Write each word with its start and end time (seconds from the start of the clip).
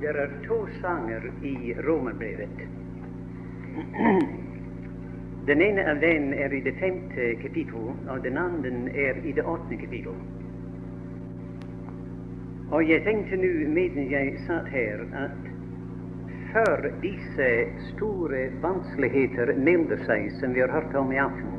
Det 0.00 0.08
er 0.08 0.34
to 0.46 0.58
sanger 0.80 1.30
i 1.42 1.74
Romerbrevet. 1.86 2.58
Den 5.48 5.62
ene 5.62 5.84
av 5.90 6.00
dem 6.00 6.32
er 6.36 6.52
i 6.52 6.60
det 6.60 6.74
femte 6.76 7.30
kapittel, 7.40 7.94
og 8.08 8.18
den 8.24 8.36
andre 8.36 8.70
er 8.92 9.22
i 9.24 9.32
det 9.32 9.44
åttende 9.48 9.78
kapittel. 9.80 10.18
Og 12.68 12.84
jeg 12.84 13.00
tenkte 13.06 13.38
nå 13.40 13.52
mens 13.72 13.96
jeg 14.12 14.34
satt 14.44 14.68
her, 14.68 15.06
at 15.16 15.48
før 16.52 16.90
disse 17.00 17.48
store 17.94 18.42
vanskeligheter 18.60 19.54
melder 19.56 20.04
seg, 20.04 20.28
som 20.40 20.52
vi 20.52 20.60
har 20.60 20.72
hørt 20.72 20.94
om 21.00 21.12
i 21.12 21.22
aften, 21.22 21.57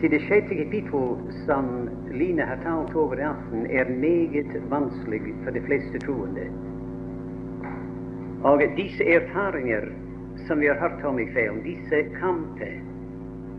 til 0.00 0.10
det 0.10 0.20
sjette 0.24 0.56
kapittel 0.56 1.16
som 1.44 1.66
Line 2.12 2.44
har 2.48 2.60
talt 2.64 2.94
over 2.96 3.20
i 3.20 3.26
aften, 3.28 3.66
er 3.68 3.90
meget 3.92 4.54
vanskelig 4.70 5.34
for 5.44 5.52
de 5.52 5.60
fleste 5.66 6.00
troende. 6.06 6.46
Og 8.42 8.62
disse 8.76 9.04
erfaringer 9.04 9.90
som 10.46 10.60
vi 10.60 10.66
har 10.66 10.80
hørt 10.80 11.04
om 11.04 11.18
i 11.18 11.24
kveld, 11.24 11.60
disse 11.64 12.02
kamper, 12.20 12.78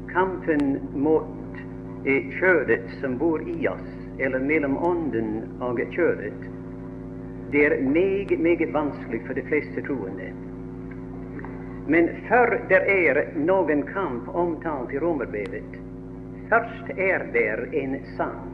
kampen 0.10 0.80
mot 0.94 1.62
eh, 2.06 2.32
kjødet 2.40 2.90
som 3.02 3.20
bor 3.22 3.42
i 3.46 3.68
oss, 3.68 3.94
eller 4.20 4.40
mellom 4.40 4.78
ånden 4.78 5.46
og 5.62 5.80
kjødet, 5.94 6.50
det 7.52 7.66
er 7.66 7.82
meget, 7.84 8.40
meget 8.40 8.74
vanskelig 8.74 9.22
for 9.28 9.34
de 9.34 9.46
fleste 9.46 9.82
troende. 9.86 10.34
Men 11.88 12.10
før 12.30 12.58
det 12.70 12.82
er 12.88 13.24
noen 13.36 13.86
kamp 13.94 14.30
omtalt 14.34 14.94
i 14.94 15.00
Romerbrevet, 15.00 15.82
først 16.52 16.90
er 16.98 17.24
der 17.34 17.66
en 17.74 18.00
sang. 18.18 18.48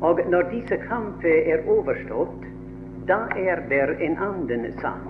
Og 0.00 0.20
når 0.30 0.42
disse 0.50 0.76
kamper 0.76 1.36
er 1.52 1.66
overstått, 1.70 2.46
da 3.06 3.18
er 3.36 3.62
der 3.70 3.94
en 4.02 4.16
annen 4.18 4.72
sang, 4.82 5.06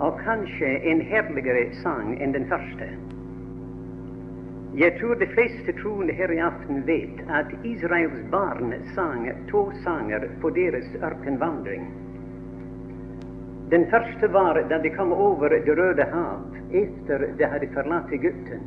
og 0.00 0.20
kanskje 0.24 0.70
en 0.90 1.00
herligere 1.00 1.66
sang 1.82 2.14
enn 2.16 2.32
den 2.32 2.46
første. 2.48 2.88
Jeg 4.74 4.96
tror 5.00 5.14
de 5.14 5.28
fleste 5.30 5.72
troende 5.82 6.12
her 6.12 6.32
i 6.34 6.40
aften 6.42 6.80
vet 6.86 7.20
at 7.30 7.52
Israels 7.62 8.24
barn 8.30 8.72
sang 8.94 9.28
to 9.50 9.68
sanger 9.84 10.24
på 10.40 10.50
deres 10.50 10.88
ørkenvandring. 11.02 11.84
Den 13.70 13.86
første 13.90 14.32
var 14.32 14.58
da 14.70 14.80
de 14.82 14.90
kom 14.96 15.12
over 15.12 15.48
Det 15.48 15.78
røde 15.78 16.08
hav 16.12 16.56
etter 16.72 17.28
de 17.38 17.52
hadde 17.52 17.70
forlatt 17.76 18.12
Egypten. 18.12 18.64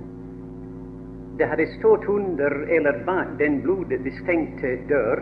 De 1.38 1.46
hadde 1.46 1.68
stått 1.68 2.06
under 2.10 2.52
eller 2.70 3.04
bak 3.06 3.28
den 3.38 3.62
blodbestengte 3.62 4.78
dør, 4.90 5.22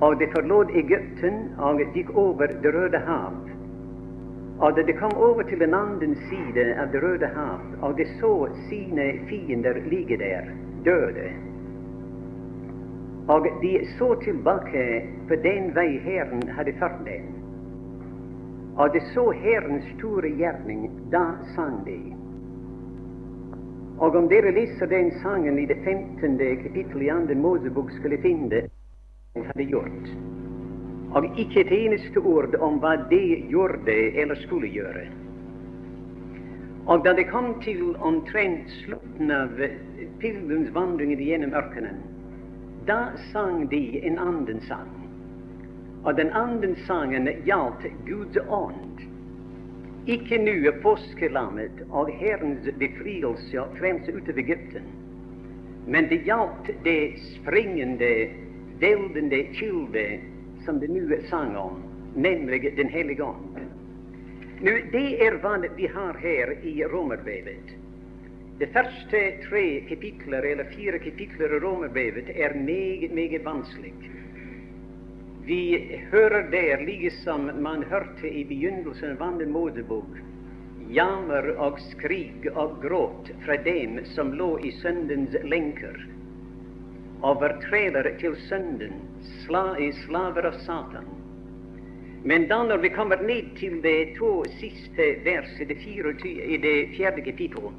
og 0.00 0.16
det 0.18 0.30
forlot 0.32 0.70
Egypten 0.72 1.50
og 1.60 1.82
gikk 1.94 2.14
over 2.16 2.48
Det 2.62 2.72
røde 2.74 2.98
hav. 3.04 3.36
Og 4.60 4.76
da 4.76 4.82
de 4.82 4.92
kom 4.92 5.12
over 5.16 5.42
til 5.42 5.60
den 5.60 5.74
andre 5.74 6.14
side 6.30 6.64
av 6.80 6.92
Det 6.92 7.02
røde 7.02 7.28
hav, 7.34 7.60
og 7.82 7.96
det 7.96 8.08
så 8.20 8.48
sine 8.68 9.12
fiender 9.28 9.80
ligge 9.90 10.16
der, 10.16 10.48
døde 10.84 11.28
Og 13.28 13.46
de 13.62 13.86
så 13.98 14.14
tilbake 14.24 15.06
på 15.28 15.34
den 15.44 15.74
vei 15.74 15.98
Herren 15.98 16.48
hadde 16.48 16.72
ført 16.78 17.04
dem. 17.04 17.28
Og 18.76 18.94
de 18.94 19.00
så 19.12 19.30
Herrens 19.30 19.84
store 19.98 20.32
gjerning, 20.40 20.88
da 21.12 21.24
sang 21.54 21.84
de. 21.86 22.19
Og 24.00 24.16
om 24.16 24.28
dere 24.28 24.52
leser 24.56 24.88
den 24.88 25.10
sangen 25.20 25.58
i 25.60 25.66
det 25.68 25.76
15. 25.84 26.38
kapittel 26.62 27.02
i 27.02 27.10
andre 27.12 27.34
Mosebok, 27.36 27.90
skulle 27.98 28.18
finne 28.22 28.48
det 28.48 28.62
han 29.36 29.44
hadde 29.50 29.66
gjort. 29.68 30.12
Og 31.12 31.26
ikke 31.38 31.60
et 31.60 31.72
eneste 31.74 32.22
ord 32.24 32.54
om 32.64 32.78
hva 32.80 32.94
de 33.10 33.20
gjorde 33.50 33.96
eller 34.22 34.40
skulle 34.46 34.70
gjøre. 34.72 35.04
Og 36.86 37.04
da 37.04 37.12
det 37.12 37.28
kom 37.28 37.52
til 37.60 37.92
omtrent 38.00 38.72
slutten 38.80 39.30
av 39.30 39.52
pilegrimsvandringen 40.22 41.20
gjennom 41.20 41.52
ørkenen, 41.60 42.00
da 42.88 43.12
sang 43.34 43.66
de 43.68 44.00
en 44.00 44.18
annen 44.18 44.64
sang. 44.64 44.96
Og 46.04 46.16
den 46.16 46.32
andre 46.32 46.72
sangen 46.86 47.28
gjaldt 47.44 47.84
Guds 48.08 48.40
ånd. 48.48 49.09
Ikke 50.08 50.38
nå 50.40 50.72
påskelammet 50.80 51.82
og 51.90 52.08
Herrens 52.16 52.64
befrielse 52.80 53.58
og 53.60 53.74
frelse 53.76 54.14
ut 54.16 54.28
av 54.32 54.38
Egypten, 54.40 54.86
men 55.92 56.08
det 56.08 56.22
gjaldt 56.24 56.70
det 56.86 57.18
springende, 57.34 58.08
veldende 58.80 59.42
kilde 59.58 60.06
som 60.64 60.80
det 60.80 60.88
nå 60.88 61.18
sang 61.28 61.52
om, 61.56 61.82
nemlig 62.16 62.72
Den 62.76 62.88
hellige 62.88 63.24
ånd. 63.24 63.60
Nå, 64.60 64.72
Det 64.92 65.20
er 65.20 65.36
hva 65.42 65.58
vi 65.76 65.86
har 65.86 66.16
her 66.20 66.54
i 66.64 66.80
Romerbrevet. 66.84 67.76
De 68.60 68.66
første 68.66 69.20
tre 69.48 69.80
kapitler, 69.88 70.44
eller 70.44 70.64
fire 70.76 70.98
kapitler 70.98 71.56
i 71.56 71.60
Romerbrevet 71.60 72.28
er 72.34 72.56
meget, 72.56 73.12
meget 73.12 73.44
vanskelig. 73.44 73.92
Vi 75.44 75.98
hører 76.10 76.50
der, 76.50 76.84
liksom 76.84 77.50
man 77.62 77.82
hørte 77.82 78.28
i 78.28 78.44
begynnelsen 78.44 79.14
av 79.16 79.22
Andre 79.24 79.46
Modebok, 79.48 80.18
jammer 80.92 81.46
og 81.56 81.78
skrik 81.92 82.44
og 82.52 82.76
gråt 82.82 83.30
fra 83.44 83.56
dem 83.64 84.02
som 84.12 84.34
lå 84.36 84.50
i 84.60 84.72
syndens 84.82 85.36
lenker, 85.48 85.96
overtreder 87.24 88.10
til 88.20 88.36
synden, 88.48 89.00
sla, 89.46 89.64
slaver 90.04 90.50
av 90.50 90.60
Satan. 90.66 91.08
Men 92.24 92.44
da 92.52 92.60
når 92.68 92.84
vi 92.84 92.92
kommer 92.92 93.24
ned 93.24 93.54
til 93.56 93.80
de 93.80 93.96
to 94.18 94.44
siste 94.58 95.08
verset 95.24 95.64
i 95.64 95.70
det, 95.72 95.80
24, 95.86 96.36
i 96.36 96.60
det 96.60 96.76
fjerde 96.98 97.24
kapittel, 97.24 97.72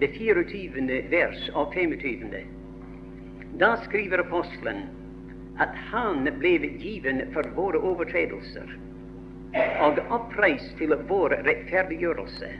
det 0.00 0.12
24. 0.18 1.02
vers 1.08 1.48
og 1.54 1.72
25., 1.72 2.36
da 3.58 3.74
skriver 3.88 4.20
apostelen 4.26 4.84
at 5.58 5.74
han 5.90 6.28
ble 6.38 6.58
given 6.78 7.24
for 7.34 7.46
våre 7.56 7.80
overtredelser 7.82 8.76
og 9.82 9.98
oppreist 10.12 10.74
til 10.78 10.92
vår 11.08 11.34
rettferdiggjørelse. 11.46 12.50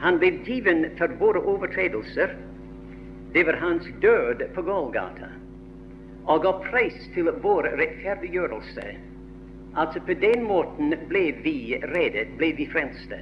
Han 0.00 0.18
ble 0.20 0.30
given 0.46 0.86
for 0.98 1.12
våre 1.20 1.42
overtredelser. 1.54 2.32
Det 3.32 3.44
var 3.46 3.60
hans 3.60 3.88
død 4.00 4.46
på 4.54 4.62
Golgata. 4.62 5.28
Og 6.26 6.46
oppreist 6.48 7.12
til 7.14 7.30
vår 7.42 7.68
rettferdiggjørelse. 7.80 8.86
Altså 9.76 10.00
på 10.00 10.16
den 10.20 10.44
måten 10.48 10.94
ble 11.08 11.28
vi 11.44 11.76
reddet, 11.92 12.32
ble 12.40 12.52
vi 12.56 12.68
frelste. 12.72 13.20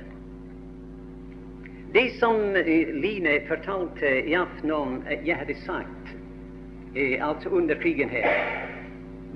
Det 1.95 2.09
som 2.19 2.55
Line 2.55 3.41
fortalte 3.49 4.17
i 4.27 4.35
aften 4.39 4.71
om 4.75 4.97
jeg 5.27 5.37
hadde 5.39 5.55
sagt 5.63 6.04
eh, 6.95 7.29
altså 7.29 7.49
under 7.49 7.75
krigen 7.75 8.09
her, 8.09 8.29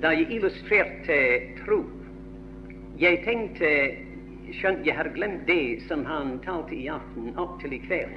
da 0.01 0.13
jeg 0.15 0.31
illustrerte 0.31 1.17
tro. 1.65 1.83
Jeg 2.99 3.23
tenkte 3.25 3.69
Skjønt 4.49 4.87
jeg 4.87 4.95
har 4.97 5.11
glemt 5.13 5.43
det 5.45 5.83
som 5.85 6.01
han 6.09 6.39
talte 6.41 6.73
i 6.73 6.87
aften 6.89 7.35
opp 7.37 7.59
til 7.61 7.75
i 7.75 7.79
kveld. 7.83 8.15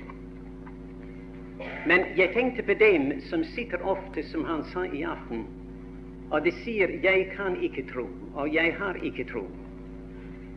Men 1.86 2.06
jeg 2.16 2.32
tenkte 2.32 2.64
på 2.64 2.76
dem 2.80 3.10
som 3.28 3.44
sitter 3.52 3.84
ofte, 3.84 4.24
som 4.30 4.46
han 4.48 4.64
sa 4.72 4.86
i 4.88 5.02
aften, 5.04 5.44
og 6.30 6.44
de 6.44 6.52
sier 6.64 6.88
'jeg 7.02 7.32
kan 7.36 7.56
ikke 7.62 7.84
tro', 7.92 8.08
og 8.34 8.48
'jeg 8.48 8.74
har 8.78 8.96
ikke 9.04 9.24
tro'. 9.24 9.50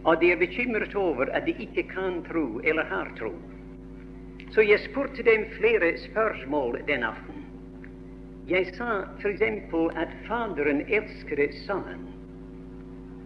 Og 0.05 0.21
de 0.21 0.31
er 0.31 0.37
bekymret 0.37 0.95
over 0.95 1.25
at 1.33 1.45
de 1.45 1.55
ikke 1.59 1.83
kan 1.83 2.23
tro 2.23 2.61
eller 2.63 2.83
har 2.83 3.11
tro. 3.19 3.33
Så 4.51 4.61
jeg 4.61 4.79
spurte 4.79 5.23
dem 5.23 5.45
flere 5.59 5.97
spørsmål 5.97 6.79
den 6.87 7.03
aften. 7.03 7.34
Jeg 8.49 8.67
sa 8.77 9.03
f.eks. 9.17 9.41
at 9.95 10.11
Faderen 10.27 10.81
elsker 10.87 11.47
Sønnen. 11.65 12.05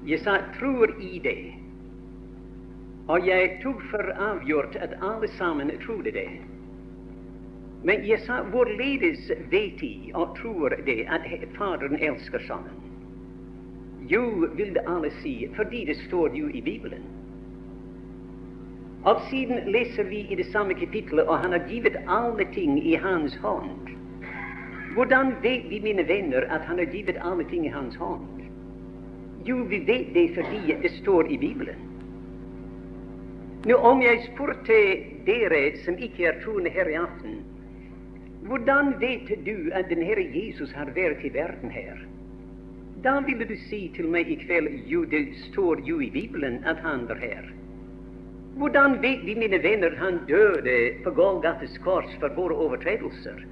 Jeg 0.08 0.20
sa 0.20 0.38
'tror 0.38 0.96
i 1.02 1.20
det'. 1.20 1.54
Og 3.08 3.28
jeg 3.28 3.60
tok 3.64 3.82
for 3.92 4.12
avgjort 4.16 4.76
at 4.76 4.96
alle 5.02 5.28
sammen 5.28 5.72
trodde 5.86 6.12
det. 6.12 6.30
Men 7.84 8.08
jeg 8.08 8.20
sa 8.20 8.44
hvorledes 8.44 9.32
vet 9.52 9.82
de 9.82 10.12
og 10.14 10.38
tror 10.38 10.70
det 10.86 11.06
at 11.10 11.22
Faderen 11.58 12.00
elsker 12.00 12.40
Sønnen? 12.40 12.80
Jo, 14.10 14.48
vil 14.56 14.74
det 14.74 14.84
alle 14.88 15.12
si, 15.12 15.48
fordi 15.56 15.86
det 15.86 15.98
står 16.08 16.36
jo 16.36 16.48
i 16.48 16.62
Bibelen. 16.62 17.04
Og 19.04 19.22
siden 19.30 19.72
leser 19.72 20.04
vi 20.04 20.20
i 20.20 20.36
det 20.36 20.46
samme 20.46 20.74
kapittelet, 20.74 21.28
og 21.28 21.40
han 21.40 21.52
har 21.52 21.68
givet 21.68 21.96
alle 22.08 22.48
ting 22.54 22.88
i 22.88 22.96
hans 22.96 23.36
hånd. 23.36 23.89
Hvordan 24.94 25.36
vet 25.44 25.70
vi, 25.70 25.80
mine 25.80 26.08
venner, 26.08 26.48
at 26.50 26.62
han 26.62 26.78
har 26.78 26.86
givet 26.86 27.18
alle 27.22 27.46
ting 27.50 27.66
i 27.66 27.74
hans 27.74 27.96
hånd? 27.96 28.26
Jo, 29.46 29.58
vi 29.70 29.80
vet 29.88 30.14
det 30.14 30.32
fordi 30.36 30.76
det 30.82 30.92
står 30.92 31.30
i 31.32 31.38
Bibelen. 31.38 31.86
Nå, 33.66 33.76
om 33.76 34.02
jeg 34.02 34.24
spurte 34.24 34.76
dere 35.28 35.62
som 35.84 35.98
ikke 36.00 36.26
er 36.30 36.40
troende 36.44 36.72
her 36.72 36.88
i 36.88 36.96
aften, 36.96 37.42
hvordan 38.48 38.94
vet 39.02 39.32
du 39.46 39.70
at 39.76 39.90
den 39.90 40.02
Herre 40.04 40.24
Jesus 40.24 40.72
har 40.72 40.92
vært 40.96 41.26
i 41.28 41.34
verden 41.34 41.72
her? 41.72 42.00
Da 43.04 43.20
ville 43.24 43.46
du 43.46 43.56
si 43.70 43.82
til 43.96 44.08
meg 44.12 44.32
i 44.32 44.40
kveld 44.40 44.88
jo, 44.88 45.04
det 45.08 45.28
står 45.50 45.84
jo 45.88 46.00
i 46.00 46.10
Bibelen 46.12 46.64
at 46.68 46.80
han 46.84 47.06
var 47.08 47.20
her. 47.20 47.46
Hvordan 48.60 48.98
vet 49.04 49.22
vi, 49.28 49.36
mine 49.36 49.60
venner, 49.64 49.96
han 49.96 50.20
døde 50.28 50.80
på 51.04 51.12
Golgates 51.16 51.78
kors 51.84 52.12
for 52.20 52.34
våre 52.36 52.56
overtredelser? 52.56 53.44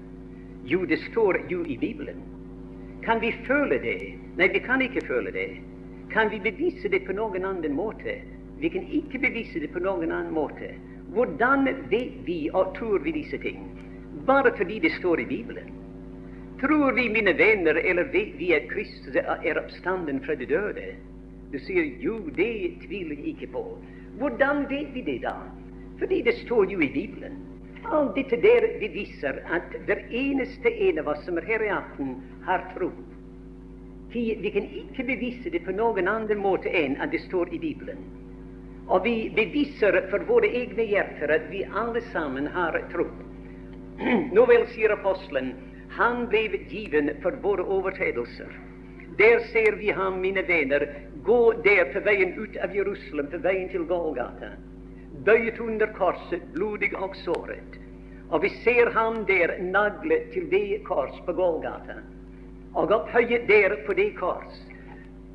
Jo, 0.69 0.85
det 0.85 0.97
står 0.97 1.37
jo 1.49 1.65
i 1.65 1.77
Bibelen. 1.77 2.17
Kan 3.03 3.21
vi 3.21 3.31
føle 3.47 3.77
det? 3.79 3.99
Nei, 4.35 4.49
vi 4.51 4.59
kan 4.59 4.81
ikke 4.83 5.05
føle 5.07 5.31
det. 5.31 5.61
Kan 6.11 6.27
vi 6.31 6.41
bevise 6.43 6.89
det 6.91 7.05
på 7.07 7.15
noen 7.15 7.45
annen 7.47 7.75
måte? 7.77 8.17
Vi 8.59 8.67
kan 8.73 8.83
ikke 8.91 9.21
bevise 9.23 9.61
det 9.63 9.69
på 9.71 9.79
noen 9.79 10.11
annen 10.11 10.33
måte. 10.35 10.73
Hvordan 11.15 11.63
vet 11.87 12.19
vi 12.27 12.49
og 12.51 12.75
tror 12.75 12.99
vi 13.05 13.15
disse 13.15 13.39
ting? 13.39 13.63
Bare 14.27 14.51
fordi 14.57 14.81
det 14.83 14.91
står 14.97 15.23
i 15.23 15.29
Bibelen. 15.29 15.71
Tror 16.59 16.91
vi, 16.99 17.07
mine 17.15 17.37
venner, 17.37 17.79
eller 17.79 18.11
vet 18.11 18.35
vi 18.35 18.51
at 18.51 18.67
Kristus 18.67 19.15
er 19.15 19.61
oppstanden 19.61 20.19
fra 20.25 20.35
de 20.35 20.51
døde? 20.51 20.89
Du 21.53 21.59
sier 21.63 21.93
jo, 22.03 22.19
det 22.35 22.75
tviler 22.83 23.15
jeg 23.15 23.37
ikke 23.37 23.53
på. 23.55 23.63
Hvordan 24.19 24.65
vet 24.67 24.91
vi 24.91 25.05
det 25.07 25.21
da? 25.23 25.37
Fordi 25.99 26.21
det 26.27 26.35
står 26.43 26.67
jo 26.75 26.83
i 26.83 26.91
Bibelen. 26.91 27.39
Alt 27.83 28.15
dette 28.15 28.37
der 28.41 28.65
beviser 28.79 29.39
at 29.53 29.75
hver 29.85 30.01
eneste 30.09 30.71
en 30.89 30.99
av 30.99 31.07
oss 31.13 31.23
som 31.25 31.37
er 31.37 31.45
her 31.47 31.63
i 31.63 31.69
aften, 31.73 32.15
har 32.45 32.65
tro. 32.73 32.89
Vi 34.13 34.51
kan 34.53 34.65
ikke 34.65 35.03
bevise 35.03 35.51
det 35.53 35.61
på 35.65 35.75
noen 35.75 36.07
annen 36.07 36.39
måte 36.41 36.71
enn 36.71 36.97
at 37.03 37.11
det 37.11 37.21
står 37.27 37.53
i 37.53 37.59
Bibelen. 37.59 37.99
Og 38.87 39.03
vi 39.03 39.29
beviser 39.35 39.99
for 40.11 40.23
våre 40.29 40.47
egne 40.47 40.85
hjerter 40.87 41.33
at 41.35 41.49
vi 41.51 41.65
alle 41.67 42.01
sammen 42.13 42.47
har 42.47 42.79
tro. 42.93 43.05
Nå 44.35 44.45
vel, 44.47 44.63
sier 44.71 44.95
apostelen, 44.95 45.51
han 45.97 46.25
ble 46.31 46.63
given 46.71 47.11
for 47.23 47.35
våre 47.43 47.65
overtredelser. 47.77 48.55
Der 49.17 49.39
ser 49.51 49.75
vi 49.75 49.91
ham, 49.91 50.21
mine 50.21 50.43
venner, 50.47 50.85
gå 51.25 51.53
der 51.65 51.91
på 51.93 52.03
veien 52.05 52.35
ut 52.37 52.57
av 52.63 52.75
Jerusalem, 52.75 53.29
på 53.31 53.39
veien 53.43 53.69
til 53.71 53.87
Golgata. 53.89 54.53
Bøyet 55.27 55.59
under 55.59 55.87
korset, 55.91 56.43
blodig 56.53 56.93
og 56.95 57.15
såret. 57.25 57.73
Og 58.31 58.41
vi 58.45 58.49
ser 58.63 58.93
ham 58.95 59.25
der 59.27 59.57
naglet 59.59 60.29
til 60.31 60.45
det 60.51 60.85
kors 60.87 61.17
på 61.25 61.33
Golgata. 61.35 61.97
Og 62.73 62.93
opphøyet 62.95 63.43
der 63.49 63.75
på 63.85 63.95
det 63.97 64.13
kors. 64.15 64.61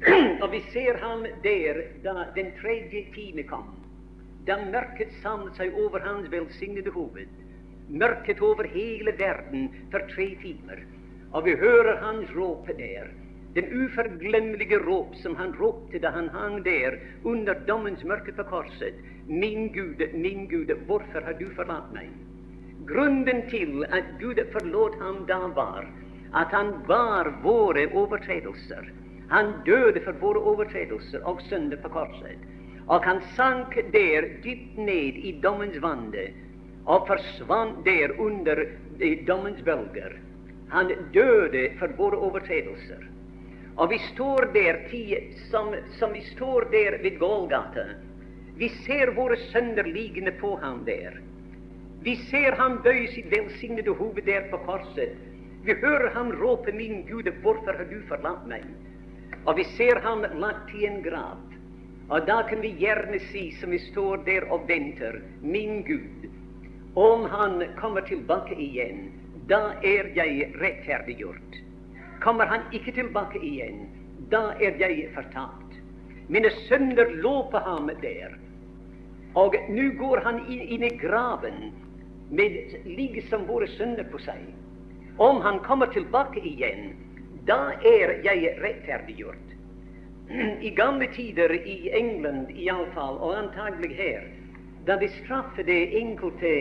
og 0.42 0.48
vi 0.54 0.62
ser 0.72 0.96
ham 1.02 1.26
der 1.44 1.82
da 2.04 2.24
den 2.36 2.48
tredje 2.62 3.04
time 3.12 3.44
kom. 3.52 3.68
Da 4.48 4.56
mørket 4.64 5.12
samlet 5.20 5.60
seg 5.60 5.76
over 5.84 6.00
hans 6.00 6.32
velsignede 6.32 6.96
hoved. 6.96 7.28
Mørket 7.88 8.40
over 8.40 8.64
hele 8.72 9.12
verden 9.18 9.68
for 9.92 10.08
tre 10.14 10.32
timer. 10.40 10.86
Og 11.36 11.44
vi 11.44 11.60
hører 11.60 12.00
hans 12.00 12.32
råpe 12.32 12.72
der. 12.80 13.12
Den 13.54 13.68
uforglemmelige 13.84 14.80
råp 14.88 15.20
som 15.20 15.36
han 15.36 15.52
ropte 15.60 16.00
da 16.00 16.16
han 16.16 16.32
hang 16.32 16.62
der 16.64 16.96
under 17.24 17.60
dommens 17.68 18.04
mørke 18.08 18.32
på 18.32 18.48
korset. 18.48 18.96
Min 19.26 19.72
Gud, 19.72 20.02
min 20.14 20.46
Gud, 20.48 20.70
hvorfor 20.86 21.20
har 21.24 21.32
du 21.38 21.46
forlatt 21.56 21.92
meg? 21.94 22.10
Grunnen 22.86 23.44
til 23.50 23.84
at 23.94 24.16
Gud 24.20 24.40
forlot 24.52 24.98
ham 24.98 25.22
da, 25.28 25.38
var 25.54 25.86
at 26.34 26.50
han 26.50 26.72
bar 26.88 27.30
våre 27.42 27.86
overtredelser. 27.94 28.90
Han 29.30 29.52
døde 29.66 30.00
for 30.04 30.16
våre 30.20 30.42
overtredelser 30.52 31.22
og 31.28 31.40
synder 31.48 31.78
på 31.84 31.92
korset. 31.92 32.40
Og 32.88 33.04
han 33.06 33.22
sank 33.36 33.76
der 33.92 34.26
dypt 34.44 34.78
ned 34.78 35.20
i 35.22 35.36
dommens 35.42 35.78
vande 35.82 36.26
og 36.84 37.06
forsvant 37.06 37.84
der 37.86 38.16
under 38.18 38.64
dommens 39.26 39.62
bølger. 39.62 40.18
Han 40.72 40.90
døde 41.14 41.68
for 41.78 41.94
våre 41.96 42.18
overtredelser. 42.18 43.06
Og 43.76 43.90
vi 43.90 43.98
står 44.10 44.50
der 44.52 44.82
som, 45.50 45.70
som 45.98 46.12
vi 46.12 46.20
står 46.34 46.68
der 46.72 46.98
ved 47.02 47.18
Golgata. 47.18 47.86
Vi 48.62 48.68
ser 48.68 49.10
våre 49.10 49.36
sønner 49.50 49.88
liggende 49.90 50.30
på 50.38 50.52
ham 50.62 50.84
der. 50.86 51.16
Vi 52.06 52.12
ser 52.28 52.54
ham 52.54 52.76
bøye 52.84 53.08
sitt 53.10 53.26
velsignede 53.32 53.90
hoved 53.98 54.22
der 54.28 54.44
på 54.52 54.60
korset. 54.62 55.16
Vi 55.66 55.74
hører 55.80 56.12
ham 56.14 56.28
råpe 56.38 56.70
'Min 56.72 57.00
Gud, 57.08 57.26
hvorfor 57.42 57.74
har 57.74 57.88
du 57.90 57.96
forlatt 58.08 58.44
meg?' 58.46 58.68
Og 59.46 59.56
vi 59.56 59.64
ser 59.64 59.98
ham 60.04 60.22
lagt 60.44 60.70
i 60.74 60.86
en 60.86 61.02
grav. 61.02 61.40
Og 62.08 62.26
da 62.26 62.36
kan 62.50 62.62
vi 62.62 62.70
gjerne 62.78 63.18
si, 63.32 63.50
som 63.60 63.70
vi 63.70 63.78
står 63.78 64.22
der 64.26 64.46
og 64.52 64.68
venter, 64.68 65.18
'Min 65.42 65.82
Gud, 65.82 66.30
om 66.94 67.24
han 67.24 67.64
kommer 67.76 68.00
tilbake 68.00 68.54
igjen, 68.54 69.10
da 69.48 69.74
er 69.82 70.12
jeg 70.14 70.54
rettferdiggjort.' 70.62 71.58
Kommer 72.20 72.46
han 72.46 72.62
ikke 72.72 72.92
tilbake 72.92 73.42
igjen, 73.42 73.88
da 74.30 74.54
er 74.60 74.78
jeg 74.78 75.10
fortapt. 75.14 75.74
Mine 76.28 76.50
sønner 76.68 77.10
lå 77.10 77.50
på 77.50 77.58
ham 77.58 77.90
der. 78.02 78.38
Og 79.34 79.56
nå 79.72 79.88
går 79.96 80.20
han 80.26 80.42
inn, 80.44 80.60
inn 80.60 80.84
i 80.84 80.96
graven 81.00 81.70
med 82.32 82.74
like 82.84 83.22
som 83.30 83.46
våre 83.48 83.68
sønner 83.76 84.04
på 84.12 84.20
seg. 84.20 84.42
Om 85.20 85.40
han 85.44 85.60
kommer 85.64 85.88
tilbake 85.92 86.40
igjen, 86.40 86.92
da 87.48 87.72
er 87.84 88.18
jeg 88.24 88.54
rettferdiggjort. 88.60 89.48
I 90.64 90.70
gamle 90.76 91.08
tider 91.12 91.52
i 91.52 91.90
England 91.92 92.52
iallfall, 92.56 93.18
og 93.20 93.36
antagelig 93.36 93.92
her, 93.98 94.28
da 94.86 94.96
de 95.00 95.08
straffet 95.20 95.68
enkelte 95.68 96.52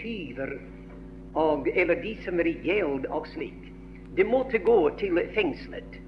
tyver 0.00 0.56
eller 1.36 2.00
de 2.00 2.14
som 2.24 2.40
er 2.40 2.48
i 2.48 2.54
gjeld 2.64 3.04
og 3.12 3.26
slik, 3.34 3.66
de 4.16 4.24
måtte 4.24 4.58
gå 4.64 4.78
til 4.96 5.18
fengselet. 5.34 5.98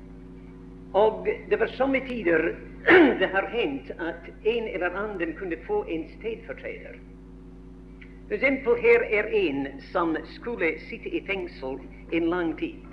Og 0.97 1.29
det 1.51 1.59
var 1.61 1.69
somme 1.77 2.01
tider 2.07 2.55
det 3.19 3.31
har 3.33 3.49
hendt 3.53 3.91
at 3.91 4.29
en 4.45 4.69
eller 4.69 4.91
annen 4.91 5.33
kunne 5.39 5.57
få 5.67 5.85
en 5.89 6.05
stedfortreder. 6.19 6.99
For 8.29 8.35
eksempel 8.35 8.77
her 8.83 9.05
er 9.21 9.31
en 9.35 9.67
som 9.93 10.17
skulle 10.37 10.75
sitte 10.89 11.09
i 11.09 11.21
fengsel 11.27 11.79
en 12.13 12.29
lang 12.31 12.53
tid. 12.59 12.85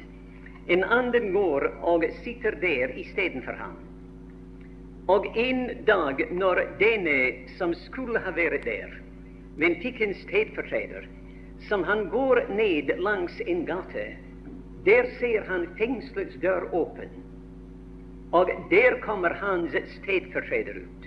En 0.67 0.83
annen 0.83 1.33
går 1.33 1.67
og 1.81 2.05
sitter 2.23 2.55
der 2.61 2.95
istedenfor 2.97 3.59
ham. 3.59 3.75
Og 5.07 5.27
en 5.37 5.67
dag 5.85 6.23
når 6.31 6.61
denne 6.79 7.17
som 7.57 7.73
skulle 7.85 8.19
ha 8.19 8.31
vært 8.33 8.65
der, 8.65 8.95
men 9.57 9.77
fikk 9.83 10.01
en 10.01 10.15
stedfortreder, 10.23 11.05
som 11.69 11.83
han 11.83 12.07
går 12.09 12.47
ned 12.49 12.95
langs 12.99 13.41
en 13.45 13.65
gate 13.65 14.07
der 14.85 15.07
ser 15.19 15.45
han 15.47 15.67
fengselets 15.77 16.35
dør 16.41 16.67
åpen, 16.77 17.09
og 18.35 18.49
der 18.69 18.99
kommer 19.05 19.33
hans 19.39 19.75
stedfortreder 19.95 20.81
ut. 20.83 21.05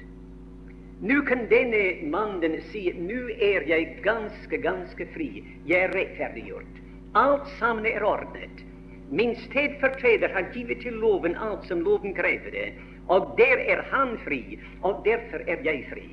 Nå 1.00 1.20
kan 1.28 1.44
denne 1.50 1.82
mannen 2.10 2.56
si 2.72 2.88
nå 2.96 3.18
er 3.36 3.66
jeg 3.68 3.98
ganske, 4.02 4.58
ganske 4.64 5.06
fri. 5.14 5.28
Jeg 5.68 5.88
er 5.88 5.92
rettferdiggjort. 5.94 6.78
Alt 7.20 7.50
sammen 7.58 7.86
er 7.86 8.04
ordnet. 8.04 8.62
Min 9.10 9.36
stedfortreder 9.44 10.32
har 10.34 10.48
gitt 10.54 10.80
til 10.82 10.96
loven 11.02 11.36
alt 11.36 11.68
som 11.68 11.84
loven 11.84 12.16
krever 12.16 12.50
det, 12.52 12.68
og 13.08 13.34
der 13.38 13.60
er 13.74 13.84
han 13.92 14.16
fri, 14.24 14.58
og 14.82 15.04
derfor 15.04 15.44
er 15.46 15.62
jeg 15.64 15.84
fri. 15.92 16.06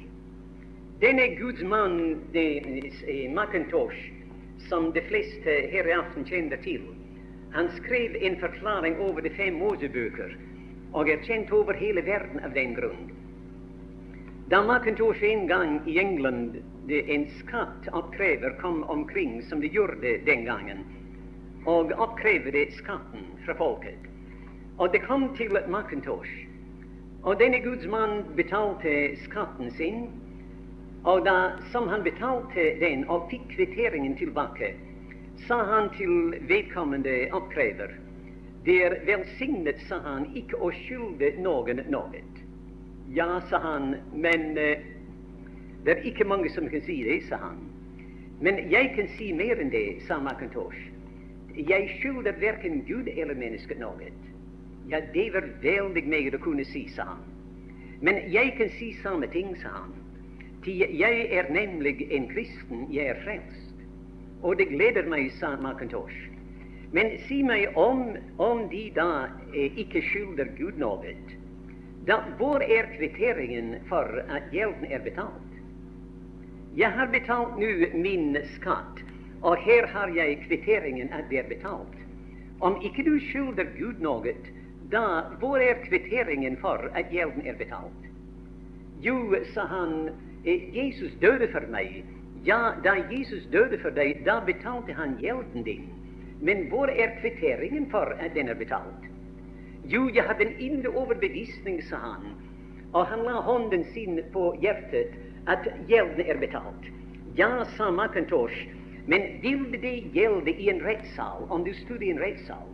Denne 1.01 1.27
Guds 1.39 1.63
mann, 1.63 2.21
eh, 2.33 3.31
Macintosh, 3.33 4.11
som 4.69 4.91
de 4.93 5.01
fleste 5.01 5.55
her 5.71 5.87
i 5.87 5.95
aften 5.95 6.27
kjenner 6.27 6.59
til, 6.63 6.83
han 7.51 7.71
skrev 7.79 8.15
en 8.21 8.39
forklaring 8.39 8.99
over 8.99 9.21
de 9.21 9.29
fem 9.29 9.59
Mosebøker, 9.59 10.35
og 10.95 11.09
er 11.11 11.23
kjent 11.27 11.51
over 11.51 11.75
hele 11.75 12.01
verden 12.07 12.39
av 12.47 12.53
den 12.55 12.73
grunn. 12.77 13.09
Da 14.47 14.61
Macintosh 14.63 15.23
en 15.27 15.47
gang 15.49 15.79
i 15.89 15.97
England 15.99 16.59
en 16.87 17.25
skattoppkrever 17.39 18.55
kom 18.61 18.83
omkring, 18.83 19.41
som 19.49 19.61
de 19.61 19.67
gjorde 19.67 20.17
den 20.25 20.45
gangen, 20.45 20.85
og 21.65 21.91
oppkrevde 21.97 22.67
skatten 22.77 23.25
fra 23.45 23.57
folket, 23.57 24.05
og 24.77 24.93
det 24.93 25.01
kom 25.07 25.31
til 25.35 25.57
Macintosh, 25.67 26.31
og 27.23 27.39
denne 27.41 27.59
gudsmann 27.65 28.21
betalte 28.37 29.15
skatten 29.25 29.71
sin, 29.73 30.07
og 31.03 31.25
da 31.25 31.57
som 31.73 31.89
han 31.89 32.05
betalte 32.05 32.69
den 32.79 33.03
og 33.09 33.27
fikk 33.33 33.49
kvitteringen 33.55 34.15
tilbake, 34.17 34.75
sa 35.47 35.57
han 35.73 35.89
til 35.97 36.37
vedkommende 36.47 37.25
oppkrever, 37.33 37.97
det 38.65 38.75
er 38.85 38.95
velsignet, 39.05 39.81
sa 39.89 39.99
han, 40.01 40.25
ikke 40.35 40.57
å 40.57 40.71
skylde 40.73 41.35
noen 41.43 41.83
noe. 41.93 42.21
Ja, 43.13 43.27
sa 43.49 43.59
han, 43.61 43.93
men 44.13 44.55
uh, 44.57 44.81
det 45.85 45.93
er 45.93 46.07
ikke 46.09 46.25
mange 46.25 46.49
som 46.49 46.69
kan 46.69 46.81
si 46.87 47.03
det, 47.05 47.19
sa 47.29 47.37
han. 47.43 47.61
Men 48.41 48.57
jeg 48.71 48.95
kan 48.95 49.07
si 49.15 49.29
mer 49.37 49.61
enn 49.61 49.69
det, 49.71 50.01
sa 50.07 50.17
Macintosh. 50.19 50.81
Jeg 51.55 51.91
skylder 51.99 52.35
verken 52.41 52.81
Gud 52.87 53.07
eller 53.13 53.37
mennesket 53.37 53.79
noe. 53.79 54.09
Ja, 54.89 54.99
det 55.13 55.29
var 55.33 55.45
veldig 55.61 56.03
meget 56.09 56.35
å 56.35 56.41
kunne 56.41 56.65
si, 56.67 56.87
sa 56.95 57.05
han. 57.13 57.21
Men 58.01 58.19
jeg 58.33 58.55
kan 58.57 58.73
si 58.79 58.91
samme 59.03 59.29
ting, 59.33 59.53
sa 59.61 59.71
han. 59.77 59.93
Jeg 60.65 61.27
er 61.29 61.51
nemlig 61.53 62.07
en 62.09 62.25
kristen, 62.33 62.87
jeg 62.89 63.13
er 63.13 63.21
frelst. 63.21 63.85
Og 64.41 64.57
det 64.57 64.71
gleder 64.73 65.05
meg, 65.09 65.29
sa 65.37 65.53
Macintosh. 65.61 66.34
Men 66.91 67.17
si 67.27 67.41
meg 67.43 67.77
om, 67.77 68.17
om 68.37 68.67
de 68.69 68.89
da 68.95 69.27
eh, 69.53 69.73
ikke 69.77 70.03
skylder 70.05 70.51
Gud 70.57 70.77
noe, 70.79 71.15
da 72.05 72.19
hvor 72.37 72.61
er 72.61 72.91
kvitteringen 72.93 73.79
for 73.89 74.21
at 74.29 74.51
gjelden 74.53 74.91
er 74.93 75.01
betalt? 75.01 75.41
Jeg 76.77 76.91
har 76.91 77.09
betalt 77.09 77.57
nå 77.57 77.71
min 77.97 78.37
skatt, 78.55 79.01
og 79.41 79.57
her 79.65 79.87
har 79.87 80.11
jeg 80.13 80.43
kvitteringen 80.45 81.09
at 81.13 81.25
det 81.29 81.39
er 81.39 81.49
betalt. 81.49 81.97
Om 82.59 82.77
ikke 82.83 83.03
du 83.07 83.15
skylder 83.29 83.71
Gud 83.79 84.03
noe, 84.03 84.35
da 84.91 85.05
hvor 85.39 85.57
er 85.57 85.81
kvitteringen 85.87 86.57
for 86.61 86.91
at 86.93 87.09
gjelden 87.11 87.47
er 87.47 87.57
betalt? 87.57 88.05
Jo, 89.01 89.35
sa 89.53 89.65
han, 89.65 90.09
eh, 90.45 90.69
Jesus 90.75 91.13
døde 91.21 91.47
for 91.51 91.65
meg. 91.71 92.03
Ja, 92.45 92.73
da 92.83 92.93
Jesus 93.11 93.47
døde 93.51 93.79
for 93.81 93.89
deg, 93.89 94.21
da 94.25 94.39
betalte 94.45 94.93
han 94.93 95.17
gjelden 95.21 95.63
din. 95.63 95.89
Men 96.41 96.67
hvor 96.69 96.91
er 96.91 97.15
kvitteringen 97.21 97.89
for 97.91 98.15
at 98.19 98.33
den 98.35 98.49
er 98.49 98.57
betalt? 98.59 99.05
Jo, 99.85 100.09
jeg 100.13 100.23
hadde 100.23 100.45
en 100.45 100.59
indre 100.59 100.89
overbevisning, 100.89 101.83
sa 101.83 101.95
han, 101.95 102.33
og 102.93 103.05
han 103.05 103.23
la 103.23 103.41
hånden 103.45 103.85
sin 103.93 104.19
på 104.33 104.55
hjertet, 104.61 105.13
at 105.47 105.67
gjelden 105.87 106.25
er 106.25 106.39
betalt. 106.41 106.89
Ja, 107.37 107.63
sa 107.77 107.91
Macintosh, 107.91 108.65
men 109.07 109.21
vil 109.41 109.67
det 109.81 110.11
gjelde 110.13 110.51
i 110.51 110.69
en 110.69 110.81
rettssal, 110.85 111.45
om 111.49 111.63
du 111.63 111.73
stod 111.73 112.01
i 112.01 112.09
en 112.09 112.19
rettssal? 112.19 112.71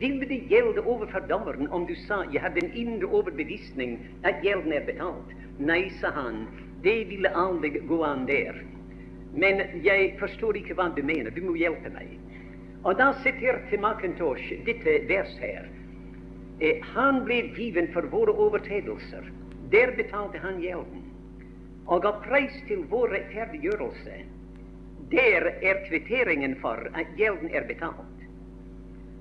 Vil 0.00 0.20
det 0.28 0.42
gjelde 0.48 0.84
overfor 0.84 1.24
dommeren 1.28 1.68
om 1.72 1.86
du 1.86 1.94
sa 2.06 2.22
jeg 2.32 2.42
hadde 2.44 2.64
en 2.64 2.72
indre 2.76 3.08
overbevisning 3.08 3.98
at 4.24 4.42
gjelden 4.44 4.72
er 4.72 4.84
betalt? 4.88 5.32
Nei, 5.58 5.88
sa 6.00 6.10
han, 6.12 6.44
det 6.84 7.06
ville 7.08 7.32
aldri 7.36 7.70
gå 7.88 8.02
an 8.04 8.26
der. 8.28 8.60
Men 9.32 9.60
jeg 9.84 10.14
forstår 10.20 10.56
ikke 10.60 10.76
hva 10.76 10.90
du 10.96 11.02
mener, 11.04 11.30
du 11.32 11.42
må 11.44 11.56
hjelpe 11.56 11.92
meg. 11.92 12.16
Og 12.84 12.98
da 12.98 13.12
siterte 13.22 13.78
Macintosh 13.80 14.52
dette 14.66 14.98
verset 15.08 15.42
her. 15.42 15.68
Eh, 16.60 16.82
han 16.94 17.24
ble 17.24 17.42
given 17.56 17.88
for 17.92 18.08
våre 18.12 18.32
overtredelser. 18.46 19.30
Der 19.70 19.92
betalte 19.96 20.38
han 20.38 20.60
gjelden. 20.62 21.04
Og 21.86 22.02
ga 22.02 22.12
preis 22.24 22.54
til 22.68 22.84
vår 22.90 23.12
rettferdiggjørelse. 23.14 24.20
Der 25.10 25.48
er 25.62 25.82
kvitteringen 25.88 26.56
for 26.60 26.88
at 26.94 27.12
gjelden 27.18 27.50
er 27.54 27.66
betalt. 27.68 28.16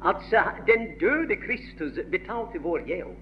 Altså, 0.06 0.42
den 0.68 0.88
døde 1.00 1.36
Kristus 1.36 2.00
betalte 2.12 2.62
vår 2.62 2.86
gjeld. 2.86 3.16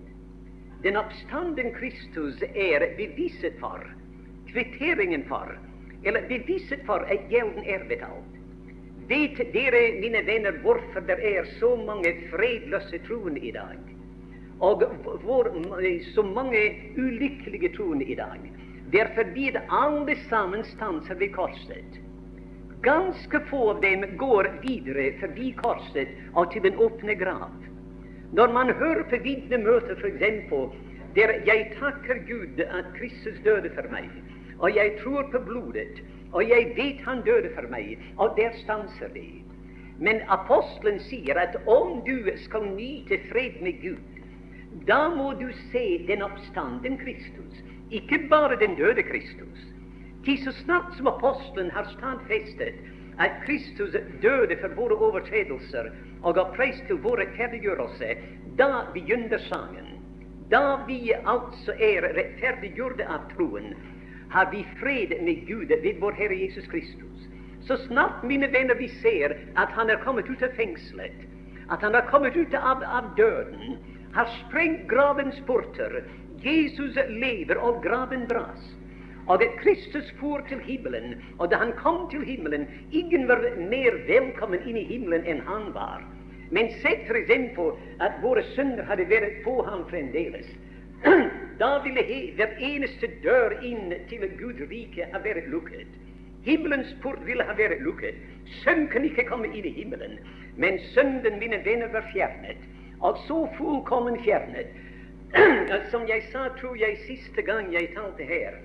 Den 0.84 0.96
oppstanden 1.00 1.72
Kristus 1.74 2.42
er 2.56 2.86
beviset 2.98 3.54
for, 3.60 3.84
kvitteringen 4.52 5.24
for, 5.28 5.56
eller 6.04 6.28
beviset 6.28 6.80
for 6.86 7.06
at 7.08 7.30
gjelden 7.30 7.64
er 7.66 7.88
betalt. 7.88 8.33
Vet 9.08 9.38
dere, 9.54 10.00
mine 10.00 10.22
venner, 10.26 10.62
hvorfor 10.64 11.00
det 11.08 11.18
er 11.20 11.44
så 11.60 11.76
mange 11.76 12.16
fredløse 12.32 13.00
troende 13.08 13.40
i 13.40 13.52
dag? 13.52 13.94
og 14.64 14.84
hvor, 15.24 15.48
så 16.16 16.22
mange 16.22 16.76
ulykkelige 16.98 17.76
troende 17.78 18.06
i 18.06 18.16
dag. 18.16 18.40
Det 18.92 19.02
er 19.02 19.08
fordi 19.16 19.52
alle 19.70 20.16
sammen 20.30 20.64
stanser 20.64 21.16
ved 21.16 21.30
korset. 21.30 22.00
Ganske 22.84 23.40
få 23.50 23.70
av 23.70 23.82
dem 23.82 24.04
går 24.18 24.48
videre 24.62 25.12
forbi 25.20 25.52
korset 25.58 26.08
og 26.36 26.52
til 26.52 26.64
den 26.64 26.76
åpne 26.76 27.16
grav. 27.16 27.52
Når 28.34 28.52
man 28.54 28.74
hører 28.74 29.04
på 29.10 29.20
vitnemøter, 29.24 29.96
f.eks., 29.96 30.24
der 31.16 31.30
'jeg 31.46 31.72
takker 31.80 32.18
Gud 32.28 32.60
at 32.60 32.86
Kristus 32.98 33.40
døde 33.44 33.70
for 33.76 33.88
meg', 33.92 34.24
og 34.60 34.70
'jeg 34.76 34.92
tror 35.04 35.30
på 35.32 35.38
blodet', 35.38 36.02
og 36.34 36.44
'jeg 36.50 36.74
vet 36.76 37.02
han 37.06 37.22
døde 37.22 37.50
for 37.56 37.68
meg', 37.70 37.98
og 38.18 38.38
der 38.38 38.52
stanser 38.64 39.08
det. 39.14 39.44
Men 40.00 40.22
apostelen 40.28 41.00
sier 41.00 41.38
at 41.40 41.56
om 41.68 42.02
du 42.06 42.30
skal 42.36 42.66
nyte 42.66 43.20
fred 43.32 43.62
med 43.62 43.82
Gud, 43.82 44.02
da 44.88 45.10
må 45.10 45.34
du 45.34 45.52
se 45.72 46.06
den 46.08 46.22
oppstanden 46.22 46.98
Kristus, 46.98 47.62
ikke 47.92 48.28
bare 48.30 48.58
den 48.60 48.76
døde 48.76 49.04
Kristus. 49.04 49.60
Til 50.26 50.38
så 50.44 50.52
snart 50.52 50.98
som 50.98 51.08
apostelen 51.08 51.72
har 51.72 51.86
stadfestet 51.98 52.74
at 53.20 53.32
Kristus 53.46 53.96
døde 54.22 54.58
for 54.62 54.74
våre 54.76 54.96
overtredelser 54.96 55.92
og 56.24 56.36
har 56.36 56.54
preis 56.56 56.80
til 56.88 56.96
vår 57.04 57.20
rettferdiggjørelse, 57.22 58.16
da 58.58 58.70
begynner 58.94 59.38
sangen. 59.38 60.00
Da 60.52 60.78
vi 60.88 61.12
altså 61.12 61.76
er 61.80 62.08
rettferdiggjorte 62.18 63.06
av 63.10 63.28
troen, 63.36 63.76
har 64.34 64.52
vi 64.52 64.66
fred 64.80 65.14
med 65.22 65.48
Gud 65.48 65.68
ved 65.68 66.00
vår 66.02 66.12
Herre 66.12 66.36
Jesus 66.36 66.68
Kristus. 66.68 67.28
Så 67.68 67.78
snart, 67.78 68.24
mine 68.24 68.48
venner, 68.52 68.76
vi 68.76 68.88
ser 68.88 69.36
at 69.56 69.70
han 69.78 69.90
er 69.90 70.02
kommet 70.02 70.28
ut 70.30 70.42
av 70.44 70.56
fengselet, 70.58 71.28
at 71.72 71.86
han 71.86 71.96
er 71.96 72.08
kommet 72.10 72.36
ut 72.36 72.56
av, 72.58 72.82
av 72.84 73.12
døden, 73.18 73.78
har 74.14 74.30
sprengt 74.42 74.88
gravens 74.90 75.38
porter. 75.48 76.02
Jesus 76.44 76.98
lever, 77.10 77.62
og 77.62 77.84
graven 77.86 78.26
bras. 78.28 78.66
Og 79.28 79.44
at 79.44 79.56
Kristus 79.62 80.10
for 80.20 80.42
til 80.50 80.60
himmelen, 80.60 81.22
og 81.40 81.52
da 81.52 81.62
han 81.62 81.72
kom 81.78 82.10
til 82.12 82.26
himmelen, 82.26 82.66
ingen 82.92 83.30
var 83.30 83.46
mer 83.70 84.02
velkommen 84.10 84.66
inn 84.68 84.82
i 84.82 84.88
himmelen 84.90 85.30
enn 85.30 85.46
han 85.48 85.70
var. 85.78 86.04
Men 86.52 86.74
sett 86.82 87.06
f.eks. 87.08 87.32
at 88.02 88.20
våre 88.26 88.44
sønner 88.58 88.84
hadde 88.90 89.08
vært 89.14 89.40
på 89.46 89.62
ham 89.70 89.86
fremdeles. 89.94 90.50
da 91.60 91.78
ville 91.84 92.04
hver 92.38 92.56
eneste 92.60 93.10
dør 93.24 93.58
inn 93.62 93.94
til 94.10 94.26
Guds 94.40 94.62
rike 94.72 95.08
ha 95.14 95.22
vært 95.24 95.50
lukket. 95.52 96.00
Himmelens 96.44 96.92
port 97.02 97.22
ville 97.26 97.46
ha 97.48 97.56
vært 97.58 97.82
lukket. 97.86 98.20
Sønn 98.64 98.88
kan 98.92 99.06
ikke 99.08 99.28
komme 99.30 99.52
inn 99.54 99.66
i 99.66 99.76
himmelen. 99.78 100.20
Men 100.58 100.80
sønnen, 100.94 101.40
mine 101.40 101.62
venner, 101.66 101.92
var 101.94 102.06
fjernet 102.14 102.60
og 103.04 103.18
så 103.28 103.48
fullkommen 103.58 104.20
fjernet. 104.24 104.68
Som 105.92 106.08
jeg 106.12 106.24
sa, 106.32 106.48
tror 106.60 106.76
jeg, 106.80 106.98
siste 107.08 107.42
gang 107.42 107.74
jeg 107.74 107.90
talte 107.96 108.24
her, 108.24 108.60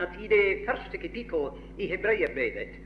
at 0.00 0.14
i 0.22 0.28
det 0.30 0.62
første 0.68 0.98
kapittel 0.98 1.50
i 1.78 1.88
Hebreerbrevet 1.90 2.78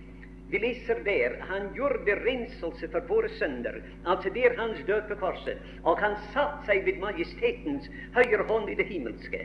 vi 0.55 0.59
leser 0.61 1.01
der 1.05 1.33
han 1.49 1.65
gjorde 1.75 2.15
renselse 2.15 2.89
for 2.93 3.03
våre 3.09 3.29
sønder, 3.29 3.81
altså 4.07 4.31
der 4.31 4.55
hans 4.59 4.79
død 4.87 5.09
på 5.09 5.15
korset, 5.19 5.59
og 5.83 5.99
han 5.99 6.15
satte 6.31 6.69
seg 6.69 6.85
ved 6.87 7.01
majestetens 7.03 7.89
høyre 8.15 8.47
hånd 8.47 8.71
i 8.71 8.77
det 8.79 8.87
himmelske. 8.87 9.41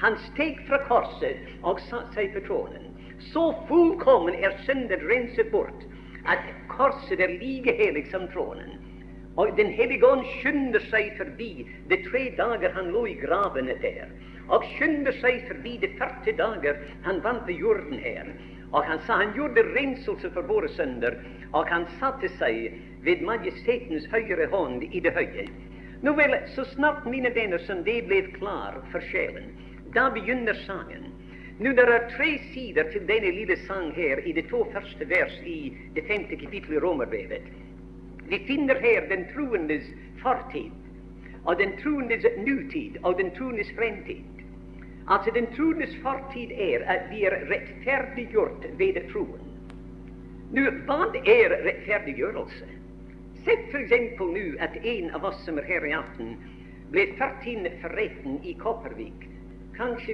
Han 0.00 0.16
steg 0.30 0.62
fra 0.68 0.78
korset 0.88 1.42
og 1.68 1.82
satte 1.90 2.16
seg 2.16 2.32
på 2.32 2.46
tronen. 2.46 2.88
Så 3.28 3.42
fullkommen 3.68 4.40
er 4.40 4.56
synden 4.64 5.04
renset 5.10 5.52
bort 5.52 5.84
at 6.24 6.48
korset 6.72 7.20
er 7.20 7.36
like 7.42 7.76
helig 7.82 8.06
som 8.08 8.24
tronen. 8.32 8.80
Og 9.36 9.52
Den 9.60 9.68
hellige 9.68 10.06
ånd 10.08 10.24
skynder 10.38 10.80
seg 10.88 11.12
forbi 11.20 11.68
de 11.92 12.00
tre 12.08 12.30
dager 12.40 12.72
han 12.72 12.88
lå 12.94 13.04
i 13.12 13.18
gravene 13.20 13.76
der. 13.84 14.08
Og 14.48 14.64
skynder 14.78 15.12
seg 15.20 15.44
forbi 15.50 15.76
de 15.84 15.92
40 16.00 16.38
dager 16.40 16.80
han 17.04 17.20
vant 17.24 17.44
på 17.44 17.60
jorden 17.60 18.00
her. 18.00 18.32
Og 18.74 18.84
han 18.84 18.98
sa 19.06 19.20
han 19.20 19.34
gjorde 19.36 19.62
renselse 19.70 20.30
for 20.34 20.46
våre 20.50 20.68
sønder, 20.74 21.14
og 21.54 21.68
han 21.70 21.86
satte 22.00 22.28
seg 22.40 22.80
ved 23.06 23.22
majestetens 23.22 24.08
høyre 24.10 24.48
hånd 24.50 24.82
i 24.90 25.02
det 25.04 25.14
høye. 25.14 25.46
Nå 26.02 26.12
vel, 26.18 26.34
så 26.52 26.64
snart, 26.74 27.06
mine 27.06 27.30
venner, 27.34 27.62
som 27.64 27.84
det 27.86 28.00
ble 28.08 28.24
klar 28.34 28.80
for 28.90 29.04
sjelen, 29.12 29.52
da 29.94 30.08
begynner 30.12 30.58
sangen. 30.66 31.12
Nå, 31.62 31.70
Det 31.70 31.84
er 31.86 32.08
tre 32.10 32.32
sider 32.50 32.90
til 32.90 33.06
denne 33.06 33.30
lille 33.30 33.56
sang 33.66 33.92
her 33.94 34.18
i 34.26 34.32
de 34.32 34.42
to 34.50 34.64
første 34.72 35.06
vers 35.08 35.36
i 35.46 35.76
det 35.94 36.02
femte 36.08 36.36
kapittelet 36.36 36.76
i 36.76 36.82
Romerbrevet. 36.82 37.46
Vi 38.26 38.38
finner 38.46 38.80
her 38.80 39.06
den 39.08 39.22
troendes 39.30 39.86
fortid, 40.22 40.72
og 41.44 41.58
den 41.58 41.76
troendes 41.78 42.26
nutid 42.42 42.98
og 43.02 43.18
den 43.18 43.30
troendes 43.38 43.70
fremtid. 43.78 44.33
Altså, 45.08 45.30
den 45.34 45.46
troendes 45.56 45.96
fortid 46.02 46.52
er 46.56 46.84
at 46.88 47.10
vi 47.10 47.24
er 47.28 47.36
rettferdiggjort 47.50 48.66
ved 48.78 49.02
troen. 49.12 49.50
Nå, 50.54 50.64
hva 50.86 51.10
er 51.28 51.52
rettferdiggjørelse? 51.66 52.68
Sett 53.44 53.66
f.eks. 53.68 53.92
nå 54.20 54.44
at 54.64 54.78
en 54.80 55.10
av 55.18 55.26
oss 55.28 55.42
som 55.44 55.58
er 55.60 55.68
her 55.68 55.84
i 55.84 55.92
aften, 55.92 56.38
ble 56.94 57.04
ført 57.18 57.44
for 57.82 57.92
i 58.48 58.54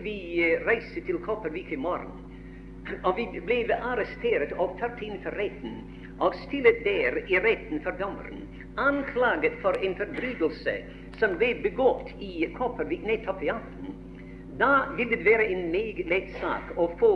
vi 0.02 0.16
eh, 0.42 0.66
reiser 0.66 1.06
til 1.06 1.20
Kopervik 1.22 1.70
i 1.70 1.78
morgen. 1.78 2.10
Og 3.04 3.14
vi 3.20 3.28
ble 3.46 3.76
arrestert 3.76 4.56
og 4.58 4.78
ført 4.80 5.02
inn 5.04 5.20
for 5.22 5.36
retten 5.38 5.82
og 6.20 6.34
stillet 6.46 6.82
der 6.84 7.20
i 7.30 7.38
retten 7.38 7.80
for 7.84 7.94
dommeren, 8.00 8.42
anklaget 8.76 9.60
for 9.62 9.76
en 9.84 9.94
forbrytelse 9.96 10.74
som 11.20 11.36
ble 11.38 11.54
begått 11.62 12.10
i 12.18 12.48
Kopervik 12.56 13.04
nettopp 13.06 13.44
i 13.44 13.52
aften, 13.54 13.99
da 14.60 14.86
ville 14.96 15.16
det 15.16 15.24
være 15.24 15.48
en 15.52 15.70
meget 15.72 16.06
lett 16.08 16.34
sak 16.40 16.74
å 16.76 16.90
få 17.00 17.14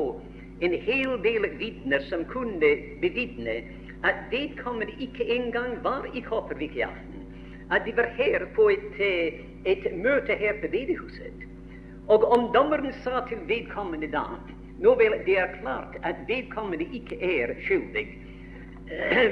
en 0.64 0.74
hel 0.86 1.16
del 1.22 1.46
vitner 1.60 2.04
som 2.08 2.24
kunne 2.30 2.70
bevitne 3.02 3.60
at 4.04 4.24
vedkommende 4.32 4.96
ikke 5.00 5.26
engang 5.36 5.76
var 5.84 6.08
i 6.14 6.22
Kopervik 6.24 6.76
i 6.76 6.84
aften. 6.88 7.24
At 7.70 7.84
de 7.86 7.94
var 7.96 8.10
her 8.16 8.44
på 8.56 8.68
et, 8.72 9.00
eh, 9.00 9.40
et 9.64 9.86
møte 9.96 10.36
her 10.36 10.60
på 10.60 10.68
bedehuset. 10.72 11.46
Og 12.08 12.24
om 12.24 12.52
dommeren 12.52 12.92
sa 13.04 13.24
til 13.28 13.38
vedkommende 13.48 14.10
da 14.12 14.26
Nå 14.78 14.96
vel, 14.98 15.12
det 15.26 15.38
er 15.38 15.52
klart 15.60 15.94
at 16.02 16.16
vedkommende 16.28 16.84
ikke 16.92 17.16
er 17.22 17.54
skyldig 17.62 18.08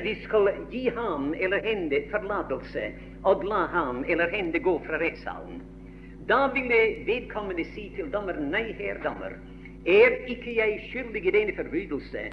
vi 0.02 0.14
skal 0.24 0.48
gi 0.70 0.88
ham 0.96 1.34
eller 1.34 1.60
henne 1.64 2.00
forlatelse 2.10 2.92
og 3.28 3.44
la 3.44 3.66
ham 3.66 4.04
eller 4.08 4.30
henne 4.32 4.58
gå 4.58 4.78
fra 4.86 5.00
rettssalen. 5.02 5.60
Da 6.26 6.46
ville 6.54 7.04
vedkommende 7.06 7.64
si 7.74 7.88
til 7.96 8.10
dommeren 8.12 8.50
nei, 8.52 8.68
herr 8.78 9.00
dommer, 9.02 9.34
er 9.82 10.14
ikke 10.30 10.54
jeg 10.54 10.78
skyldig 10.90 11.24
i 11.26 11.32
denne 11.34 11.54
forbrytelse, 11.56 12.28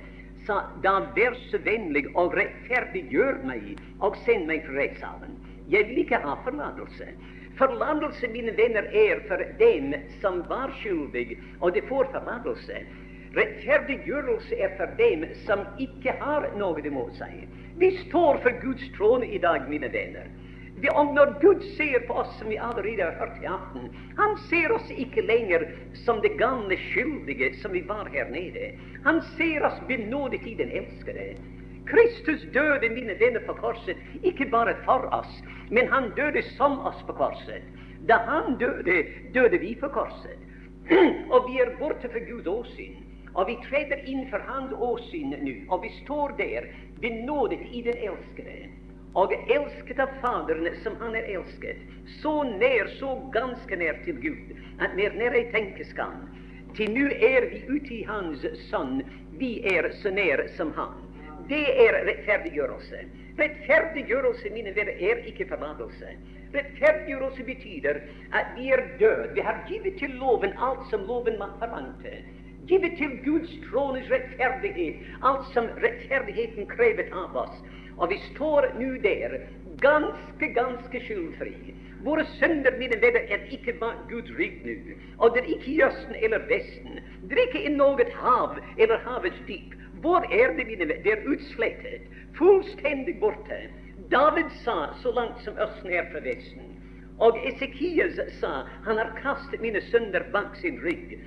så 0.46 0.60
da 0.84 0.94
vær 1.16 1.34
så 1.50 1.58
vennlig 1.66 2.04
og 2.14 2.36
rettferdiggjør 2.38 3.42
meg 3.50 3.72
og 4.06 4.18
send 4.28 4.46
meg 4.50 4.62
fra 4.68 4.78
rettssalen. 4.78 5.34
Jeg 5.74 5.90
vil 5.90 6.04
ikke 6.04 6.22
ha 6.22 6.36
forlatelse. 6.46 7.10
Forlatelse, 7.58 8.30
mine 8.32 8.54
venner, 8.58 8.86
er 8.94 9.24
for 9.28 9.42
dem 9.60 9.96
som 10.22 10.44
var 10.50 10.70
skyldig, 10.84 11.40
og 11.60 11.74
de 11.74 11.82
får 11.90 12.12
forlatelse. 12.14 12.84
Rettferdiggjørelse 13.38 14.58
er 14.58 14.78
for 14.78 14.94
dem 15.02 15.26
som 15.48 15.66
ikke 15.82 16.14
har 16.22 16.46
noe 16.62 16.86
imot 16.86 17.18
seg. 17.18 17.48
Vi 17.82 17.92
står 18.06 18.40
for 18.46 18.62
Guds 18.62 18.86
trone 18.98 19.28
i 19.34 19.42
dag, 19.42 19.66
mine 19.70 19.90
venner. 19.94 20.30
Og 20.88 21.14
når 21.16 21.34
Gud 21.42 21.62
ser 21.78 22.00
på 22.08 22.14
oss, 22.22 22.32
som 22.40 22.50
vi 22.50 22.56
allerede 22.56 23.04
har 23.04 23.16
hørt 23.20 23.44
i 23.44 23.48
aften, 23.52 23.90
han 24.18 24.38
ser 24.48 24.72
oss 24.72 24.92
ikke 24.96 25.26
lenger 25.28 25.66
som 26.06 26.22
det 26.24 26.38
gamle 26.40 26.78
skyldige 26.90 27.52
som 27.62 27.74
vi 27.76 27.82
var 27.88 28.08
her 28.14 28.30
nede. 28.32 28.72
Han 29.04 29.22
ser 29.36 29.66
oss 29.68 29.82
benådet 29.88 30.48
i 30.48 30.56
den 30.56 30.72
elskede. 30.72 31.36
Kristus 31.90 32.46
døde, 32.54 32.90
mine 32.90 33.20
venner, 33.20 33.44
på 33.48 33.54
korset, 33.54 33.98
ikke 34.24 34.46
bare 34.46 34.76
for 34.86 35.10
oss, 35.16 35.44
men 35.70 35.88
han 35.92 36.12
døde 36.16 36.44
som 36.56 36.80
oss 36.80 37.04
på 37.08 37.14
korset. 37.18 37.66
Da 38.08 38.22
han 38.30 38.56
døde, 38.58 39.04
døde 39.34 39.60
vi 39.60 39.76
på 39.76 39.88
korset. 39.88 40.40
og 41.34 41.50
vi 41.50 41.60
er 41.60 41.76
borte 41.80 42.10
for 42.10 42.24
Guds 42.32 42.48
åsyn. 42.48 42.96
Og 43.34 43.48
vi 43.48 43.58
treder 43.68 44.00
inn 44.10 44.26
for 44.32 44.42
Hans 44.48 44.74
åsyn 44.74 45.36
nå, 45.38 45.56
og 45.70 45.84
vi 45.84 45.92
står 46.02 46.34
der 46.40 46.70
benådet 47.02 47.62
i 47.72 47.82
den 47.86 47.98
elskede. 48.10 48.70
Og 49.18 49.34
elsket 49.50 50.00
av 50.00 50.12
Faderen 50.22 50.70
som 50.84 50.96
Han 51.00 51.16
er 51.16 51.26
elsket. 51.34 51.78
Så 52.22 52.44
nær, 52.44 52.88
så 53.00 53.16
ganske 53.34 53.76
nær 53.76 53.98
til 54.06 54.20
Gud, 54.22 54.52
at 54.80 54.96
mer 54.98 55.16
nær 55.18 55.38
jeg 55.38 55.50
tenkes 55.54 55.94
kan. 55.98 56.28
Til 56.78 56.94
nå 56.94 57.08
er 57.26 57.48
vi 57.50 57.64
ute 57.70 57.94
i 57.94 58.04
Hans 58.06 58.46
Sønn. 58.70 59.02
Vi 59.42 59.56
er 59.66 59.90
så 60.02 60.12
nær 60.14 60.46
som 60.58 60.74
Han. 60.78 60.94
Det 61.50 61.64
er 61.86 61.98
rettferdiggjørelse. 62.06 63.06
Rettferdiggjørelse, 63.40 64.50
mine 64.54 64.76
venner, 64.76 64.94
er 65.00 65.24
ikke 65.32 65.48
forlatelse. 65.50 66.14
Rettferdiggjørelse 66.54 67.46
betyr 67.46 68.02
at 68.34 68.54
vi 68.58 68.70
er 68.74 68.84
døde. 69.00 69.32
Vi 69.34 69.42
har 69.42 69.64
givet 69.70 69.98
til 69.98 70.18
loven 70.22 70.54
alt 70.58 70.86
som 70.92 71.08
loven 71.10 71.42
forlangte 71.62 72.20
givet 72.70 72.98
til 72.98 73.18
Guds 73.26 73.52
trones 73.70 74.10
rettferdighet, 74.12 75.02
alt 75.26 75.48
som 75.54 75.70
rettferdigheten 75.84 76.68
krevet 76.70 77.10
av 77.16 77.38
oss. 77.46 77.56
Og 78.00 78.10
vi 78.10 78.18
står 78.32 78.70
nå 78.80 78.94
der, 79.04 79.36
ganske, 79.82 80.48
ganske 80.56 81.02
skyldfri. 81.06 81.74
Våre 82.04 82.24
sønner, 82.38 82.78
mine 82.80 82.96
venner, 83.02 83.26
er 83.28 83.44
ikke 83.52 83.76
Guds 84.10 84.32
rygg 84.40 84.64
nå. 84.64 84.96
Og 85.18 85.36
det 85.36 85.44
er 85.44 85.52
ikke 85.56 85.72
i 85.74 85.82
Østen 85.84 86.16
eller 86.24 86.48
Vesten. 86.48 87.02
Det 87.28 87.36
er 87.36 87.48
ikke 87.48 87.66
i 87.68 87.76
noe 87.76 88.08
hav 88.22 88.56
eller 88.78 89.04
havets 89.08 89.42
dyp. 89.48 89.76
Hvor 90.00 90.24
er 90.32 90.56
det, 90.56 90.68
mine 90.68 90.88
venner? 90.88 91.04
Det 91.04 91.12
er 91.18 91.28
utslettet. 91.28 92.08
Fullstendig 92.40 93.20
borte. 93.20 93.60
David 94.12 94.48
sa 94.64 94.94
så 95.04 95.12
langt 95.12 95.44
som 95.44 95.60
Østen 95.60 95.92
er 95.92 96.08
fra 96.14 96.24
Vesten. 96.24 96.72
Og 97.20 97.36
Esekias 97.44 98.16
sa 98.40 98.64
han 98.86 98.98
har 98.98 99.12
kastet 99.20 99.60
mine 99.62 99.82
sønner 99.92 100.24
bak 100.32 100.56
sin 100.62 100.80
rygg. 100.86 101.18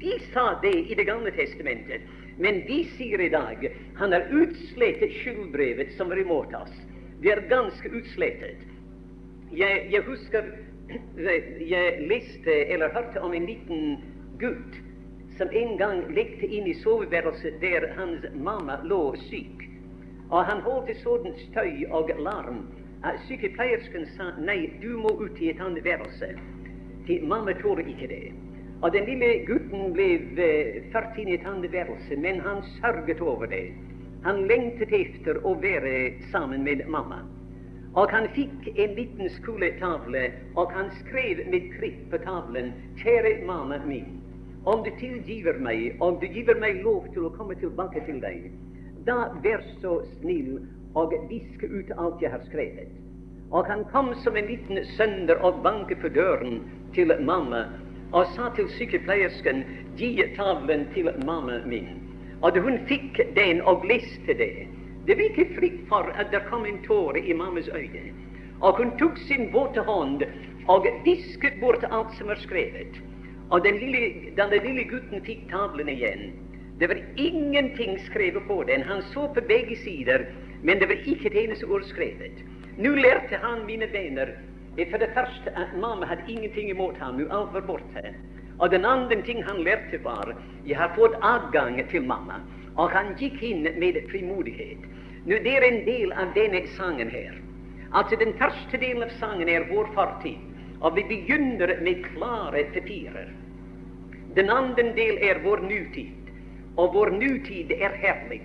De 0.00 0.16
sa 0.32 0.54
det 0.62 0.72
i 0.88 0.94
Det 0.94 1.06
gamle 1.06 1.30
testamentet, 1.30 2.08
men 2.38 2.62
vi 2.66 2.84
sier 2.96 3.20
i 3.20 3.28
dag 3.32 3.66
han 3.98 4.12
har 4.12 4.28
utslettet 4.30 5.12
skyldbrevet 5.20 5.92
som 5.96 6.08
var 6.08 6.20
imot 6.20 6.54
oss. 6.54 6.74
Det 7.22 7.32
er 7.32 7.44
ganske 7.50 7.90
utslettet. 7.92 8.62
Jeg, 9.52 9.88
jeg 9.92 10.02
husker 10.06 10.48
jeg 11.72 12.06
leste 12.08 12.56
eller 12.72 12.94
hørte 12.94 13.20
om 13.20 13.34
en 13.34 13.46
liten 13.46 13.98
gutt 14.40 14.80
som 15.38 15.48
en 15.52 15.76
gang 15.78 16.02
lekte 16.12 16.46
inn 16.46 16.66
i 16.68 16.76
soveværelset 16.82 17.60
der 17.62 17.92
hans 17.96 18.24
mamma 18.34 18.80
lå 18.84 19.14
syk. 19.28 19.68
Og 20.30 20.44
han 20.48 20.62
holdt 20.64 20.90
et 20.90 21.02
sånt 21.04 21.28
støy 21.48 21.84
og 21.90 22.10
larm 22.18 22.64
at 23.04 23.20
sykepleiersken 23.26 24.06
sa 24.16 24.30
nei, 24.38 24.72
du 24.80 24.94
må 25.00 25.12
ut 25.18 25.40
i 25.42 25.50
et 25.50 25.60
annet 25.60 25.84
værelse. 25.84 26.32
Mamma 27.26 27.52
tåler 27.58 27.88
ikke 27.90 28.08
det. 28.08 28.24
Og 28.82 28.92
den 28.92 29.04
lille 29.06 29.44
gutten 29.46 29.92
ble 29.94 30.08
eh, 30.42 30.80
ført 30.90 31.18
inn 31.22 31.30
i 31.30 31.36
et 31.36 31.46
annet 31.46 31.70
værelse, 31.70 32.16
men 32.18 32.40
han 32.42 32.64
sørget 32.80 33.20
over 33.22 33.46
det. 33.46 33.68
Han 34.24 34.42
lengtet 34.50 34.90
etter 34.94 35.38
å 35.46 35.54
være 35.62 35.94
sammen 36.32 36.64
med 36.66 36.82
mamma. 36.90 37.20
Og 37.94 38.10
han 38.10 38.26
fikk 38.34 38.72
en 38.72 38.96
liten 38.96 39.30
skoletavle, 39.36 40.24
og 40.56 40.72
han 40.74 40.90
skrev 41.02 41.44
med 41.52 41.68
kritt 41.76 42.02
på 42.10 42.18
tavlen 42.24 42.72
'Kjære 42.98 43.44
mamma 43.46 43.78
min, 43.86 44.18
om 44.64 44.82
du 44.84 44.90
tilgiver 44.98 45.58
meg, 45.58 45.96
og 46.00 46.20
du 46.20 46.26
giver 46.26 46.58
meg 46.58 46.82
lov 46.82 47.06
til 47.14 47.26
å 47.26 47.34
komme 47.36 47.54
tilbake 47.60 48.02
til 48.06 48.18
deg, 48.22 48.50
da 49.06 49.28
vær 49.44 49.62
så 49.82 50.00
snill 50.16 50.58
og 50.94 51.14
visk 51.30 51.62
ut 51.62 51.90
alt 51.98 52.22
jeg 52.22 52.30
har 52.30 52.42
skrevet. 52.48 52.90
Og 53.52 53.66
han 53.66 53.84
kom 53.92 54.14
som 54.24 54.36
en 54.36 54.46
liten 54.48 54.84
sønder 54.96 55.42
og 55.44 55.62
banket 55.62 56.00
på 56.00 56.08
døren 56.08 56.62
til 56.94 57.12
mamma 57.20 57.66
og 58.12 58.26
sa 58.36 58.50
til 58.56 58.68
sykepleiersken 58.76 59.64
gi 59.96 60.12
tavlen 60.36 60.86
til 60.94 61.10
mamma 61.26 61.60
min. 61.66 61.88
Og 62.42 62.58
hun 62.64 62.78
fikk 62.88 63.20
den 63.36 63.62
og 63.62 63.86
leste 63.88 64.34
det. 64.38 64.66
Det 65.06 65.16
var 65.18 65.24
ikke 65.30 65.54
fritt 65.56 65.80
for 65.88 66.10
at 66.18 66.30
det 66.30 66.42
kom 66.50 66.66
en 66.66 66.82
tåre 66.86 67.20
i 67.20 67.32
mammas 67.32 67.68
øye. 67.72 68.12
Og 68.60 68.76
hun 68.78 68.92
tok 68.98 69.18
sin 69.18 69.48
våte 69.54 69.82
hånd 69.86 70.22
og 70.70 70.86
visket 71.04 71.58
bort 71.60 71.84
alt 71.90 72.12
som 72.18 72.30
var 72.30 72.38
skrevet. 72.42 73.00
Og 73.50 73.64
den 73.64 73.78
lille, 73.82 74.32
den 74.36 74.54
lille 74.62 74.84
gutten 74.88 75.24
fikk 75.24 75.48
tavlen 75.50 75.90
igjen, 75.92 76.30
det 76.80 76.88
var 76.88 77.00
ingenting 77.16 77.98
skrevet 78.06 78.46
på 78.48 78.62
den. 78.68 78.82
Han 78.82 79.02
så 79.12 79.26
på 79.34 79.40
begge 79.48 79.76
sider, 79.76 80.24
men 80.62 80.80
det 80.80 80.88
var 80.88 81.04
ikke 81.06 81.28
et 81.30 81.36
eneste 81.44 81.66
ord 81.66 81.84
skrevet. 81.86 82.42
Nå 82.78 82.94
lærte 82.96 83.38
han, 83.42 83.66
mine 83.66 83.86
venner, 83.92 84.32
for 84.76 84.98
det 84.98 85.10
første 85.14 85.52
at 85.56 85.74
mamma 85.76 86.06
hadde 86.06 86.24
ingenting 86.28 86.70
imot 86.70 86.96
ham, 86.96 87.14
hun 87.14 87.30
alt 87.30 87.52
bort 87.52 87.66
borte. 87.66 88.14
Og 88.58 88.70
den 88.70 88.84
andre 88.84 89.22
ting 89.22 89.44
han 89.44 89.64
lærte, 89.64 90.04
var 90.04 90.34
jeg 90.66 90.76
har 90.76 90.92
fått 90.96 91.16
adgang 91.22 91.90
til 91.90 92.02
mamma. 92.02 92.40
Og 92.76 92.90
han 92.90 93.14
gikk 93.18 93.42
inn 93.42 93.66
med 93.78 93.98
frimodighet. 94.10 94.86
Nå, 95.26 95.36
Det 95.44 95.56
er 95.56 95.66
en 95.66 95.84
del 95.86 96.12
av 96.12 96.32
denne 96.34 96.66
sangen 96.76 97.10
her. 97.10 97.34
Altså, 97.92 98.16
Den 98.16 98.32
første 98.38 98.78
delen 98.78 99.02
av 99.02 99.10
sangen 99.20 99.48
er 99.48 99.68
vår 99.68 99.92
fortid, 99.94 100.38
og 100.80 100.96
vi 100.96 101.02
begynner 101.02 101.80
med 101.82 102.04
klare 102.04 102.64
papirer. 102.74 103.28
Den 104.34 104.50
andre 104.50 104.92
del 104.96 105.18
er 105.18 105.42
vår 105.44 105.60
nutid, 105.60 106.32
og 106.76 106.94
vår 106.94 107.10
nutid 107.10 107.70
er 107.70 107.92
herlig. 108.00 108.40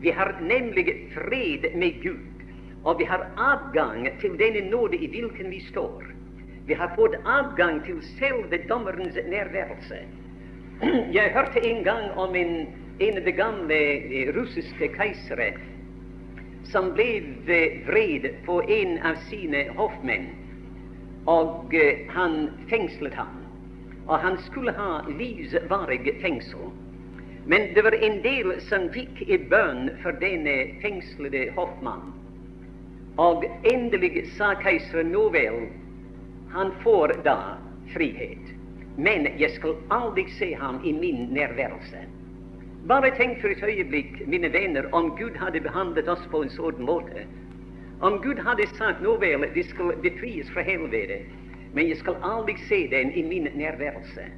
Vi 0.00 0.10
har 0.10 0.36
nemlig 0.40 1.10
fred 1.14 1.74
med 1.74 2.02
Gud. 2.02 2.37
Og 2.84 2.98
vi 2.98 3.04
har 3.04 3.26
adgang 3.36 4.06
til 4.20 4.38
denne 4.38 4.70
nåde 4.70 4.96
i 4.96 5.08
hvilken 5.10 5.50
vi 5.50 5.60
står. 5.70 6.04
Vi 6.66 6.74
har 6.74 6.92
fått 6.96 7.16
adgang 7.24 7.80
til 7.84 8.02
selve 8.18 8.58
dommerens 8.68 9.16
nærværelse. 9.26 9.98
Jeg 11.16 11.32
hørte 11.34 11.64
en 11.64 11.84
gang 11.84 12.10
om 12.16 12.36
en, 12.36 12.68
en 13.00 13.18
av 13.18 13.24
de 13.24 13.32
gamle 13.32 13.74
eh, 13.74 14.30
russiske 14.36 14.90
keisere 14.94 15.52
som 16.68 16.90
ble 16.92 17.22
vred 17.86 18.28
på 18.44 18.60
en 18.68 18.98
av 19.08 19.16
sine 19.30 19.64
hoffmenn, 19.78 20.28
og 21.26 21.74
eh, 21.74 22.04
han 22.12 22.50
fengslet 22.68 23.16
ham. 23.16 23.40
Og 24.08 24.20
han 24.20 24.38
skulle 24.44 24.72
ha 24.76 25.02
livsvarig 25.08 26.14
fengsel. 26.20 26.70
Men 27.48 27.72
det 27.74 27.84
var 27.84 27.96
en 27.96 28.20
del 28.24 28.54
som 28.68 28.88
fikk 28.92 29.24
i 29.24 29.40
bønn 29.50 29.88
for 30.02 30.16
denne 30.20 30.56
fengslede 30.84 31.48
hoffmannen. 31.56 32.17
Og 33.18 33.44
endelig 33.66 34.28
sa 34.36 34.52
keiseren 34.62 35.10
nå 35.10 35.24
vel, 35.34 35.64
han 36.54 36.70
får 36.84 37.16
da 37.24 37.56
frihet. 37.90 38.52
Men 38.98 39.26
jeg 39.38 39.50
skal 39.56 39.74
aldri 39.94 40.24
se 40.38 40.52
ham 40.54 40.78
i 40.84 40.92
min 40.94 41.26
nærværelse. 41.34 42.04
Bare 42.88 43.10
tenk 43.16 43.40
for 43.40 43.50
et 43.50 43.62
øyeblikk, 43.62 44.22
mine 44.26 44.52
venner, 44.52 44.86
om 44.92 45.10
Gud 45.18 45.34
hadde 45.36 45.60
behandlet 45.60 46.08
oss 46.08 46.22
på 46.30 46.42
en 46.42 46.52
sånn 46.54 46.82
måte. 46.86 47.26
Om 48.00 48.20
Gud 48.22 48.38
hadde 48.46 48.68
sagt 48.78 49.02
nå 49.02 49.16
vel, 49.18 49.46
de 49.54 49.64
skal 49.66 49.96
befries 50.02 50.50
fra 50.54 50.62
helvete, 50.62 51.18
men 51.74 51.90
jeg 51.90 51.98
skal 51.98 52.22
aldri 52.22 52.54
se 52.68 52.84
dem 52.90 53.10
i 53.14 53.24
min 53.26 53.50
nærværelse. 53.58 54.28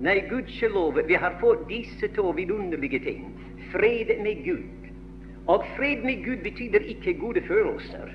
Nei, 0.00 0.16
gudskjelov, 0.30 0.96
vi 1.06 1.20
har 1.20 1.36
fått 1.44 1.68
disse 1.68 2.08
to 2.16 2.32
vidunderlige 2.32 3.04
ting. 3.04 3.28
Fred 3.70 4.10
med 4.24 4.42
Gud 4.48 4.83
og 5.46 5.64
fred 5.76 6.04
med 6.04 6.24
Gud 6.24 6.36
betyr 6.42 6.78
ikke 6.86 7.18
gode 7.20 7.42
følelser. 7.48 8.08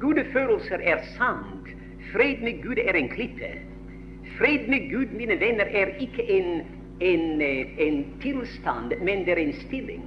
Gode 0.00 0.24
følelser 0.32 0.78
er 0.82 1.02
sand. 1.16 1.68
Fred 2.12 2.42
med 2.42 2.62
Gud 2.62 2.76
er 2.84 2.92
en 2.92 3.08
klippe. 3.08 3.52
Fred 4.38 4.68
med 4.68 4.90
Gud, 4.92 5.06
mine 5.12 5.40
venner, 5.40 5.64
er 5.64 5.86
ikke 6.00 6.30
en, 6.30 6.62
en, 7.00 7.42
en 7.78 8.04
tilstand, 8.22 8.92
men 9.00 9.26
det 9.26 9.38
en 9.38 9.52
stilling. 9.52 10.04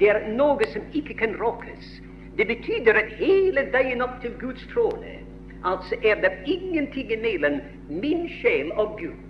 Det 0.00 0.10
er 0.10 0.26
noe 0.34 0.66
som 0.72 0.82
ikke 0.92 1.14
kan 1.14 1.36
rokkes. 1.42 2.00
Det 2.38 2.46
betyr 2.46 2.90
at 2.98 3.14
hele 3.18 3.68
veien 3.72 4.02
opp 4.02 4.18
til 4.22 4.34
Guds 4.40 4.66
trone 4.74 5.24
altså 5.64 5.96
er 6.04 6.14
det 6.14 6.32
ingenting 6.46 7.10
mellom 7.20 7.60
min 7.88 8.28
sjel 8.28 8.72
og 8.72 8.98
Gud. 9.00 9.20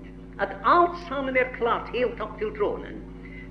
At 0.40 0.56
alt 0.64 0.98
sammen 1.08 1.36
er 1.36 1.52
klart 1.58 1.90
helt 1.94 2.20
opp 2.20 2.38
til 2.38 2.50
tronen. 2.58 3.03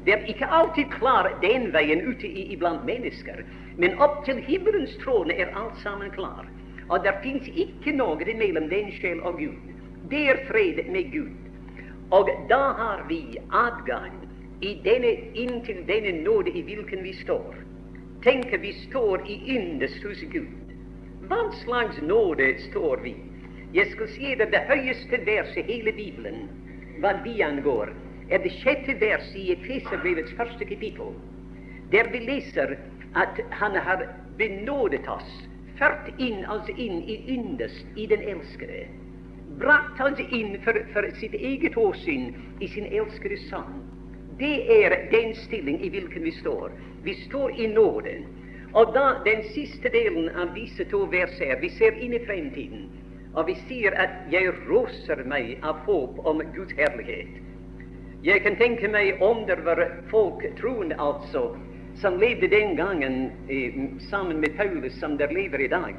Det 0.05 0.13
er 0.13 0.25
ikke 0.27 0.47
alltid 0.51 0.91
klar 0.91 1.29
den 1.41 1.69
veien 1.73 2.01
ute 2.07 2.27
i, 2.27 2.49
iblant 2.53 2.83
mennesker, 2.85 3.43
men 3.77 3.95
opp 4.03 4.25
til 4.25 4.41
himmelens 4.43 4.97
trone 5.03 5.35
er 5.39 5.53
alt 5.55 5.79
sammen 5.83 6.11
klar. 6.11 6.49
Og 6.89 7.03
det 7.05 7.13
fins 7.23 7.47
ikke 7.47 7.95
noe 7.95 8.35
mellom 8.35 8.67
den 8.69 8.91
sjel 8.99 9.21
og 9.23 9.39
Gud. 9.39 9.55
Det 10.11 10.25
er 10.29 10.43
fred 10.49 10.83
med 10.91 11.11
Gud. 11.13 11.31
Og 12.11 12.29
da 12.49 12.61
har 12.77 13.05
vi 13.07 13.37
adgang 13.49 14.19
i 14.61 14.75
denne, 14.83 15.15
inntil 15.33 15.85
denne 15.87 16.11
nåde 16.23 16.51
i 16.51 16.61
hvilken 16.61 17.03
vi 17.03 17.13
står. 17.23 17.55
Tenk 18.23 18.51
vi 18.61 18.73
står 18.83 19.23
i 19.27 19.39
yndest 19.55 20.03
hos 20.03 20.21
Gud. 20.31 20.51
Hva 21.27 21.47
slags 21.63 22.01
nåde 22.03 22.53
står 22.69 22.99
vi? 23.03 23.15
Jeg 23.73 23.87
skal 23.95 24.07
si 24.11 24.35
det, 24.35 24.51
det 24.51 24.67
høyeste 24.67 25.17
verset 25.25 25.63
i 25.63 25.79
hele 25.79 25.91
Bibelen, 25.95 26.49
hva 27.01 27.15
vi 27.23 27.39
angår, 27.41 27.89
er 28.29 28.43
det 28.43 28.51
sjette 28.61 28.95
vers 29.01 29.29
i 29.35 29.51
Efeserbrevets 29.53 30.33
første 30.37 30.65
kapittel, 30.65 31.15
der 31.91 32.09
vi 32.11 32.23
leser 32.25 32.75
at 33.15 33.41
Han 33.51 33.75
har 33.75 34.05
benådet 34.37 35.07
oss, 35.07 35.31
ført 35.77 36.09
inn 36.17 36.45
oss 36.49 36.69
inn 36.77 37.01
i 37.09 37.17
yndest 37.35 37.85
i 37.95 38.05
den 38.09 38.21
elskede, 38.21 38.87
brakt 39.59 40.01
oss 40.01 40.21
inn 40.31 40.57
for, 40.63 40.79
for 40.93 41.09
sitt 41.19 41.33
eget 41.33 41.77
åsyn 41.77 42.31
i 42.59 42.67
sin 42.67 42.87
elskede 42.89 43.37
Sønn. 43.49 43.83
Det 44.39 44.55
er 44.83 44.95
den 45.11 45.35
stilling 45.35 45.83
i 45.85 45.89
hvilken 45.93 46.23
vi 46.23 46.31
står. 46.31 46.71
Vi 47.03 47.13
står 47.13 47.59
i 47.61 47.67
nåden. 47.67 48.25
Og 48.73 48.93
da 48.95 49.19
den 49.25 49.43
siste 49.53 49.89
delen 49.93 50.29
av 50.29 50.55
disse 50.55 50.85
to 50.89 51.03
verser, 51.11 51.59
vi 51.61 51.69
ser 51.69 51.99
inn 52.01 52.15
i 52.17 52.21
fremtiden, 52.25 52.87
og 53.33 53.47
vi 53.47 53.55
sier 53.67 53.93
at 53.93 54.09
'jeg 54.31 54.49
roser 54.69 55.23
meg 55.25 55.59
av 55.61 55.85
håp 55.85 56.25
om 56.25 56.41
Guds 56.55 56.73
herlighet'. 56.73 57.52
Jeg 58.23 58.39
kan 58.41 58.55
tenke 58.55 58.87
meg 58.87 59.19
om 59.21 59.41
det 59.47 59.57
var 59.65 59.81
folk, 60.07 60.45
troende 60.55 60.95
altså, 60.95 61.57
som 61.99 62.15
levde 62.21 62.47
den 62.47 62.77
gangen 62.79 63.31
eh, 63.51 63.75
sammen 64.09 64.39
med 64.39 64.55
Paulus, 64.55 64.93
som 64.99 65.17
der 65.17 65.27
lever 65.27 65.59
i 65.59 65.67
dag. 65.67 65.97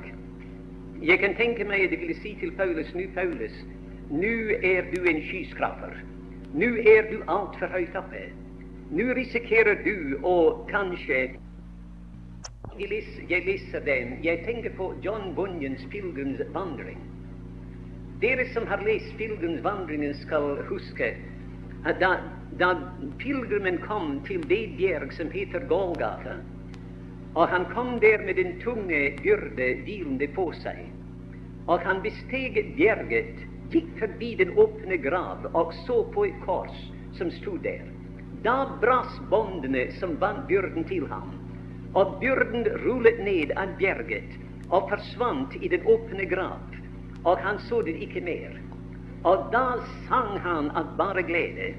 Jeg 1.03 1.19
kan 1.21 1.35
tenke 1.37 1.67
meg 1.69 1.91
de 1.91 1.99
ville 2.01 2.17
si 2.23 2.33
til 2.41 2.55
Paulus 2.57 2.95
nå, 2.95 3.05
Paulus, 3.15 3.59
nå 4.09 4.57
er 4.65 4.89
du 4.95 5.05
en 5.05 5.21
skyskraper. 5.27 6.01
Nå 6.55 6.71
er 6.95 7.11
du 7.11 7.21
altfor 7.29 7.69
høyt 7.77 8.01
oppe. 8.01 8.25
Nå 8.89 9.11
risikerer 9.21 9.85
du 9.85 10.17
å 10.25 10.65
kanskje 10.73 11.21
jeg 12.79 12.89
leser, 12.89 13.29
jeg 13.29 13.45
leser 13.47 13.85
den. 13.85 14.17
Jeg 14.25 14.47
tenker 14.49 14.73
på 14.81 14.95
John 15.05 15.35
Bunyans 15.37 15.85
'Pilgrims 15.93 16.41
vandring'. 16.57 17.05
Dere 18.25 18.49
som 18.55 18.67
har 18.67 18.81
lest 18.81 19.13
'Pilgrims 19.19 19.61
vandringen', 19.63 20.17
skal 20.25 20.65
huske 20.73 21.13
da, 21.85 22.17
da 22.51 22.71
pilegrimen 23.19 23.79
kom 23.79 24.21
til 24.25 24.41
det 24.49 24.77
bjerg 24.79 25.13
som 25.13 25.31
heter 25.31 25.67
Golgata, 25.69 26.39
og 27.35 27.49
han 27.49 27.67
kom 27.75 27.99
der 28.01 28.23
med 28.25 28.37
den 28.37 28.55
tunge 28.63 29.11
byrde 29.23 29.69
hvilende 29.85 30.29
på 30.37 30.49
seg, 30.63 30.87
og 31.67 31.83
han 31.85 32.01
besteg 32.05 32.61
bjerget, 32.77 33.43
gikk 33.73 33.91
forbi 33.99 34.35
den 34.39 34.53
åpne 34.61 34.97
grav 35.03 35.49
og 35.53 35.73
så 35.85 36.03
på 36.15 36.27
et 36.29 36.37
kors 36.45 36.75
som 37.17 37.31
sto 37.33 37.57
der. 37.65 37.85
Da 38.45 38.65
brast 38.81 39.23
båndene 39.31 39.87
som 39.99 40.17
bandt 40.21 40.47
byrden 40.49 40.85
til 40.89 41.07
ham, 41.11 41.33
og 41.95 42.19
byrden 42.21 42.69
rullet 42.85 43.21
ned 43.25 43.55
av 43.61 43.77
bjerget 43.79 44.37
og 44.71 44.89
forsvant 44.91 45.57
i 45.61 45.71
den 45.73 45.85
åpne 45.87 46.27
grav, 46.31 46.61
og 47.25 47.41
han 47.41 47.59
så 47.69 47.83
det 47.83 47.97
ikke 48.05 48.25
mer. 48.25 48.64
Og 49.25 49.49
sang 50.09 50.39
han 50.45 50.71
av 50.77 50.97
bare 50.99 51.23
glede. 51.25 51.73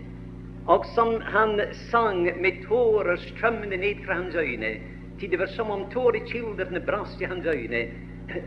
Og 0.65 0.85
som 0.95 1.19
han 1.21 1.61
sang 1.91 2.23
med 2.41 2.63
tårer 2.65 3.19
strømmende 3.21 3.77
ned 3.77 4.01
fra 4.05 4.17
hans 4.17 4.35
øyne, 4.35 4.71
til 5.19 5.31
det 5.31 5.39
var 5.39 5.51
som 5.53 5.69
om 5.71 5.85
tårekildene 5.93 6.81
brast 6.87 7.21
i 7.21 7.29
hans 7.29 7.45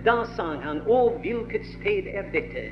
da 0.04 0.24
sang 0.34 0.58
han, 0.62 0.80
Å, 0.90 0.98
hvilket 1.22 1.66
sted 1.78 2.08
er 2.10 2.26
dette? 2.32 2.64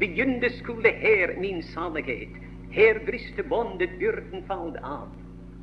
Begynte 0.00 0.50
skulle 0.58 0.92
her 1.00 1.32
min 1.40 1.62
salighet. 1.72 2.36
Her 2.70 3.00
briste 3.06 3.42
båndet, 3.42 3.96
byrden 3.98 4.44
falt 4.48 4.76
av. 4.84 5.08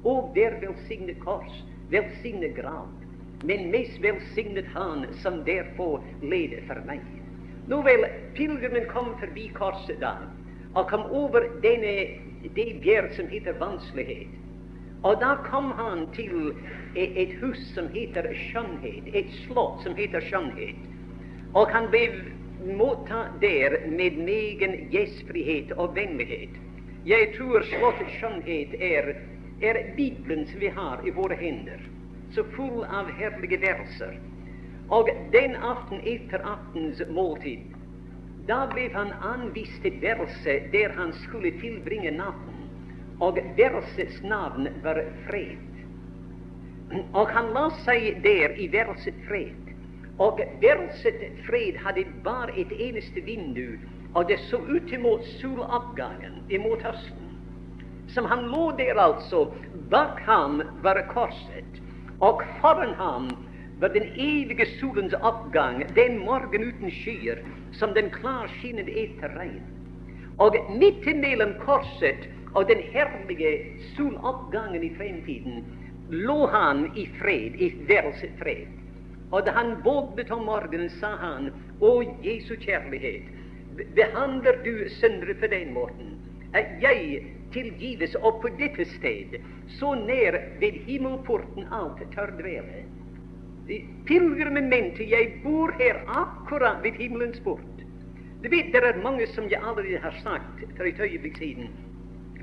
Og 0.03 0.34
der 0.36 0.58
velsignet 0.62 1.19
kors, 1.21 1.62
velsignet 1.93 2.56
grav. 2.58 2.89
Men 3.45 3.69
mest 3.71 4.01
velsignet 4.01 4.65
Han 4.73 5.06
som 5.21 5.43
derpå 5.45 6.01
leder 6.21 6.65
for. 6.67 6.82
Nå 7.67 7.82
vel, 7.84 8.06
pilegrimen 8.34 8.86
kom 8.88 9.12
forbi 9.19 9.49
korset 9.56 9.99
da, 9.99 10.13
og 10.73 10.88
kom 10.88 11.03
over 11.12 11.43
denne, 11.63 11.95
det 12.56 12.67
bjerg 12.84 13.12
som 13.17 13.27
heter 13.27 13.58
vanskelighet. 13.60 14.38
Og 15.03 15.19
da 15.21 15.34
kom 15.45 15.71
han 15.77 16.06
til 16.15 16.53
et 16.95 17.36
hus 17.41 17.60
som 17.73 17.89
heter 17.93 18.30
skjønnhet, 18.47 19.10
et 19.13 19.34
slott 19.43 19.84
som 19.84 19.95
heter 19.99 20.23
skjønnhet. 20.30 20.88
Og 21.53 21.69
han 21.75 21.89
ble 21.91 22.08
mottatt 22.80 23.36
der 23.41 23.77
med 23.91 24.17
megen 24.23 24.77
gjestfrihet 24.91 25.75
og 25.77 25.95
vennlighet. 25.95 26.56
Jeg 27.06 27.34
tror 27.36 27.67
slottet 27.67 28.15
skjønnhet 28.17 28.73
er, 28.84 29.12
er 29.62 29.84
Bibelen 29.95 30.47
som 30.47 30.63
vi 30.63 30.71
har 30.71 31.03
i 31.06 31.13
våre 31.13 31.38
hender, 31.39 31.84
så 32.32 32.43
full 32.56 32.84
av 32.84 33.12
herlige 33.19 33.60
verser. 33.62 34.17
Og 34.89 35.10
den 35.34 35.56
aften 35.56 36.00
etter 36.04 36.43
aftens 36.47 37.02
måltid, 37.12 37.73
da 38.47 38.62
ble 38.71 38.88
han 38.93 39.12
anvist 39.34 39.86
et 39.86 39.97
værelse 40.02 40.54
der 40.71 40.93
han 40.95 41.12
skulle 41.26 41.52
tilbringe 41.60 42.12
natten. 42.12 42.63
Og 43.19 43.39
værelsets 43.58 44.21
navn 44.23 44.67
var 44.84 45.02
Fred. 45.28 45.58
Og 47.13 47.28
han 47.28 47.50
la 47.56 47.65
seg 47.84 48.21
der 48.23 48.56
i 48.56 48.69
værelset 48.71 49.17
Fred. 49.28 49.73
Og 50.19 50.39
værelset 50.62 51.26
Fred 51.45 51.78
hadde 51.84 52.06
bare 52.23 52.56
et 52.60 52.71
eneste 52.80 53.21
vindu, 53.26 53.76
og 54.15 54.30
det 54.30 54.39
så 54.39 54.58
ut 54.58 54.93
mot 55.02 55.26
soloppgangen, 55.41 56.39
imot 56.50 56.86
høsten. 56.86 57.34
Som 58.08 58.26
han 58.26 58.47
lå 58.47 58.71
der 58.78 59.02
altså, 59.02 59.50
bak 59.91 60.21
ham 60.23 60.62
var 60.84 61.02
korset, 61.12 61.82
og 62.19 62.41
foran 62.62 62.95
ham 62.95 63.30
var 63.79 63.89
den 63.89 64.07
evige 64.15 64.65
solens 64.79 65.13
oppgang, 65.13 65.83
den 65.95 66.17
morgen 66.19 66.63
uten 66.63 66.91
skyer, 66.91 67.41
som 67.71 67.93
den 67.93 68.09
klarskinnende 68.09 68.91
eter 68.91 69.35
regn. 69.37 69.61
Og 70.37 70.55
midt 70.69 71.05
imellom 71.07 71.53
korset 71.61 72.27
og 72.53 72.67
den 72.69 72.81
herlige 72.93 73.53
soloppgangen 73.95 74.83
i 74.83 74.93
fremtiden 74.97 75.65
lå 76.09 76.45
han 76.47 76.87
i 76.95 77.05
fred, 77.19 77.57
i 77.57 77.69
deres 77.89 78.25
fred. 78.39 78.67
Og 79.31 79.45
da 79.45 79.51
han 79.51 79.75
vågnet 79.83 80.31
om 80.31 80.45
morgenen, 80.47 80.89
sa 80.89 81.15
han, 81.19 81.51
Å 81.79 81.91
Jesu 82.23 82.55
kjærlighet, 82.57 83.27
behandler 83.93 84.63
du 84.63 84.87
syndere 84.89 85.35
på 85.37 85.49
den 85.51 85.73
måten 85.75 86.15
at 86.57 86.79
jeg 86.81 87.19
tilgives, 87.53 88.15
og 88.15 88.41
på 88.41 88.49
dette 88.57 88.85
sted, 88.95 89.35
så 89.77 89.93
nær 89.99 90.39
ved 90.61 90.79
himmelporten 90.87 91.67
alt 91.71 92.01
tør 92.15 92.31
dvele. 92.39 92.85
Pilegrimen 94.08 94.69
mente 94.69 95.03
jeg 95.03 95.41
bor 95.43 95.73
her 95.80 95.99
akkurat 96.08 96.80
ved 96.84 96.95
himmelens 97.01 97.39
port. 97.43 97.84
Du 98.43 98.47
vet, 98.49 98.71
det 98.71 98.84
er 98.84 99.01
mange 99.03 99.27
som 99.27 99.49
jeg 99.51 99.60
allerede 99.60 99.99
har 99.99 100.15
sagt 100.23 100.63
for 100.77 100.88
et 100.88 100.99
øyeblikk 100.99 101.38
siden. 101.38 101.73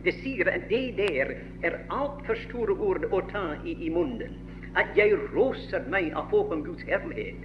De 0.05 0.13
sier 0.13 0.51
at 0.53 0.69
det 0.69 0.99
der 0.99 1.33
er 1.63 1.79
altfor 1.89 2.37
store 2.43 2.77
ord 2.77 3.07
å 3.11 3.23
ta 3.31 3.45
i, 3.65 3.73
i 3.87 3.89
munnen. 3.89 4.37
At 4.77 4.93
jeg 4.99 5.17
roser 5.33 5.87
meg 5.89 6.13
av 6.13 6.29
håp 6.35 6.53
om 6.53 6.65
Guds 6.67 6.85
herlighet. 6.85 7.41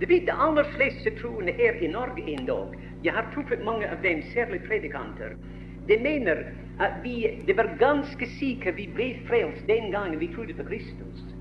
Du 0.00 0.06
vet, 0.06 0.26
de 0.26 0.34
aller 0.34 0.68
fleste 0.74 1.14
troende 1.20 1.54
her 1.56 1.78
i 1.80 1.88
Norge 1.88 2.24
endog, 2.28 2.76
jeg 3.04 3.14
har 3.16 3.30
truffet 3.32 3.64
mange 3.64 3.88
av 3.88 4.02
dem, 4.04 4.20
særlig 4.34 4.60
predikanter, 4.66 5.36
de 5.88 5.98
mener 5.98 6.44
at 6.82 7.00
vi, 7.04 7.22
det 7.46 7.56
var 7.56 7.76
ganske 7.80 8.26
sikkert 8.36 8.76
vi 8.76 8.88
ble 8.92 9.12
frelst 9.28 9.64
den 9.70 9.90
gangen 9.94 10.20
vi 10.20 10.28
trodde 10.34 10.56
på 10.58 10.66
Kristus. 10.68 11.31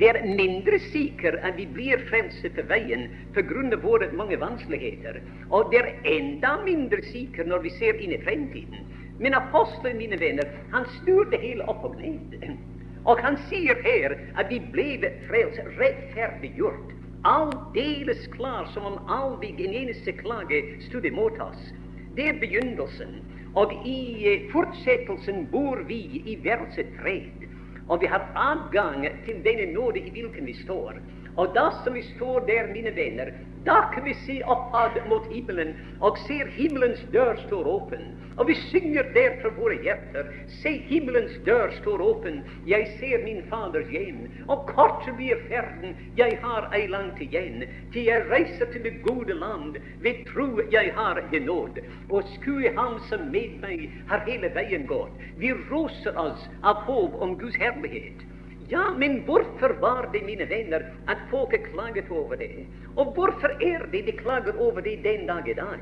Det 0.00 0.08
er 0.08 0.24
mindre 0.24 0.78
sikker 0.80 1.34
at 1.44 1.58
vi 1.58 1.66
blir 1.68 2.00
frelst 2.08 2.46
på 2.56 2.62
veien 2.70 3.02
pga. 3.34 3.76
våre 3.82 4.06
mange 4.16 4.38
vanskeligheter. 4.40 5.20
Og 5.50 5.68
det 5.72 5.80
er 5.80 5.90
enda 6.04 6.54
mindre 6.64 7.02
sikker 7.12 7.44
når 7.44 7.58
vi 7.58 7.70
ser 7.70 8.00
inn 8.00 8.14
i 8.16 8.22
fremtiden. 8.24 8.86
Men 9.18 9.34
apostelen, 9.34 9.98
mine 9.98 10.20
venner, 10.20 10.48
han 10.72 10.86
snur 11.02 11.28
det 11.30 11.40
hele 11.40 11.68
opp 11.68 11.84
og 11.84 12.00
ned. 12.00 12.56
Og 13.04 13.20
han 13.20 13.36
sier 13.50 13.76
her 13.84 14.16
at 14.40 14.48
vi 14.48 14.62
ble 14.72 15.12
frelst, 15.28 15.60
rettferdiggjort, 15.76 16.96
aldeles 17.24 18.24
klar, 18.32 18.72
som 18.72 18.86
om 18.86 18.98
aldri 19.04 19.52
en 19.58 19.76
eneste 19.82 20.16
klage 20.16 20.62
imot 21.04 21.40
oss. 21.40 21.72
Det 22.16 22.28
er 22.28 22.40
begynnelsen. 22.40 23.20
Og 23.54 23.72
i 23.84 24.48
fortsettelsen 24.52 25.46
bor 25.52 25.84
vi 25.84 26.22
i 26.24 26.40
verdens 26.40 26.80
fred. 26.96 27.49
Og 27.90 28.00
vi 28.00 28.06
har 28.06 28.22
adgang 28.38 29.06
til 29.26 29.40
denne 29.44 29.72
nåde 29.74 29.98
i 29.98 30.10
hvilken 30.14 30.46
vi 30.46 30.54
står. 30.62 31.00
Og 31.40 31.54
da 31.56 31.70
som 31.82 31.94
vi 31.96 32.02
står 32.14 32.44
der, 32.48 32.66
mine 32.74 32.92
venner, 32.96 33.30
da 33.64 33.90
kan 33.94 34.04
vi 34.04 34.14
se 34.14 34.42
oppad 34.44 34.96
mot 35.08 35.26
himmelen 35.32 35.74
og 36.00 36.18
ser 36.26 36.48
himmelens 36.56 37.00
dør 37.12 37.36
står 37.46 37.66
åpen. 37.68 38.06
Og 38.36 38.48
vi 38.48 38.54
synger 38.54 39.08
der 39.14 39.36
for 39.42 39.56
våre 39.56 39.76
hjerter. 39.84 40.28
Se, 40.60 40.72
himmelens 40.88 41.34
dør 41.44 41.72
står 41.80 42.00
åpen. 42.00 42.40
Jeg 42.66 42.88
ser 43.00 43.24
min 43.24 43.42
Faders 43.50 43.88
hjem. 43.92 44.22
Og 44.48 44.64
kort 44.68 45.04
blir 45.16 45.40
ferden, 45.48 45.96
jeg 46.16 46.38
har 46.44 46.70
ei 46.76 46.86
langt 46.88 47.20
igjen. 47.20 47.64
Til 47.92 48.08
jeg 48.08 48.24
reiser 48.30 48.72
til 48.72 48.84
det 48.84 48.96
gode 49.04 49.36
land, 49.36 49.76
ved 50.00 50.24
tro 50.32 50.48
jeg 50.72 50.92
har 50.96 51.20
genåd. 51.32 51.80
Og 52.08 52.24
skue 52.36 52.72
ham 52.76 52.96
som 53.08 53.28
med 53.32 53.60
meg 53.64 53.88
har 54.08 54.24
hele 54.28 54.52
veien 54.56 54.88
gått. 54.88 55.20
Vi 55.36 55.52
roser 55.68 56.16
oss 56.16 56.48
av 56.64 56.84
håp 56.88 57.20
om 57.20 57.36
Guds 57.40 57.60
herlighet. 57.60 58.24
Ja, 58.70 58.94
men 58.96 59.26
var 59.26 60.12
det, 60.12 60.22
mine 60.22 60.46
venner, 60.46 60.84
at 61.06 61.18
folket 61.30 61.64
klaget 61.72 62.10
over 62.10 62.36
det? 62.36 62.66
Og 62.94 63.14
hvorfor 63.14 63.50
er 63.60 63.86
det 63.90 64.04
de 64.06 64.12
klager 64.12 64.60
over 64.62 64.80
det 64.80 65.02
den 65.02 65.26
dag 65.26 65.48
i 65.48 65.54
dag? 65.58 65.80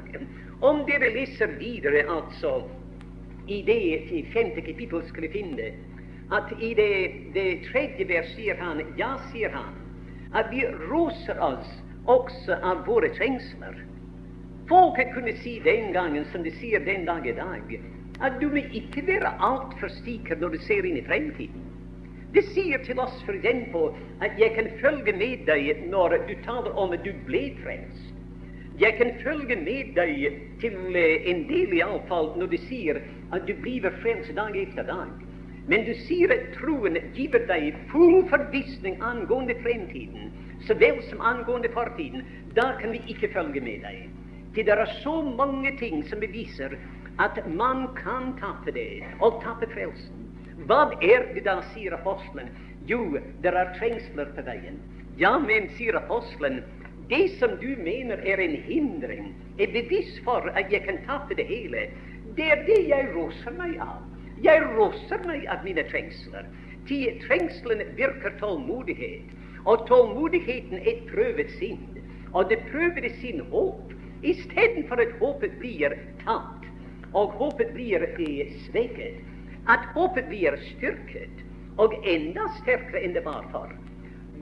Om 0.60 0.86
dere 0.88 1.10
leser 1.12 1.52
videre, 1.60 2.06
altså, 2.08 2.62
i 3.46 3.60
det 3.62 4.24
femte 4.32 4.62
skulle 5.08 5.28
finne, 5.32 5.68
at 6.32 6.52
i 6.60 6.74
det, 6.74 7.12
det 7.34 7.60
tredje 7.72 8.08
vers 8.08 8.32
han, 8.58 8.80
ja, 8.96 9.18
sier 9.32 9.52
han, 9.52 9.76
at 10.32 10.48
vi 10.50 10.64
roser 10.88 11.36
oss 11.44 11.68
også 12.04 12.56
av 12.62 12.86
våre 12.86 13.12
trengsler. 13.12 13.76
Folket 14.68 15.12
kunne 15.12 15.36
si 15.42 15.60
den 15.60 15.92
gangen, 15.92 16.24
som 16.32 16.42
de 16.42 16.50
sier 16.56 16.80
den 16.80 17.04
dag 17.04 17.26
i 17.26 17.36
dag, 17.36 17.80
at 18.20 18.40
du 18.40 18.48
må 18.48 18.64
ikke 18.72 19.04
være 19.06 19.36
altfor 19.40 19.92
sikker 20.04 20.40
når 20.40 20.56
du 20.56 20.58
ser 20.64 20.88
inn 20.88 20.96
i 20.96 21.04
fremtiden. 21.04 21.67
Det 22.32 22.42
sier 22.52 22.82
til 22.84 22.98
oss 23.00 23.16
for 23.24 23.36
eksempel 23.38 23.94
at 24.24 24.36
jeg 24.40 24.52
kan 24.56 24.68
følge 24.82 25.14
med 25.16 25.46
deg 25.48 25.84
når 25.88 26.18
du 26.28 26.34
taler 26.44 26.74
om 26.76 26.92
at 26.92 27.04
du 27.06 27.12
ble 27.26 27.46
frelst. 27.62 28.10
Jeg 28.78 28.98
kan 28.98 29.14
følge 29.22 29.56
med 29.56 29.94
deg 29.96 30.26
til 30.60 30.76
en 30.98 31.40
del 31.48 31.72
iallfall 31.78 32.34
når 32.36 32.52
du 32.52 32.58
sier 32.66 33.00
at 33.32 33.48
du 33.48 33.54
blir 33.62 33.88
frelst 34.02 34.34
dag 34.36 34.56
etter 34.60 34.84
dag. 34.90 35.08
Men 35.68 35.84
du 35.88 35.94
sier 36.04 36.32
at 36.32 36.52
troen 36.56 37.00
giver 37.16 37.48
deg 37.48 37.72
full 37.90 38.22
forvissning 38.28 39.00
angående 39.04 39.56
fremtiden 39.64 40.30
så 40.66 40.76
vel 40.76 41.00
som 41.08 41.24
angående 41.24 41.72
fortiden. 41.72 42.24
Da 42.56 42.74
kan 42.80 42.92
vi 42.92 43.02
ikke 43.08 43.32
følge 43.32 43.60
med 43.64 43.84
deg. 43.84 44.04
Til 44.54 44.68
det 44.68 44.76
er 44.76 44.96
så 45.00 45.20
mange 45.22 45.72
ting 45.80 46.04
som 46.08 46.20
beviser 46.20 46.76
at 47.18 47.40
man 47.50 47.88
kan 47.98 48.34
tappe 48.38 48.72
det, 48.72 49.02
og 49.20 49.40
tappe 49.42 49.66
frelsen. 49.72 50.27
Hva 50.66 50.88
er 50.98 51.28
det 51.36 51.44
da, 51.46 51.60
sier 51.70 51.94
apostelen? 51.94 52.48
Jo, 52.90 53.04
det 53.42 53.52
er 53.54 53.68
trengsler 53.76 54.32
på 54.34 54.42
veien. 54.42 54.80
Ja, 55.20 55.36
men, 55.38 55.68
sier 55.76 55.94
apostelen, 56.00 56.64
som 57.38 57.54
du 57.60 57.68
mener 57.78 58.18
er 58.26 58.42
en 58.42 58.56
hindring, 58.66 59.28
er 59.58 59.70
bevis 59.70 60.18
for 60.24 60.50
at 60.58 60.72
jeg 60.72 60.82
kan 60.84 60.98
tape 61.06 61.36
det 61.38 61.46
hele. 61.46 61.84
Det 62.34 62.50
er 62.50 62.64
det 62.66 62.80
jeg 62.88 63.12
roser 63.14 63.54
meg 63.54 63.78
av. 63.84 64.02
Jeg 64.42 64.66
roser 64.74 65.22
meg 65.30 65.46
av 65.46 65.62
mine 65.62 65.86
trengsler. 65.92 66.50
Til 66.90 67.22
trengslene 67.22 67.86
virker 67.94 68.34
tålmodighet, 68.42 69.30
og 69.64 69.86
tålmodigheten 69.86 70.82
er 70.82 71.06
prøvet 71.12 71.54
sinn. 71.60 71.86
Og 72.34 72.50
det 72.50 72.64
prøvede 72.66 73.14
sin 73.22 73.44
håp, 73.54 73.94
istedenfor 74.26 75.06
at 75.06 75.14
håpet 75.22 75.54
blir 75.62 75.94
tapt, 76.24 76.66
og 77.14 77.38
håpet 77.38 77.70
blir 77.78 78.10
svekket 78.66 79.22
at 79.68 79.84
håpet 79.94 80.28
blir 80.30 80.56
styrket, 80.70 81.44
og 81.78 81.94
enda 82.08 82.48
sterkere 82.58 83.04
enn 83.04 83.14
det 83.14 83.24
var 83.26 83.44
for. 83.52 83.72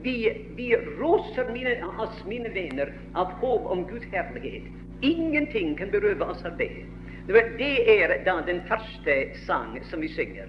Vi, 0.03 0.15
vi 0.55 0.69
roser 0.99 1.49
mine, 1.53 1.73
oss, 1.99 2.21
mine 2.25 2.49
venner, 2.53 2.93
av 3.13 3.33
håp 3.41 3.65
om 3.73 3.83
Guds 3.89 4.07
herlighet. 4.13 4.69
Ingenting 5.01 5.75
kan 5.77 5.91
berøve 5.91 6.25
oss 6.31 6.45
av 6.45 6.57
det. 6.57 6.85
Det 7.27 7.73
er 7.91 8.13
da 8.25 8.37
den 8.47 8.61
første 8.69 9.17
sang 9.45 9.75
som 9.89 10.01
vi 10.01 10.09
synger. 10.13 10.47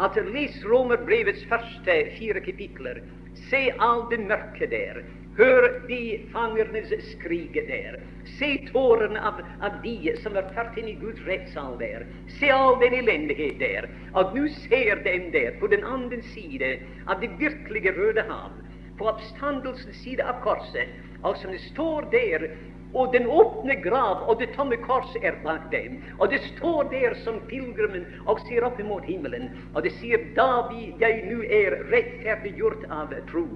At 0.00 0.16
les 0.30 0.54
Romerbrevets 0.64 1.42
første 1.50 1.96
fire 2.16 2.40
kapitler. 2.44 3.02
Se 3.50 3.66
all 3.82 4.06
det 4.12 4.20
mørke 4.22 4.68
der. 4.70 5.02
Hør 5.36 5.68
de 5.88 6.28
fangernes 6.32 6.90
skrike 7.12 7.62
der. 7.68 7.96
Se 8.38 8.50
tårene 8.68 9.20
av, 9.20 9.38
av 9.64 9.78
de 9.84 10.12
som 10.22 10.36
er 10.36 10.50
ført 10.52 10.76
inn 10.78 10.90
i 10.92 10.98
Guds 11.00 11.22
rettssal 11.26 11.78
der. 11.80 12.04
Se 12.38 12.50
all 12.52 12.76
den 12.82 12.98
elendighet 13.00 13.56
der. 13.62 13.88
Og 14.12 14.36
nå 14.36 14.44
ser 14.66 15.00
dem 15.06 15.30
der 15.32 15.56
på 15.60 15.70
den 15.72 15.84
andre 15.88 16.20
side 16.34 16.74
av 17.06 17.22
det 17.24 17.32
virkelige 17.40 17.94
Røde 17.96 18.26
hav, 18.28 18.60
på 18.98 19.08
oppstandelsens 19.08 20.02
side 20.04 20.26
av 20.28 20.42
korset, 20.44 20.92
og 21.24 21.38
som 21.40 21.56
står 21.72 22.10
der 22.12 22.48
og 22.94 23.12
den 23.12 23.26
åpne 23.26 23.76
grav 23.84 24.24
og 24.28 24.40
det 24.40 24.50
tomme 24.56 24.76
kors 24.84 25.14
er 25.22 25.38
bak 25.44 25.70
dem. 25.72 26.00
Og 26.18 26.30
det 26.30 26.40
står 26.52 26.90
der 26.92 27.14
som 27.24 27.40
pilegrimen 27.48 28.04
og 28.26 28.40
ser 28.48 28.66
opp 28.68 28.80
imot 28.80 29.06
himmelen. 29.08 29.48
Og 29.74 29.82
det 29.86 29.94
sier 30.00 30.20
da 30.36 30.66
vi, 30.68 30.90
jeg 31.00 31.22
nå 31.30 31.42
er 31.48 31.78
rettferdiggjort 31.92 32.84
av 32.92 33.14
tro, 33.30 33.46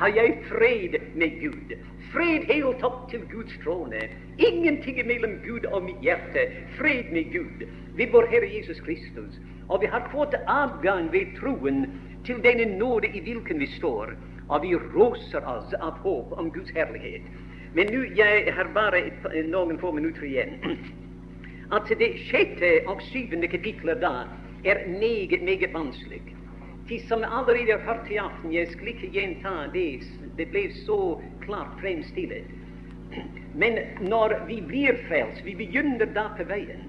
har 0.00 0.14
jeg 0.16 0.38
fred 0.48 0.96
med 1.14 1.40
Gud. 1.42 1.76
Fred 2.12 2.48
helt 2.48 2.84
opp 2.86 3.06
til 3.10 3.26
Guds 3.32 3.56
trone. 3.64 4.06
Ingenting 4.38 5.02
mellom 5.06 5.38
Gud 5.44 5.68
og 5.72 5.84
mitt 5.88 6.00
hjerte. 6.04 6.48
Fred 6.78 7.12
med 7.12 7.32
Gud 7.32 7.66
ved 7.96 8.12
vår 8.12 8.28
Herre 8.32 8.48
Jesus 8.52 8.80
Kristus. 8.80 9.40
Og 9.68 9.82
vi 9.82 9.90
har 9.90 10.08
fått 10.12 10.36
adgang 10.46 11.10
ved 11.12 11.34
troen 11.40 11.86
til 12.24 12.40
denne 12.44 12.68
nåde 12.78 13.10
i 13.12 13.20
hvilken 13.20 13.60
vi 13.60 13.68
står. 13.76 14.14
Og 14.48 14.62
vi 14.62 14.76
roser 14.94 15.42
oss 15.48 15.72
av 15.82 15.98
håp 16.04 16.32
om 16.38 16.52
Guds 16.54 16.70
herlighet. 16.76 17.26
Men 17.76 17.90
nå, 17.92 18.06
jeg 18.16 18.52
har 18.56 18.70
bare 18.72 19.02
noen 19.50 19.76
få 19.76 19.90
minutter 19.92 20.24
igjen. 20.24 20.56
At 21.76 21.90
det 22.00 22.14
sjette 22.24 22.70
og 22.88 23.02
syvende 23.10 23.50
kapitlet 23.52 24.00
da 24.00 24.30
er 24.64 24.86
meget, 24.88 25.42
meget 25.44 25.74
vanskelig. 25.74 26.22
De 26.88 27.00
som 27.08 27.24
allerede 27.26 27.74
har 27.74 27.84
hørt 27.84 28.08
i 28.10 28.16
aften, 28.22 28.54
jeg 28.54 28.70
skal 28.72 28.92
ikke 28.94 29.10
gjenta 29.12 29.54
det, 29.74 30.06
det 30.38 30.48
ble 30.54 30.68
så 30.86 31.18
klart 31.44 31.76
fremstilt. 31.82 32.48
Men 33.60 33.82
når 34.00 34.38
vi 34.48 34.62
blir 34.64 34.96
frelst, 35.08 35.44
vi 35.44 35.58
begynner 35.58 36.08
da 36.16 36.30
på 36.38 36.48
veien, 36.48 36.88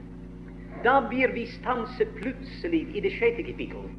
da 0.86 1.02
blir 1.10 1.34
vi 1.36 1.50
stanset 1.52 2.16
plutselig 2.22 2.86
i 2.96 3.04
det 3.04 3.12
sjette 3.18 3.44
kapittel. 3.44 3.90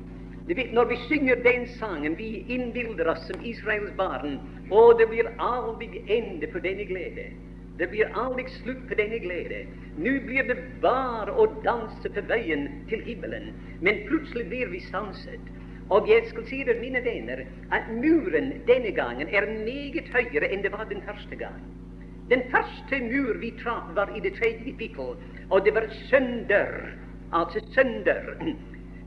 Vet, 0.48 0.72
når 0.72 0.84
vi 0.84 0.96
synger 0.96 1.42
den 1.44 1.66
sangen, 1.68 2.14
vi 2.18 2.44
innbilder 2.48 3.10
oss 3.12 3.26
som 3.28 3.44
Israels 3.44 3.92
barn, 3.96 4.38
og 4.70 4.96
det 4.98 5.08
blir 5.10 5.28
aldri 5.38 6.00
ende 6.08 6.48
på 6.48 6.62
denne 6.64 6.86
glede. 6.88 7.26
Det 7.78 7.90
blir 7.92 8.08
aldri 8.16 8.46
slutt 8.56 8.88
på 8.88 8.96
denne 8.98 9.20
glede. 9.22 9.66
Nå 10.00 10.14
blir 10.24 10.48
det 10.48 10.56
bare 10.82 11.34
å 11.36 11.46
danse 11.66 12.10
på 12.14 12.24
veien 12.30 12.64
til 12.90 13.04
himmelen. 13.06 13.52
Men 13.84 14.00
plutselig 14.08 14.48
blir 14.48 14.72
vi 14.72 14.80
stanset. 14.88 15.52
Og 15.94 16.08
jeg 16.08 16.26
skal 16.32 16.46
si 16.48 16.62
dere, 16.64 16.80
mine 16.80 17.04
venner, 17.04 17.44
at 17.72 17.86
muren 17.92 18.50
denne 18.68 18.90
gangen 18.96 19.28
er 19.28 19.46
meget 19.52 20.08
høyere 20.16 20.48
enn 20.48 20.64
det 20.64 20.72
var 20.72 20.88
den 20.88 21.04
første 21.06 21.38
gang. 21.38 21.60
Den 22.32 22.42
første 22.52 22.98
mur 23.04 23.38
vi 23.40 23.52
traff, 23.62 23.92
var 23.96 24.10
i 24.16 24.20
det 24.24 24.34
tredje 24.40 24.64
kapittel, 24.64 25.14
og 25.48 25.64
det 25.64 25.76
var 25.76 25.86
sønder. 26.08 26.74
Altså 27.32 27.60
sønder. 27.76 28.34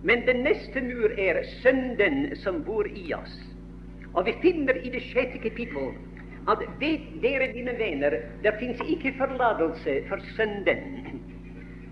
Men 0.02 0.26
den 0.26 0.42
neste 0.44 0.82
mur 0.82 1.14
er 1.20 1.44
Sønnen 1.62 2.36
som 2.42 2.64
bor 2.66 2.88
i 2.90 3.12
oss. 3.14 3.34
Og 4.14 4.26
vi 4.26 4.34
finner 4.42 4.80
i 4.82 4.90
det 4.90 5.04
sjette 5.12 5.40
kapittel 5.44 5.92
at 6.50 6.64
vet 6.82 7.04
dere, 7.22 7.52
mine 7.54 7.76
venner, 7.78 8.16
det 8.42 8.56
fins 8.60 8.82
ikke 8.90 9.14
forlatelse 9.20 10.00
for 10.10 10.24
Sønnen. 10.36 11.22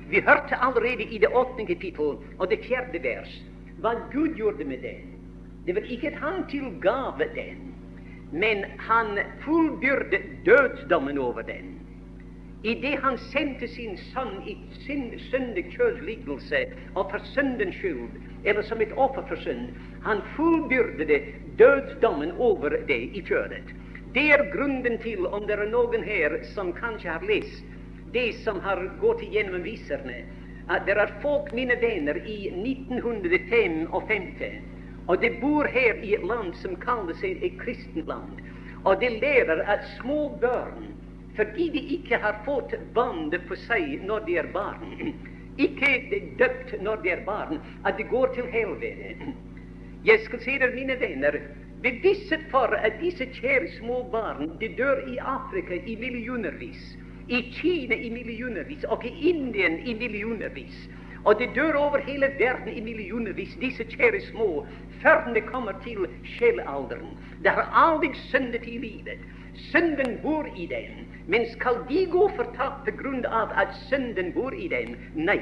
Vi 0.09 0.23
hørte 0.25 0.57
allerede 0.57 1.05
i 1.05 1.19
det 1.21 1.29
åttende 1.29 1.67
kapittel 1.69 2.17
og 2.37 2.49
det 2.49 2.63
fjerde 2.65 3.03
vers 3.03 3.35
hva 3.79 3.93
Gud 4.11 4.33
gjorde 4.35 4.65
med 4.67 4.81
den. 4.83 5.13
Det 5.67 5.75
var 5.77 5.85
ikke 5.85 6.09
at 6.09 6.17
han 6.19 6.41
tilgav 6.49 7.21
den, 7.35 7.69
men 8.31 8.65
han 8.89 9.19
fullbyrde 9.45 10.19
dødsdommen 10.45 11.17
over 11.21 11.45
den 11.45 11.77
idet 12.61 12.99
han 13.01 13.17
sendte 13.17 13.67
sin 13.67 13.97
sønn 13.97 14.41
i 14.47 14.57
sin 14.85 15.19
syndekjødlidelse 15.29 16.65
og 16.93 17.11
for 17.11 17.19
syndens 17.33 17.75
skyld, 17.75 18.09
eller 18.43 18.61
som 18.61 18.81
et 18.81 18.91
offer 18.95 19.21
for 19.27 19.35
synd, 19.35 19.69
han 20.03 20.21
fullbyrdede 20.35 21.21
dødsdommen 21.59 22.31
over 22.37 22.69
det 22.87 23.09
i 23.13 23.21
kjødet. 23.21 23.75
Det 24.13 24.31
er 24.31 24.51
grunnen 24.55 24.97
til, 24.97 25.27
om 25.27 25.47
det 25.47 25.59
er 25.59 25.69
noen 25.69 26.03
her 26.03 26.37
som 26.55 26.73
kanskje 26.73 27.11
har 27.11 27.25
lest 27.29 27.65
det 28.13 28.35
som 28.43 28.59
har 28.59 28.81
gått 28.99 29.21
igjennom 29.21 29.63
viserne, 29.63 30.15
at 30.69 30.85
det 30.85 30.97
er 30.97 31.11
folk, 31.21 31.53
mine 31.53 31.75
venner, 31.81 32.15
i 32.25 32.49
1955, 32.49 34.57
og 35.07 35.21
de 35.21 35.29
bor 35.41 35.67
her 35.69 35.93
i 36.03 36.13
et 36.17 36.25
land 36.25 36.53
som 36.57 36.75
kaller 36.81 37.13
seg 37.21 37.37
et 37.45 37.57
kristent 37.61 38.07
land, 38.09 38.41
og 38.83 39.01
de 39.01 39.09
lærer 39.19 39.61
at 39.69 39.85
små 39.99 40.29
børn 40.41 40.89
fordi 41.39 41.69
de 41.69 41.81
ikke 41.95 42.17
har 42.19 42.41
fått 42.45 42.73
bandet 42.93 43.45
på 43.47 43.55
seg 43.55 44.01
når 44.03 44.25
de 44.27 44.37
er 44.41 44.49
barn, 44.51 45.13
ikke 45.55 45.91
døpt 46.39 46.73
når 46.83 46.99
de 47.03 47.13
er 47.13 47.23
barn, 47.27 47.61
at 47.87 47.95
de 47.97 48.03
går 48.03 48.33
til 48.35 48.49
helvete. 48.51 49.15
Jeg 50.09 50.19
skal 50.25 50.43
si 50.43 50.57
dere, 50.59 50.75
mine 50.75 50.99
venner, 50.99 51.39
bevisset 51.83 52.43
for 52.51 52.75
at 52.75 52.99
disse 52.99 53.27
kjære 53.39 53.71
små 53.77 54.01
barn 54.11 54.57
de 54.59 54.69
dør 54.75 54.99
i 55.07 55.17
Afrika 55.17 55.79
i 55.79 55.95
millionervis, 55.99 56.83
i 57.27 57.41
Kina 57.55 57.95
i 57.95 58.09
millionervis 58.09 58.83
og 58.91 59.05
i 59.05 59.13
Indien 59.31 59.79
i 59.79 59.93
millionervis. 59.93 60.87
Og 61.23 61.39
det 61.39 61.49
dør 61.55 61.75
over 61.75 61.99
hele 62.07 62.31
verden 62.39 62.71
i 62.73 62.81
millionervis, 62.81 63.55
disse 63.61 63.83
kjære 63.83 64.21
små, 64.31 64.65
før 65.01 65.31
de 65.35 65.41
kommer 65.41 65.75
til 65.83 66.07
sjelalderen. 66.35 67.15
Det 67.43 67.51
har 67.51 67.71
aldri 67.75 68.11
syndet 68.31 68.67
i 68.67 68.77
livet. 68.77 69.19
Synden 69.53 70.19
bor 70.23 70.47
i 70.55 70.65
dem. 70.65 71.08
Men 71.29 71.45
skal 71.53 71.83
de 71.89 72.05
gå 72.09 72.27
på 72.37 72.91
grunn 72.97 73.25
av 73.25 73.51
at 73.63 73.75
synden 73.85 74.31
bor 74.33 74.55
i 74.55 74.67
dem? 74.71 74.95
Nei. 75.13 75.37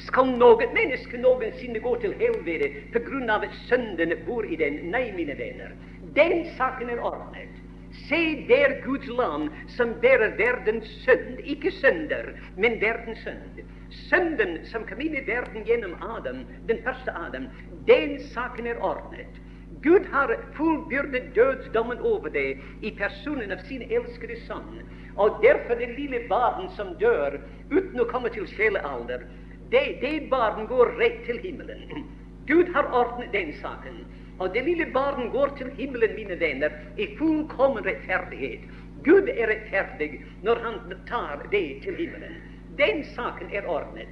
Skal 0.00 0.30
noe 0.40 0.64
menneske 0.72 1.20
noensinne 1.20 1.82
gå 1.84 1.92
til 2.02 2.14
helvete 2.18 2.70
på 2.94 3.02
grunn 3.04 3.28
av 3.30 3.44
at 3.44 3.58
synden 3.68 4.14
bor 4.24 4.48
i 4.48 4.56
dem? 4.56 4.80
Nei, 4.94 5.10
mine 5.12 5.36
venner. 5.38 5.76
Den 6.16 6.46
saken 6.56 6.90
er 6.94 7.04
ordnet. 7.04 7.60
Se 8.08 8.46
der 8.48 8.80
Guds 8.82 9.06
land 9.06 9.52
som 9.76 9.92
bærer 10.02 10.34
verdens 10.40 10.88
synd. 11.04 11.38
Ikke 11.44 11.70
synder, 11.82 12.32
men 12.56 12.80
verdens 12.80 13.20
synd. 13.22 13.60
Synden 14.08 14.58
som 14.72 14.88
kom 14.88 15.04
inn 15.04 15.20
i 15.20 15.26
verden 15.28 15.68
gjennom 15.68 15.94
Adam, 16.16 16.42
den 16.66 16.80
første 16.82 17.12
Adam, 17.14 17.46
den 17.86 18.16
saken 18.32 18.72
er 18.72 18.80
ordnet. 18.80 19.43
Gud 19.84 20.06
har 20.12 20.32
fullbyrdet 20.56 21.34
dødsdommen 21.36 21.98
over 22.00 22.32
deg 22.32 22.60
i 22.80 22.90
personen 22.96 23.52
av 23.52 23.60
sin 23.68 23.82
elskede 23.92 24.38
sønn. 24.46 24.80
Og 25.20 25.42
derfor 25.44 25.76
det 25.76 25.90
lille 25.98 26.22
barn 26.30 26.70
som 26.76 26.94
dør 26.98 27.36
uten 27.68 28.00
å 28.00 28.06
komme 28.08 28.32
til 28.32 28.46
sjelealder, 28.48 29.26
det, 29.70 29.84
det 30.00 30.30
barn 30.30 30.64
går 30.70 30.94
rett 30.96 31.20
til 31.26 31.36
himmelen. 31.44 32.06
Gud 32.48 32.72
har 32.72 32.88
ordnet 32.96 33.32
den 33.36 33.52
saken. 33.60 34.06
Og 34.40 34.54
det 34.54 34.64
lille 34.66 34.86
barn 34.94 35.28
går 35.30 35.52
til 35.58 35.70
himmelen, 35.76 36.16
mine 36.16 36.38
venner, 36.40 36.72
i 36.96 37.10
fullkommen 37.18 37.84
rettferdighet. 37.84 38.64
Gud 39.04 39.28
er 39.28 39.52
rettferdig 39.52 40.22
når 40.42 40.64
han 40.64 40.80
tar 41.08 41.44
det 41.52 41.66
til 41.84 41.96
himmelen. 42.00 42.40
Den 42.80 43.04
saken 43.14 43.52
er 43.52 43.68
ordnet. 43.68 44.08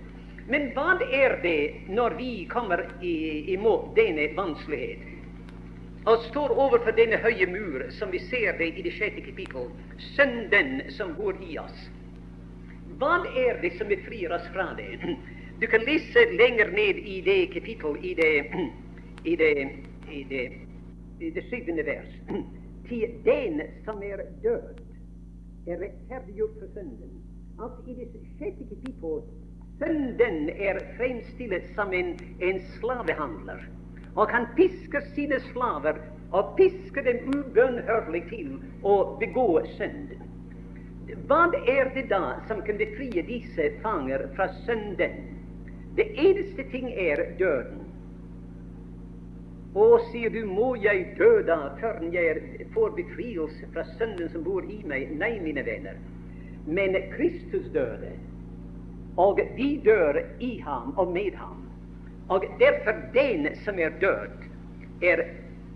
Men 0.46 0.68
hva 0.76 0.98
er 1.08 1.38
det 1.42 1.88
når 1.88 2.18
vi 2.18 2.30
kommer 2.50 2.84
imot 3.00 3.96
denne 3.96 4.28
vanskelighet? 4.36 5.08
Og 6.04 6.22
står 6.28 6.50
overfor 6.58 6.94
denne 6.96 7.18
høye 7.22 7.46
mur, 7.46 7.84
som 7.98 8.10
vi 8.10 8.18
ser 8.26 8.56
det 8.58 8.72
i 8.78 8.82
det 8.82 8.92
sjette 8.96 9.22
kapittel, 9.22 9.68
synden 10.14 10.80
som 10.96 11.14
går 11.14 11.38
i 11.46 11.58
oss. 11.62 11.84
Hva 12.98 13.20
er 13.38 13.60
det 13.62 13.76
som 13.78 13.90
befrir 13.90 14.34
oss 14.34 14.48
fra 14.54 14.72
det? 14.78 14.96
Du 15.62 15.68
kan 15.70 15.84
lese 15.86 16.24
lenger 16.34 16.72
ned 16.74 16.96
i 17.06 17.20
det 17.22 17.52
kapittel, 17.52 17.94
i 18.02 18.14
det, 18.18 18.32
i 19.30 19.36
det, 19.36 19.52
i 20.10 20.22
det, 20.26 20.46
i 21.20 21.30
det 21.30 21.44
syvende 21.50 21.84
vers. 21.86 22.16
Til 22.88 23.12
den 23.24 23.62
som 23.84 24.02
er 24.02 24.24
død, 24.42 24.80
er 25.70 25.78
rettferdiggjort 25.84 26.56
for 26.58 26.72
synden. 26.74 27.22
Altså 27.62 27.84
i 27.86 27.94
det 28.00 28.24
sjette 28.40 28.66
kapittel 28.72 29.22
synden 29.78 30.50
er 30.50 30.80
fremstilt 30.96 31.70
som 31.76 31.94
en, 31.94 32.16
en 32.40 32.60
slavehandler 32.80 33.62
og 34.14 34.30
han 34.30 34.46
pisker 34.56 35.04
sine 35.14 35.40
slaver 35.52 36.00
og 36.32 36.54
pisker 36.56 37.04
dem 37.04 37.32
ubønnhørlig 37.32 38.22
til 38.30 38.52
å 38.84 38.96
begå 39.20 39.62
synd. 39.76 40.12
Hva 41.28 41.44
er 41.68 41.90
det 41.94 42.06
da 42.10 42.38
som 42.48 42.62
kan 42.64 42.78
befrie 42.80 43.24
disse 43.28 43.68
fanger 43.82 44.28
fra 44.36 44.48
synden? 44.64 45.18
Det 45.96 46.06
eneste 46.16 46.64
ting 46.72 46.88
er 46.92 47.24
døden. 47.38 47.82
Og 49.74 50.00
sier 50.10 50.32
du, 50.32 50.42
må 50.48 50.74
jeg 50.80 51.14
dø 51.18 51.40
da 51.48 51.72
før 51.80 52.00
jeg 52.12 52.66
får 52.74 52.92
befrielse 52.96 53.68
fra 53.72 53.84
synden 53.96 54.28
som 54.32 54.44
bor 54.44 54.64
i 54.68 54.82
meg? 54.88 55.12
Nei, 55.16 55.38
mine 55.40 55.64
venner. 55.64 56.00
Men 56.66 56.96
Kristus 57.16 57.68
døde, 57.72 58.12
og 59.16 59.40
vi 59.56 59.74
dør 59.84 60.20
i 60.40 60.58
ham 60.64 60.92
og 60.96 61.12
med 61.12 61.36
ham. 61.40 61.71
Og 62.28 62.44
derfor 62.58 62.92
den 63.14 63.48
som 63.64 63.78
er 63.78 63.90
død, 64.00 64.30
er, 65.02 65.22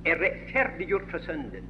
er 0.04 0.20
rettferdiggjort 0.22 1.10
for 1.10 1.18
synden. 1.18 1.66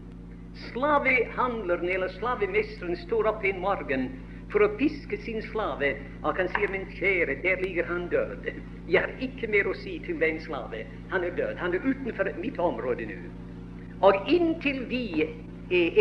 Slavehandleren 0.70 1.88
eller 1.88 2.08
slavemesteren 2.08 2.96
står 2.96 3.28
opp 3.32 3.44
en 3.44 3.60
morgen 3.60 4.06
for 4.52 4.64
å 4.64 4.74
piske 4.78 5.18
sin 5.24 5.42
slave, 5.42 5.94
og 6.22 6.38
han 6.38 6.48
sier, 6.54 6.70
'Min 6.70 6.86
kjære, 6.96 7.42
der 7.42 7.60
ligger 7.62 7.84
han 7.84 8.08
død. 8.08 8.46
Jeg 8.88 9.00
har 9.00 9.12
ikke 9.20 9.50
mer 9.50 9.66
å 9.68 9.74
si 9.74 9.98
til 10.06 10.20
den 10.20 10.40
slave. 10.40 10.84
Han 11.10 11.24
er 11.24 11.34
død. 11.36 11.56
Han 11.56 11.74
er 11.74 11.84
utenfor 11.84 12.30
mitt 12.38 12.58
område 12.58 13.06
nå.' 13.06 13.32
Og 14.00 14.28
inntil 14.28 14.84
vi 14.88 15.24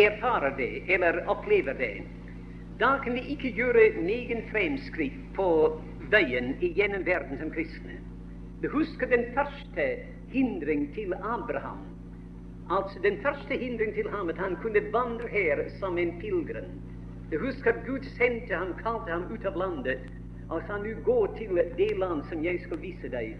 erfarer 0.06 0.56
det, 0.56 0.82
eller 0.94 1.24
opplever 1.26 1.72
det, 1.72 2.06
da 2.80 2.98
kan 3.04 3.14
vi 3.14 3.20
ikke 3.32 3.50
gjøre 3.56 4.02
negen 4.04 4.42
fremskritt 4.50 5.32
på 5.34 5.46
veien 6.12 6.54
gjennom 6.60 7.06
verden 7.06 7.38
som 7.40 7.50
kristne. 7.50 8.05
Du 8.62 8.68
husker 8.72 9.06
den 9.06 9.24
første 9.34 9.84
hindring 10.32 10.94
til 10.94 11.14
Abraham. 11.14 11.78
Altså 12.70 12.98
den 13.02 13.18
første 13.22 13.56
hindring 13.56 13.94
til 13.94 14.10
ham 14.10 14.28
at 14.28 14.38
han 14.38 14.56
kunne 14.62 14.80
vandre 14.92 15.28
her 15.28 15.68
som 15.80 15.98
en 15.98 16.20
pilegrim. 16.20 16.70
Du 17.32 17.38
husker 17.38 17.72
at 17.72 17.86
Gud 17.86 18.02
sendte 18.02 18.54
ham, 18.54 18.72
kalte 18.82 19.12
ham 19.12 19.26
ut 19.32 19.44
av 19.44 19.58
landet 19.60 20.08
og 20.48 20.62
sa 20.66 20.78
nå 20.78 20.94
gå 21.04 21.18
til 21.36 21.60
det 21.76 21.90
land 21.98 22.22
som 22.30 22.44
jeg 22.44 22.62
skal 22.64 22.80
vise 22.80 23.10
deg. 23.12 23.34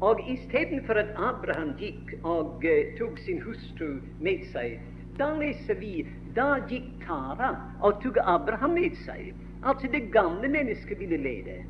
Og 0.00 0.20
istedenfor 0.34 0.98
at 0.98 1.12
Abraham 1.16 1.74
gikk 1.78 2.16
og 2.22 2.64
uh, 2.64 2.80
tok 2.98 3.20
sin 3.22 3.38
hustru 3.44 4.00
med 4.18 4.42
seg, 4.50 4.80
da 5.18 5.28
leser 5.38 5.78
vi 5.78 6.06
da 6.34 6.56
gikk 6.66 6.88
Tara 7.04 7.52
og 7.80 8.02
tok 8.02 8.18
Abraham 8.24 8.74
med 8.80 8.96
seg. 9.04 9.30
Altså 9.62 9.86
det 9.92 10.08
gamle 10.10 10.48
mennesket 10.50 10.98
ville 10.98 11.20
lede. 11.20 11.60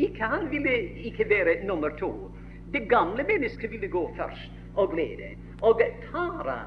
Ikke 0.00 0.28
han 0.32 0.48
ville 0.50 0.76
ikke 1.04 1.28
være 1.28 1.58
nummer 1.68 1.92
to. 2.00 2.30
Det 2.72 2.88
gamle 2.88 3.24
mennesket 3.28 3.70
ville 3.70 3.88
gå 3.88 4.02
først 4.16 4.50
og 4.76 4.94
lede. 4.96 5.34
Og 5.62 5.82
Tara 6.06 6.60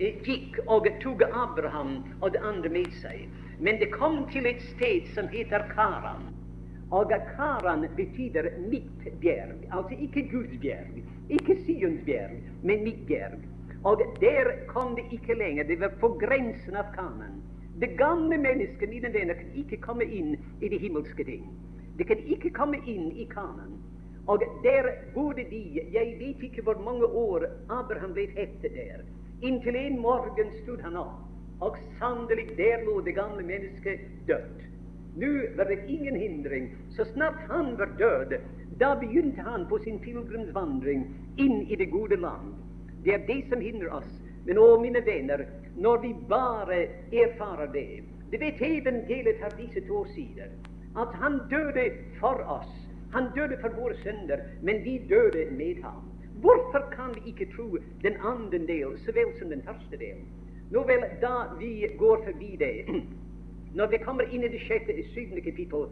eh, 0.00 0.20
gikk 0.22 0.60
og 0.66 0.86
tok 1.02 1.22
Abraham 1.26 1.96
og 2.20 2.32
det 2.32 2.42
andre 2.44 2.70
med 2.70 2.92
seg. 3.02 3.26
Men 3.58 3.80
det 3.80 3.90
kom 3.94 4.26
til 4.30 4.46
et 4.46 4.62
sted 4.62 5.08
som 5.16 5.28
heter 5.32 5.64
Karan. 5.74 6.28
Og 6.90 7.10
Karan 7.36 7.88
betyr 7.96 8.50
midtbjerg. 8.70 9.66
Altså 9.72 9.96
ikke 9.98 10.28
Guds 10.30 10.60
bjerg, 10.60 11.02
ikke 11.30 11.58
Sions 11.66 12.04
bjerg, 12.06 12.38
men 12.62 12.84
mitt 12.84 13.06
bjerg. 13.06 13.40
Og 13.84 14.02
der 14.20 14.52
kom 14.68 14.94
det 14.96 15.04
ikke 15.10 15.34
lenger. 15.34 15.64
Det 15.64 15.80
var 15.80 15.98
på 16.00 16.08
grensen 16.20 16.76
av 16.76 16.92
Kanan. 16.94 17.42
Det 17.80 17.96
gamle 17.98 18.38
mennesket, 18.38 18.88
mine 18.88 19.12
venner, 19.12 19.34
kan 19.34 19.50
ikke 19.54 19.76
komme 19.76 20.04
inn 20.04 20.36
i 20.60 20.68
de 20.68 20.78
himmelske 20.78 21.24
ting. 21.24 21.44
De 21.96 22.04
kan 22.04 22.18
ikke 22.18 22.50
komme 22.50 22.80
inn 22.84 23.10
i 23.16 23.24
Kanan. 23.30 23.76
Og 24.26 24.42
der 24.62 24.88
bodde 25.14 25.44
de, 25.50 25.62
jeg 25.92 26.16
vet 26.18 26.42
ikke 26.42 26.62
hvor 26.62 26.80
mange 26.84 27.06
år 27.06 27.46
Abraham 27.70 28.12
ble 28.16 28.26
etter 28.36 28.72
der. 28.74 29.04
Inntil 29.42 29.76
en 29.76 30.00
morgen 30.00 30.50
stod 30.62 30.82
han 30.82 30.96
opp, 30.96 31.22
og 31.60 31.78
sannelig, 31.98 32.48
der 32.58 32.84
lå 32.84 33.00
det 33.06 33.14
gamle 33.14 33.44
mennesket 33.46 34.02
dødt. 34.26 34.64
Nå 35.16 35.30
var 35.56 35.70
det 35.70 35.78
ingen 35.88 36.16
hindring. 36.16 36.68
Så 36.96 37.04
snart 37.04 37.38
han 37.48 37.78
var 37.78 37.94
død, 37.98 38.36
da 38.80 38.94
begynte 39.00 39.40
han 39.40 39.66
på 39.66 39.78
sin 39.78 39.98
pilegrimsvandring 39.98 41.06
inn 41.36 41.62
i 41.68 41.76
det 41.76 41.90
gode 41.92 42.16
land. 42.16 42.52
Det 43.04 43.14
er 43.14 43.26
det 43.28 43.42
som 43.48 43.60
hindrer 43.60 43.94
oss. 44.02 44.10
Men 44.44 44.58
å, 44.58 44.74
mine 44.82 45.00
venner, 45.06 45.46
når 45.76 46.02
vi 46.02 46.14
bare 46.28 46.86
erfarer 47.12 47.72
det 47.72 48.02
Du 48.30 48.38
vet, 48.38 48.60
evangeliet 48.60 49.40
har 49.40 49.52
disse 49.54 49.80
to 49.86 50.04
sider 50.14 50.50
at 50.96 51.14
han 51.20 51.40
døde 51.50 51.90
for 52.20 52.42
oss. 52.58 52.72
Han 53.12 53.30
døde 53.34 53.56
for 53.60 53.68
våre 53.80 53.94
synder, 54.02 54.38
men 54.62 54.84
vi 54.84 54.98
døde 55.08 55.50
med 55.50 55.82
ham. 55.82 56.02
Hvorfor 56.40 56.88
kan 56.92 57.14
vi 57.14 57.30
ikke 57.30 57.48
tro 57.56 57.76
den 58.02 58.16
andre 58.20 58.58
del 58.58 58.98
så 59.04 59.12
vel 59.12 59.32
som 59.38 59.48
den 59.48 59.62
første 59.62 59.96
del? 59.96 60.20
Nå 60.70 60.82
vel, 60.82 61.04
da 61.22 61.34
vi 61.58 61.86
går 61.98 62.24
forbi 62.24 62.56
det, 62.60 63.02
når 63.78 63.86
vi 63.86 64.02
kommer 64.04 64.22
inn 64.22 64.44
i 64.44 64.52
det 64.52 64.60
sjette, 64.66 64.96
syvende 65.14 65.40
kapittel, 65.40 65.86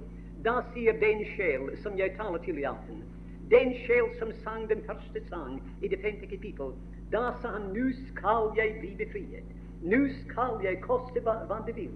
da 0.44 0.58
sier 0.74 0.98
den 1.00 1.24
sjel 1.36 1.70
som 1.82 1.96
jeg 1.98 2.12
taler 2.18 2.42
til 2.44 2.58
i 2.58 2.66
aften, 2.68 3.04
den 3.50 3.72
sjel 3.86 4.10
som 4.18 4.32
sang 4.44 4.68
den 4.68 4.82
første 4.86 5.22
sang 5.28 5.62
i 5.80 5.88
det 5.88 6.00
femte 6.02 6.26
kapittel, 6.26 6.74
da 7.12 7.30
sa 7.40 7.54
han 7.56 7.70
nu 7.72 7.86
skal 8.08 8.52
jeg 8.56 8.76
bli 8.80 8.94
befriet. 9.04 9.48
Nu 9.82 10.08
skal 10.22 10.60
jeg 10.64 10.80
koste 10.80 11.20
hva, 11.24 11.34
hva 11.48 11.60
det 11.66 11.76
vil. 11.76 11.92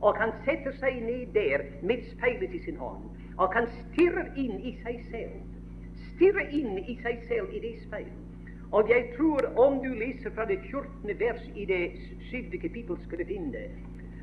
Og 0.00 0.16
han 0.16 0.32
sette 0.44 0.72
seg 0.80 1.02
ned 1.04 1.34
der 1.34 1.66
med 1.82 2.04
speilet 2.12 2.54
i 2.56 2.62
sin 2.64 2.76
hånd, 2.80 3.04
og 3.36 3.54
han 3.54 3.68
stirrer 3.76 4.32
inn 4.36 4.56
i 4.60 4.74
seg 4.84 5.02
selv. 5.10 5.36
Stirrer 6.14 6.48
inn 6.56 6.78
i 6.78 6.96
seg 7.02 7.20
selv 7.28 7.52
i 7.52 7.60
det 7.60 7.76
speilet. 7.84 8.16
Og 8.72 8.88
jeg 8.88 9.08
tror, 9.16 9.46
om 9.58 9.80
du 9.82 9.90
leser 9.94 10.30
fra 10.30 10.44
det 10.46 10.60
14. 10.70 11.18
vers 11.18 11.46
i 11.54 11.64
det 11.66 11.84
syvde 12.30 12.58
kapittel, 12.62 12.98
skal 13.04 13.18
du 13.18 13.24
finne 13.26 13.64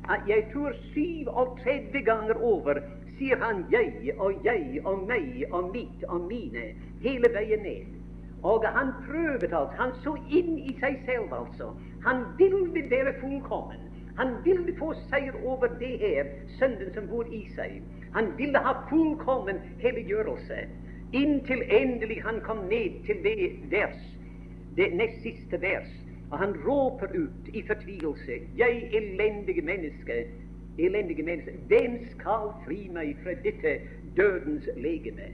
at 0.08 0.20
jeg 0.28 0.44
tror 0.52 0.72
37 0.94 2.02
ganger 2.04 2.42
over 2.42 2.80
sier 3.18 3.36
han 3.36 3.64
'jeg' 3.70 4.14
og 4.18 4.32
'jeg' 4.44 4.86
og 4.86 4.98
'meg' 5.08 5.52
og 5.52 5.70
'mitt' 5.70 6.04
og 6.08 6.20
'mine' 6.20 6.74
hele 7.00 7.28
veien 7.34 7.62
ned. 7.62 7.86
Og 8.42 8.64
han 8.68 8.92
prøvde 9.06 9.56
alt. 9.56 9.70
Han 9.70 9.92
så 10.04 10.16
inn 10.30 10.58
i 10.58 10.76
seg 10.80 11.02
selv, 11.04 11.32
altså. 11.32 11.72
Han 12.06 12.16
ville 12.38 12.90
være 12.90 13.12
fullkommen. 13.20 13.80
Han 14.18 14.34
ville 14.44 14.74
få 14.78 14.92
seier 15.10 15.36
over 15.44 15.66
det 15.78 15.98
her, 15.98 16.26
synden 16.58 16.94
som 16.94 17.06
bor 17.08 17.28
i 17.32 17.44
seg. 17.54 17.76
Han 18.16 18.32
ville 18.38 18.58
ha 18.58 18.72
fullkommen 18.90 19.60
helliggjørelse. 19.78 20.64
Inntil 21.14 21.62
endelig 21.70 22.18
han 22.24 22.40
kom 22.42 22.64
ned 22.72 22.98
til 23.06 23.22
det 23.24 23.50
vers, 23.70 24.00
det 24.76 24.90
nest 24.98 25.22
siste 25.22 25.60
vers. 25.62 25.92
Og 26.30 26.38
han 26.38 26.56
råper 26.66 27.14
ut 27.14 27.52
i 27.54 27.62
fortvilelse. 27.66 28.40
Jeg 28.58 28.90
elendige 28.92 29.62
menneske, 29.62 30.24
elendige 30.78 31.22
menneske, 31.22 31.54
hvem 31.70 32.00
skal 32.10 32.50
fri 32.66 32.88
meg 32.92 33.14
fra 33.22 33.36
dette 33.46 33.78
dødens 34.16 34.66
legeme? 34.76 35.30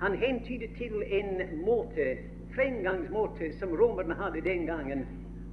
Han 0.00 0.16
hentyder 0.18 0.72
til 0.78 1.04
en 1.20 1.44
måte 1.66 2.16
fremgangsmåte 2.54 3.52
som 3.60 3.76
romerne 3.76 4.16
hadde 4.18 4.40
den 4.40 4.66
gangen, 4.66 5.04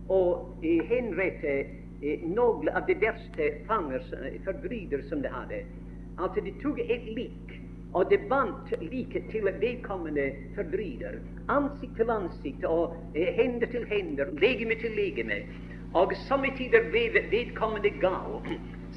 å 0.09 0.21
eh, 0.63 0.81
henrette 0.89 1.53
eh, 2.01 2.21
noen 2.23 2.69
av 2.69 2.85
de 2.87 2.95
verste 3.01 3.51
fangers, 3.67 4.13
eh, 4.13 5.01
som 5.09 5.21
de 5.21 5.29
hadde. 5.29 5.63
Altså, 6.17 6.41
de 6.41 6.53
tok 6.61 6.79
et 6.79 7.05
lik, 7.15 7.59
og 7.93 8.09
de 8.09 8.17
bandt 8.29 8.73
liket 8.81 9.29
til 9.31 9.49
vedkommende 9.61 10.31
forbryter. 10.55 11.19
Ansikt 11.49 11.95
til 11.97 12.09
ansikt 12.09 12.63
og 12.63 12.95
eh, 13.15 13.33
hender 13.35 13.67
til 13.67 13.85
hender, 13.89 14.31
legeme 14.41 14.75
til 14.81 14.91
legeme. 14.95 15.41
Og 15.93 16.13
somme 16.27 16.51
tider 16.57 16.85
ble 16.91 17.07
vedkommende 17.31 17.89
gal. 18.01 18.43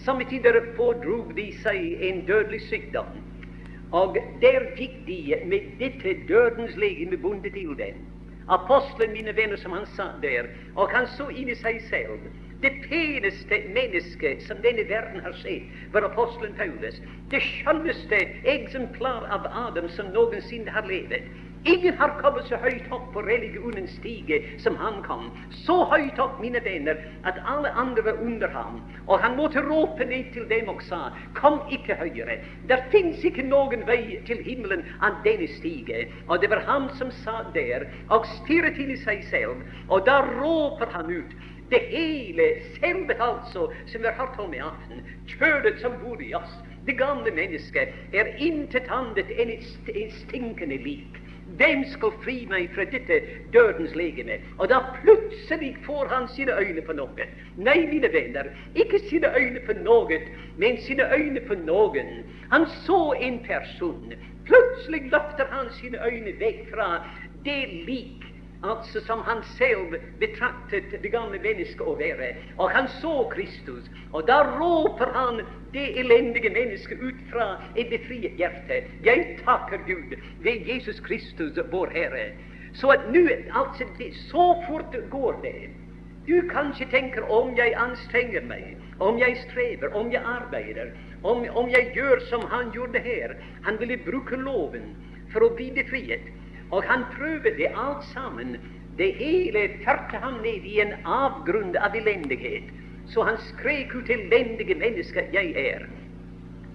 Somme 0.04 0.24
tider 0.28 0.60
pådrog 0.76 1.32
de 1.36 1.48
seg 1.62 2.02
en 2.04 2.24
dødelig 2.28 2.60
sykdom. 2.68 3.08
Og 3.92 4.16
der 4.40 4.66
fikk 4.76 5.02
de 5.06 5.36
med 5.46 5.72
dette 5.80 6.14
dødens 6.28 6.76
legeme 6.76 7.16
bundet 7.16 7.52
til 7.52 7.76
den. 7.78 8.00
Apostelen, 8.48 9.12
mine 9.12 9.36
venner, 9.36 9.56
som 9.56 9.72
han 9.72 9.86
sa 9.86 10.10
der, 10.22 10.48
og 10.76 10.90
han 10.90 11.06
så 11.16 11.28
inn 11.28 11.48
i 11.48 11.56
seg 11.56 11.80
selv. 11.88 12.24
Det 12.62 12.70
peneste 12.88 13.58
mennesket 13.74 14.42
som 14.46 14.60
denne 14.62 14.84
verden 14.88 15.20
har 15.20 15.32
sett, 15.32 15.62
var 15.92 16.06
apostelen 16.06 16.54
Paulus. 16.54 17.00
Det 17.30 17.40
skjønneste 17.42 18.20
eksemplar 18.54 19.26
av 19.34 19.48
Adam 19.66 19.88
som 19.90 20.12
noensinne 20.14 20.70
har 20.70 20.86
levd. 20.86 21.24
Ingen 21.64 21.94
har 21.98 22.16
kommet 22.18 22.46
så 22.50 22.56
høyt 22.58 22.88
opp 22.90 23.12
på 23.14 23.22
religionens 23.22 23.92
stige 23.98 24.40
som 24.62 24.74
han 24.80 24.96
kom. 25.06 25.28
Så 25.62 25.76
høyt 25.92 26.18
opp, 26.22 26.40
mine 26.42 26.58
venner, 26.64 26.98
at 27.22 27.38
alle 27.46 27.70
andre 27.78 28.02
var 28.08 28.18
under 28.22 28.50
ham. 28.50 28.80
Og 29.06 29.22
han 29.22 29.36
måtte 29.38 29.62
råpe 29.62 30.06
ned 30.10 30.32
til 30.34 30.48
dem 30.50 30.70
og 30.72 30.82
sa, 30.82 31.12
kom 31.38 31.60
ikke 31.70 31.94
høyere. 32.00 32.40
Der 32.70 32.82
fins 32.94 33.22
ikke 33.26 33.46
noen 33.46 33.86
vei 33.86 34.18
til 34.26 34.42
himmelen 34.42 34.82
av 35.06 35.22
denne 35.26 35.46
stige. 35.54 36.08
Og 36.26 36.42
det 36.42 36.50
var 36.50 36.66
han 36.66 36.90
som 36.98 37.14
sa 37.22 37.44
der, 37.54 37.86
og 38.10 38.26
stirret 38.42 38.82
inn 38.82 38.94
i 38.94 38.98
seg 38.98 39.22
selv. 39.30 39.62
Og 39.86 40.02
da 40.06 40.18
råper 40.32 40.90
han 40.94 41.14
ut 41.14 41.38
det 41.72 41.82
hele, 41.88 42.46
selve 42.76 43.16
altså, 43.22 43.72
som 43.86 44.02
vi 44.02 44.06
har 44.06 44.18
hørt 44.20 44.38
om 44.38 44.54
i 44.54 44.60
aften, 44.60 45.02
kjødet 45.26 45.80
som 45.80 45.96
bor 46.04 46.20
i 46.20 46.34
oss, 46.36 46.54
det 46.86 46.98
gamle 46.98 47.30
mennesket, 47.34 47.94
er 48.12 48.32
intet 48.38 48.90
annet 48.90 49.30
enn 49.38 49.52
et 49.56 50.16
stinkende 50.24 50.78
lik. 50.84 51.20
Hvem 51.58 51.84
skal 51.92 52.12
fri 52.24 52.34
meg 52.48 52.70
fra 52.74 52.84
dette 52.88 53.18
dødens 53.52 53.94
legeme? 53.98 54.38
Og 54.58 54.68
da 54.70 54.78
plutselig 55.02 55.74
får 55.86 56.08
han 56.12 56.28
sine 56.32 56.54
øyne 56.58 56.84
på 56.86 56.94
noe. 56.96 57.26
Nei, 57.56 57.78
mine 57.90 58.08
venner, 58.12 58.48
ikke 58.74 59.00
sine 59.08 59.32
øyne 59.36 59.60
på 59.66 59.76
noe, 59.82 60.20
men 60.56 60.78
sine 60.86 61.08
øyne 61.12 61.42
på 61.48 61.58
noen. 61.64 62.22
Han 62.54 62.66
så 62.86 63.00
en 63.20 63.40
person. 63.46 64.14
Plutselig 64.48 65.02
løfter 65.12 65.50
han 65.50 65.70
sine 65.80 66.00
øyne 66.06 66.36
vekk 66.40 66.70
fra 66.70 66.88
det 67.44 67.62
lik 67.88 68.21
altså 68.62 69.00
som 69.06 69.22
han 69.26 69.42
selv 69.58 69.94
betraktet 70.20 71.02
det 71.02 71.10
gamle 71.10 71.38
mennesket 71.42 71.82
å 71.82 71.96
være. 71.98 72.32
Og 72.58 72.70
han 72.70 72.88
så 73.00 73.14
Kristus, 73.32 73.90
og 74.12 74.26
da 74.28 74.42
råper 74.54 75.12
han 75.16 75.42
det 75.74 75.88
elendige 76.00 76.50
mennesket 76.54 77.02
ut 77.02 77.20
fra 77.32 77.48
et 77.76 77.90
befriet 77.90 78.38
hjerte. 78.38 78.82
Jeg 79.04 79.38
takker 79.44 79.82
Gud 79.86 80.16
ved 80.46 80.66
Jesus 80.68 81.00
Kristus, 81.00 81.58
vår 81.72 81.94
Herre. 81.96 82.26
Så 82.74 82.88
at 82.94 83.08
nå, 83.12 83.26
altså, 83.52 83.84
så 84.30 84.46
fort 84.68 84.96
går 85.10 85.40
det. 85.42 85.70
Du 86.26 86.36
kanskje 86.48 86.86
tenker 86.90 87.24
om 87.34 87.56
jeg 87.58 87.74
anstrenger 87.76 88.44
meg, 88.46 88.76
om 89.02 89.18
jeg 89.18 89.36
strever, 89.48 89.90
om 89.94 90.12
jeg 90.12 90.22
arbeider, 90.22 90.92
om, 91.22 91.42
om 91.50 91.68
jeg 91.68 91.90
gjør 91.96 92.22
som 92.30 92.46
han 92.50 92.70
gjorde 92.74 93.02
her. 93.02 93.34
Han 93.66 93.80
ville 93.80 93.98
bruke 94.06 94.38
loven 94.38 94.94
for 95.32 95.42
å 95.42 95.50
bli 95.56 95.72
befriet. 95.74 96.30
Og 96.72 96.82
han 96.88 97.04
prøvde 97.16 97.56
det 97.56 97.68
alt 97.76 98.04
sammen. 98.04 98.56
Det 98.98 99.14
hele 99.14 99.68
førte 99.84 100.16
ham 100.24 100.40
ned 100.44 100.64
i 100.64 100.80
en 100.80 100.94
avgrunn 101.04 101.76
av 101.76 101.96
elendighet. 101.96 102.72
Så 103.06 103.22
han 103.22 103.38
skrek 103.38 103.94
ut 103.94 104.10
'elendige 104.10 104.74
menneske 104.74 105.24
jeg 105.32 105.54
er'. 105.56 105.86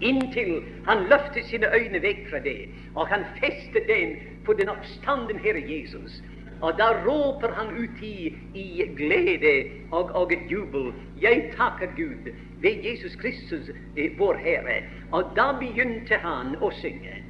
Inntil 0.01 0.63
han 0.85 1.03
løftet 1.09 1.45
sine 1.45 1.67
øyne 1.75 2.01
vekk 2.01 2.29
fra 2.29 2.39
det, 2.39 2.69
og 2.95 3.07
han 3.07 3.23
festet 3.39 3.87
den 3.87 4.15
på 4.45 4.53
den 4.53 4.69
oppstanden 4.69 5.39
Herre 5.39 5.63
Jesus. 5.69 6.23
Og 6.61 6.77
da 6.77 6.87
råper 7.05 7.53
han 7.53 7.77
ut 7.77 8.01
i, 8.01 8.35
i 8.53 8.83
glede 8.97 9.69
og, 9.91 10.15
og 10.15 10.31
jubel. 10.51 10.93
Jeg 11.21 11.51
takker 11.57 11.87
Gud 11.95 12.31
ved 12.61 12.83
Jesus 12.83 13.15
Kristus, 13.15 13.69
eh, 13.97 14.19
vår 14.19 14.33
Herre. 14.33 14.81
Og 15.11 15.23
da 15.35 15.51
begynte 15.59 16.15
han 16.15 16.55
å 16.61 16.71
synge 16.71 17.26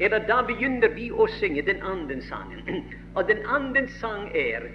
eller 0.00 0.18
da 0.28 0.40
begynner 0.48 0.88
vi 0.96 1.10
å 1.12 1.26
synge 1.36 1.62
den 1.66 1.82
andre 1.84 2.22
sangen. 2.24 2.86
Og 3.16 3.28
den 3.28 3.42
andre 3.46 3.86
sang 4.00 4.30
er 4.34 4.70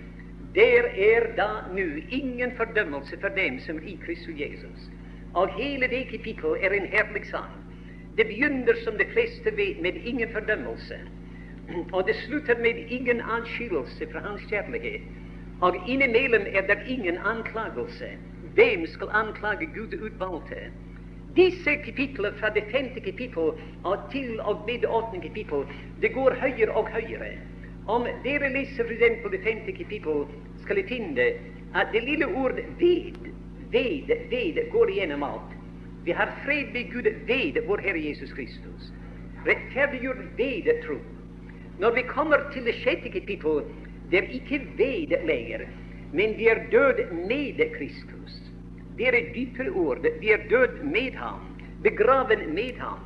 Der 0.55 0.85
er 0.95 1.25
da 1.37 1.47
nu 1.73 2.01
ingen 2.09 2.51
fordømmelse 2.57 3.17
for 3.19 3.33
dem 3.35 3.59
som 3.59 3.77
er 3.77 3.87
i 3.91 3.95
Kristus 4.05 4.39
Jesus. 4.39 4.89
Og 5.33 5.49
hele 5.57 5.87
det 5.87 6.07
kapittel 6.11 6.55
er 6.61 6.71
en 6.71 6.87
herlig 6.93 7.25
sang. 7.27 7.51
Det 8.17 8.27
begynner, 8.27 8.75
som 8.83 8.95
de 8.97 9.05
fleste 9.11 9.51
vet, 9.57 9.81
med 9.81 9.99
ingen 10.03 10.29
fordømmelse. 10.31 10.99
Og 11.95 12.07
det 12.07 12.15
slutter 12.15 12.61
med 12.61 12.85
ingen 12.87 13.21
adskillelse 13.21 14.07
fra 14.11 14.19
Hans 14.19 14.45
kjærlighet. 14.49 15.01
Og 15.61 15.75
innimellom 15.87 16.47
er 16.51 16.67
det 16.67 16.79
ingen 16.87 17.17
anklagelse. 17.17 18.13
Hvem 18.53 18.87
skal 18.87 19.07
anklage 19.11 19.65
Gud 19.75 19.97
utvalgte? 20.01 20.69
Disse 21.35 21.75
kapitler 21.83 22.31
fra 22.39 22.49
det 22.49 22.63
femte 22.71 22.99
kapittel 22.99 23.51
til 24.11 24.39
og 24.41 24.63
med 24.67 24.79
det 24.79 24.89
åttende 24.89 25.27
kapittel, 25.27 25.65
det 26.01 26.13
går 26.13 26.37
høyere 26.41 26.71
og 26.71 26.87
høyere. 26.89 27.33
Om 27.87 28.07
dere 28.23 28.49
leser 28.49 28.87
f.eks. 28.87 29.25
det 29.31 29.41
femte 29.43 29.71
kapittel, 29.71 30.25
skal 30.63 30.75
dere 30.75 30.87
finne 30.87 31.27
at 31.75 31.91
det 31.91 32.03
lille 32.03 32.25
ordet 32.25 32.63
'ved', 32.79 33.33
'ved', 33.71 34.15
'ved' 34.31 34.69
går 34.71 34.87
igjennom 34.89 35.23
alt. 35.23 35.51
Vi 36.05 36.11
har 36.11 36.39
fred 36.45 36.73
med 36.73 36.91
Gud 36.91 37.09
ved 37.27 37.67
vår 37.67 37.77
Herre 37.77 38.05
Jesus 38.07 38.33
Kristus. 38.33 38.93
Rettferdiggjort 39.45 40.37
ved 40.37 40.83
tro. 40.87 40.97
Når 41.77 41.91
vi 41.91 42.01
kommer 42.01 42.37
til 42.53 42.65
det 42.65 42.75
sjette 42.75 43.09
kapittel, 43.09 43.63
det 44.11 44.19
er 44.19 44.27
ikke 44.31 44.59
ved 44.77 45.25
lenger, 45.25 45.59
men 46.11 46.37
vi 46.37 46.47
er 46.47 46.69
død 46.71 47.11
med 47.11 47.77
Kristus. 47.77 48.44
Det 48.97 49.07
er 49.07 49.17
et 49.17 49.33
dypere 49.35 49.71
ord. 49.71 50.05
Vi 50.21 50.31
er 50.31 50.47
død 50.49 50.83
med 50.83 51.11
ham, 51.19 51.41
begraven 51.83 52.53
med 52.55 52.79
ham. 52.79 52.99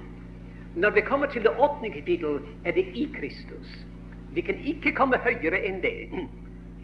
Når 0.75 0.89
vi 0.89 1.01
kommer 1.01 1.27
til 1.27 1.41
det 1.41 1.51
åttende 1.59 1.89
kapittel, 1.89 2.39
er 2.65 2.71
det 2.71 2.85
i 2.93 3.09
Kristus. 3.19 3.85
Vi 4.33 4.41
kan 4.41 4.59
ikke 4.65 4.93
komme 4.95 5.17
høyere 5.17 5.63
enn 5.65 5.81
det. 5.81 6.09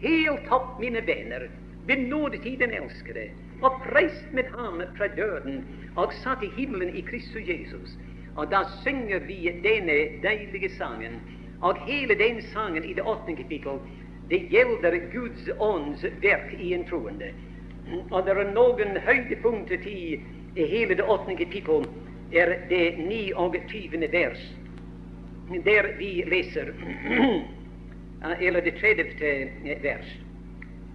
Helt 0.02 0.50
opp, 0.50 0.80
mine 0.80 1.00
venner, 1.06 1.46
ved 1.86 1.96
nådetiden 2.10 2.74
elskede, 2.74 3.28
oppreist 3.62 4.32
med 4.32 4.50
ham 4.58 4.82
fra 4.96 5.06
døden 5.06 5.62
og 5.96 6.12
satt 6.12 6.42
i 6.42 6.50
himmelen 6.56 6.96
i 6.96 7.00
Kristus 7.00 7.46
Jesus. 7.48 7.94
Og 8.36 8.50
da 8.50 8.64
synger 8.82 9.18
vi 9.18 9.46
denne 9.62 9.96
deilige 10.22 10.70
sangen. 10.76 11.20
Og 11.60 11.78
hele 11.86 12.14
den 12.18 12.42
sangen 12.42 12.84
i 12.84 12.92
det 12.92 13.06
åttende 13.06 13.42
kapittel, 13.42 13.78
det 14.30 14.48
gjelder 14.50 14.98
Guds 15.12 15.48
ånds 15.58 16.04
verk 16.22 16.56
i 16.58 16.74
en 16.74 16.84
troende. 16.84 17.30
Og 17.86 18.24
det 18.26 18.34
er 18.34 18.48
noen 18.50 18.96
høydepunkter 19.06 19.86
i 19.86 20.18
hele 20.56 20.96
det 20.98 21.04
åttende 21.04 21.38
kapittel, 21.38 21.86
er 22.32 22.56
det 22.68 22.98
29. 22.98 24.08
vers, 24.12 24.42
der 25.64 25.92
vi 25.98 26.24
leser 26.26 26.72
Eller 28.40 28.60
det 28.64 28.72
30. 28.80 29.76
vers. 29.82 30.08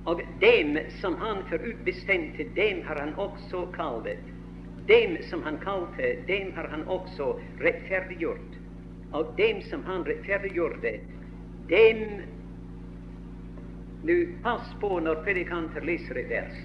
Og 0.04 0.22
dem 0.42 0.78
som 1.00 1.16
han 1.22 1.44
forutbestemte, 1.48 2.44
dem 2.56 2.82
har 2.88 3.00
han 3.00 3.14
også 3.16 3.68
kallet. 3.76 4.20
Dem 4.88 5.16
som 5.30 5.44
han 5.44 5.60
kalte, 5.62 6.16
dem 6.28 6.52
har 6.56 6.68
han 6.68 6.84
også 6.88 7.36
rettferdiggjort. 7.62 8.58
Og 9.14 9.32
dem 9.38 9.62
som 9.70 9.86
han 9.86 10.04
rettferdiggjorde, 10.08 10.98
dem 11.70 12.06
Nå, 14.02 14.16
pass 14.42 14.66
på 14.82 14.96
når 15.00 15.20
predikanter 15.22 15.84
leser 15.86 16.18
et 16.18 16.30
vers 16.32 16.56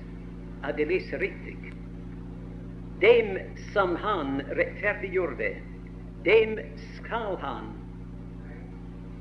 leser 0.74 1.18
riktig. 1.18 1.56
Dem 3.00 3.38
som 3.72 3.96
han 3.96 4.40
rettferdiggjorde, 4.40 5.54
dem 6.24 6.58
skal 6.96 7.36
han 7.36 7.72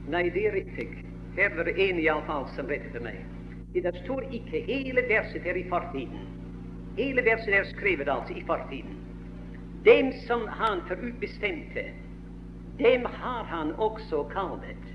Nei, 0.07 0.29
det 0.29 0.43
er 0.47 0.51
riktig. 0.53 1.05
Her 1.35 1.55
var 1.57 1.65
det 1.65 1.79
en 1.81 1.99
iallfall 1.99 2.45
som 2.53 2.67
rettet 2.69 2.93
for 2.93 3.01
meg. 3.01 3.23
Det 3.73 3.91
står 4.03 4.27
ikke 4.37 4.61
hele 4.67 5.01
verset 5.09 5.43
her 5.43 5.57
i 5.57 5.63
fortiden. 5.69 6.27
Hele 6.97 7.23
verset 7.25 7.55
er 7.57 7.65
skrevet 7.71 8.07
altså 8.07 8.35
i 8.37 8.43
fortiden. 8.45 8.99
Dem 9.85 10.11
som 10.27 10.45
han 10.47 10.83
forutbestemte, 10.87 11.87
dem 12.77 13.05
har 13.05 13.43
han 13.49 13.73
også 13.81 14.23
kallet. 14.31 14.85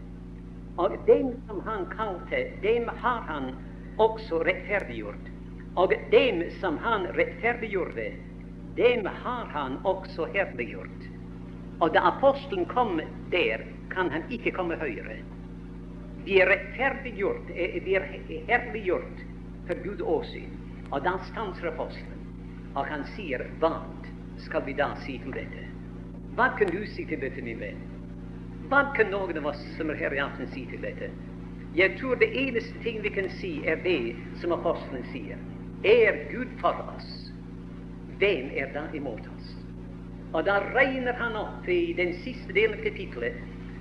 Og 0.79 0.95
dem 1.07 1.35
som 1.49 1.61
han 1.67 1.87
kalte, 1.91 2.45
dem 2.63 2.89
har 3.03 3.21
han 3.29 3.51
også 3.99 4.43
rettferdiggjort. 4.47 5.30
Og 5.75 5.93
dem 6.11 6.43
som 6.61 6.79
han 6.79 7.07
rettferdiggjorde, 7.07 8.13
dem 8.77 9.07
har 9.07 9.45
han 9.53 9.79
også 9.85 10.27
herliggjort. 10.35 11.07
Og 11.81 11.95
da 11.95 12.01
apostelen 12.11 12.67
kom 12.67 13.01
der, 13.31 13.63
kan 13.91 14.11
han 14.11 14.23
ikke 14.31 14.51
komme 14.51 14.77
høyere. 14.77 15.17
Vi 16.25 16.41
er 16.41 16.51
rettferdiggjort, 16.51 17.51
eh, 17.55 17.85
vi 17.85 17.95
er 17.95 18.07
herliggjort 18.49 19.23
for 19.67 19.83
Gud 19.85 20.03
åsyn. 20.03 20.51
Og 20.91 21.05
da 21.05 21.19
stanser 21.31 21.71
apostelen, 21.71 22.19
og 22.75 22.87
han 22.87 23.05
sier, 23.15 23.47
hva 23.61 23.77
skal 24.37 24.65
vi 24.67 24.75
da 24.75 24.95
si 25.05 25.19
til 25.23 25.35
dette? 25.35 25.65
Hva 26.35 26.51
kan 26.59 26.71
du 26.71 26.87
si 26.87 27.05
til 27.05 27.21
dette, 27.21 27.43
min 27.43 27.61
venn? 27.61 27.79
Hva 28.71 28.85
kan 28.97 29.11
noen 29.11 29.39
av 29.39 29.47
oss 29.53 29.63
som 29.77 29.91
er 29.91 29.99
her 30.03 30.15
i 30.15 30.23
aften, 30.23 30.51
si 30.51 30.67
til 30.71 30.83
dette? 30.83 31.11
Jeg 31.75 31.95
tror 32.01 32.19
det 32.19 32.33
eneste 32.35 32.79
ting 32.83 32.99
vi 33.03 33.11
kan 33.15 33.31
si, 33.39 33.61
er 33.67 33.79
det 33.85 34.17
som 34.43 34.53
apostelen 34.53 35.07
sier. 35.13 35.39
Er 35.85 36.31
Gud 36.31 36.47
for 36.61 36.93
oss, 36.97 37.33
hvem 38.19 38.51
er 38.55 38.73
da 38.75 38.87
imot 38.95 39.25
oss? 39.37 39.57
Og 40.33 40.45
da 40.45 40.59
regner 40.75 41.17
han 41.17 41.37
opp 41.37 41.69
i 41.69 41.95
den 41.97 42.13
siste 42.21 42.53
delen 42.53 42.77
av 42.77 42.85
kapittelet 42.85 43.39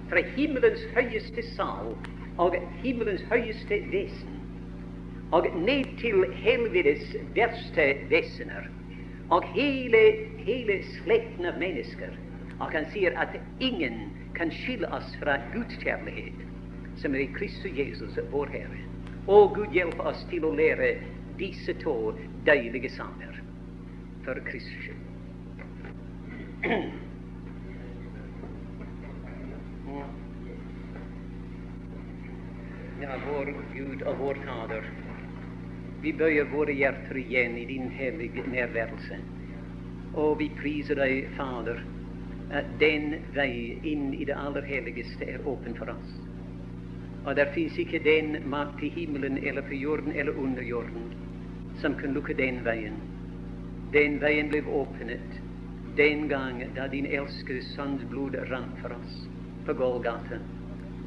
fra 0.10 0.24
himmelens 0.36 0.86
høyeste 0.96 1.44
sal 1.54 1.92
og 2.40 2.56
himmelens 2.82 3.26
høyeste 3.30 3.82
vesen 3.92 4.40
og 5.36 5.46
ned 5.60 5.92
til 6.00 6.24
helvetes 6.42 7.12
verste 7.36 7.92
vesener 8.10 8.72
og 9.30 9.46
hele, 9.54 10.02
hele 10.42 10.80
slekten 10.96 11.46
av 11.46 11.60
mennesker. 11.62 12.16
Og 12.60 12.74
han 12.74 12.88
sier 12.96 13.14
at 13.20 13.36
ingen 13.62 14.10
kan 14.36 14.50
skille 14.52 14.90
oss 14.96 15.12
fra 15.20 15.38
Guds 15.54 15.78
kjærlighet, 15.84 16.48
som 16.98 17.14
er 17.14 17.28
i 17.28 17.32
Kristus 17.36 17.76
Jesus, 17.78 18.18
vår 18.32 18.50
Herre. 18.56 18.82
Og 19.30 19.54
Gud 19.56 19.76
hjelpe 19.76 20.02
oss 20.10 20.26
til 20.32 20.48
å 20.48 20.56
lære 20.58 20.96
disse 21.40 21.74
to 21.84 22.14
deilige 22.46 22.90
sanger 22.94 23.42
for 24.26 24.40
Kristus 24.46 24.84
skyld. 24.84 25.06
Ja, 33.02 33.16
vår 33.26 33.54
Gud 33.74 34.02
og 34.02 34.18
vår 34.20 34.42
Fader, 34.46 34.84
vi 36.04 36.12
bøyer 36.14 36.48
våre 36.52 36.76
hjerter 36.76 37.18
igjen 37.20 37.56
i 37.58 37.66
din 37.66 37.88
hellige 37.96 38.44
nærværelse. 38.48 39.20
Og 40.20 40.36
vi 40.40 40.50
priser 40.60 41.00
deg, 41.00 41.30
Fader, 41.38 41.80
at 42.52 42.70
den 42.82 43.14
vei 43.36 43.80
inn 43.88 44.12
i 44.14 44.26
det 44.28 44.36
aller 44.36 44.68
helligste 44.68 45.28
er 45.32 45.48
åpen 45.48 45.78
for 45.80 45.94
oss. 45.94 46.16
Og 47.26 47.36
der 47.36 47.52
fins 47.54 47.78
ikke 47.78 48.00
den 48.04 48.38
makt 48.50 48.84
i 48.84 48.90
himmelen 48.90 49.38
eller 49.38 49.62
på 49.62 49.74
jorden 49.74 50.12
eller 50.16 50.38
under 50.38 50.64
jorden 50.64 51.12
som 51.82 51.96
kunne 51.96 52.14
lukke 52.14 52.34
den 52.34 52.64
veien. 52.66 52.96
Den 53.94 54.20
veien 54.22 54.50
ble 54.52 54.64
åpnet 54.68 55.40
den 55.98 56.28
gang 56.30 56.62
da 56.76 56.88
din 56.88 57.08
elskede 57.08 57.62
sønns 57.74 58.04
blod 58.12 58.36
rant 58.52 58.80
for 58.82 58.96
oss 58.96 59.20
på 59.66 59.74
Golgata 59.74 60.40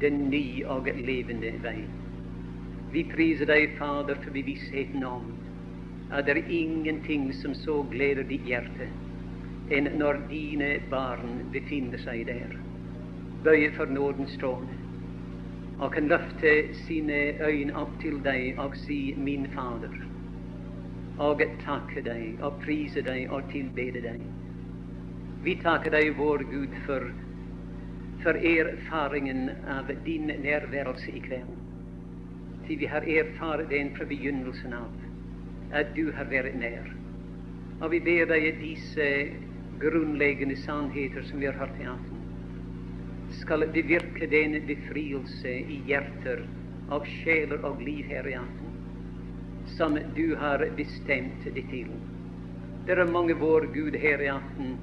den 0.01 0.29
nye 0.29 0.65
og 0.67 0.89
levende 0.97 1.53
vei. 1.63 1.83
Vi 2.93 3.03
priser 3.09 3.49
deg, 3.49 3.77
Fader, 3.77 4.19
for 4.21 4.35
bevisstheten 4.35 5.05
om 5.07 5.31
at 6.13 6.27
det 6.27 6.35
er 6.37 6.51
ingenting 6.51 7.31
som 7.39 7.55
så 7.57 7.79
gleder 7.89 8.27
ditt 8.29 8.45
hjerte 8.45 8.89
enn 9.73 9.87
når 9.97 10.25
dine 10.29 10.69
barn 10.91 11.39
befinner 11.53 12.01
seg 12.03 12.25
der, 12.27 12.51
bøyer 13.45 13.71
for 13.77 13.89
nådens 13.89 14.35
trone, 14.41 14.82
og 15.77 15.91
kan 15.93 16.07
løfte 16.07 16.73
sine 16.85 17.19
øyne 17.41 17.75
opp 17.75 17.99
til 18.01 18.23
deg 18.23 18.59
og 18.59 18.75
si 18.75 19.13
'Min 19.17 19.47
Fader', 19.47 20.01
og 21.17 21.41
takke 21.65 22.01
deg 22.01 22.41
og 22.41 22.59
prise 22.65 23.01
deg 23.01 23.31
og 23.31 23.51
tilbede 23.51 24.01
deg. 24.01 24.21
Vi 25.43 25.55
takker 25.63 25.91
deg, 25.91 26.17
vår 26.17 26.43
Gud, 26.51 26.75
for 26.85 27.11
for 28.23 28.39
erfaringen 28.39 29.49
av 29.67 29.89
din 30.05 30.27
nærværelse 30.27 31.11
i 31.11 31.19
kveld. 31.19 31.55
Til 32.67 32.79
vi 32.79 32.85
har 32.85 33.01
erfart 33.01 33.69
den 33.69 33.91
fra 33.97 34.05
begynnelsen 34.05 34.73
av, 34.73 34.91
at 35.71 35.91
du 35.95 36.11
har 36.15 36.29
vært 36.31 36.55
nær. 36.55 36.87
Og 37.81 37.91
vi 37.91 37.99
ber 37.99 38.29
deg 38.31 38.61
disse 38.61 39.07
grunnleggende 39.81 40.55
sannheter 40.55 41.25
som 41.27 41.39
vi 41.39 41.45
har 41.45 41.57
hørt 41.59 41.81
i 41.81 41.83
aften, 41.83 42.12
skal 43.39 43.67
bevirke 43.73 44.29
den 44.29 44.59
befrielse 44.67 45.53
i 45.59 45.81
hjerter 45.87 46.45
og 46.93 47.07
sjeler 47.07 47.65
og 47.65 47.81
liv 47.81 48.05
her 48.11 48.27
i 48.29 48.37
aften, 48.39 48.79
som 49.77 49.97
du 50.15 50.35
har 50.39 50.65
bestemt 50.77 51.45
det 51.45 51.67
til. 51.71 51.93
Det 52.85 52.97
er 52.97 53.05
mange 53.09 53.37
vår 53.39 53.71
Gud 53.73 53.95
her 53.99 54.21
i 54.21 54.31
aften 54.31 54.75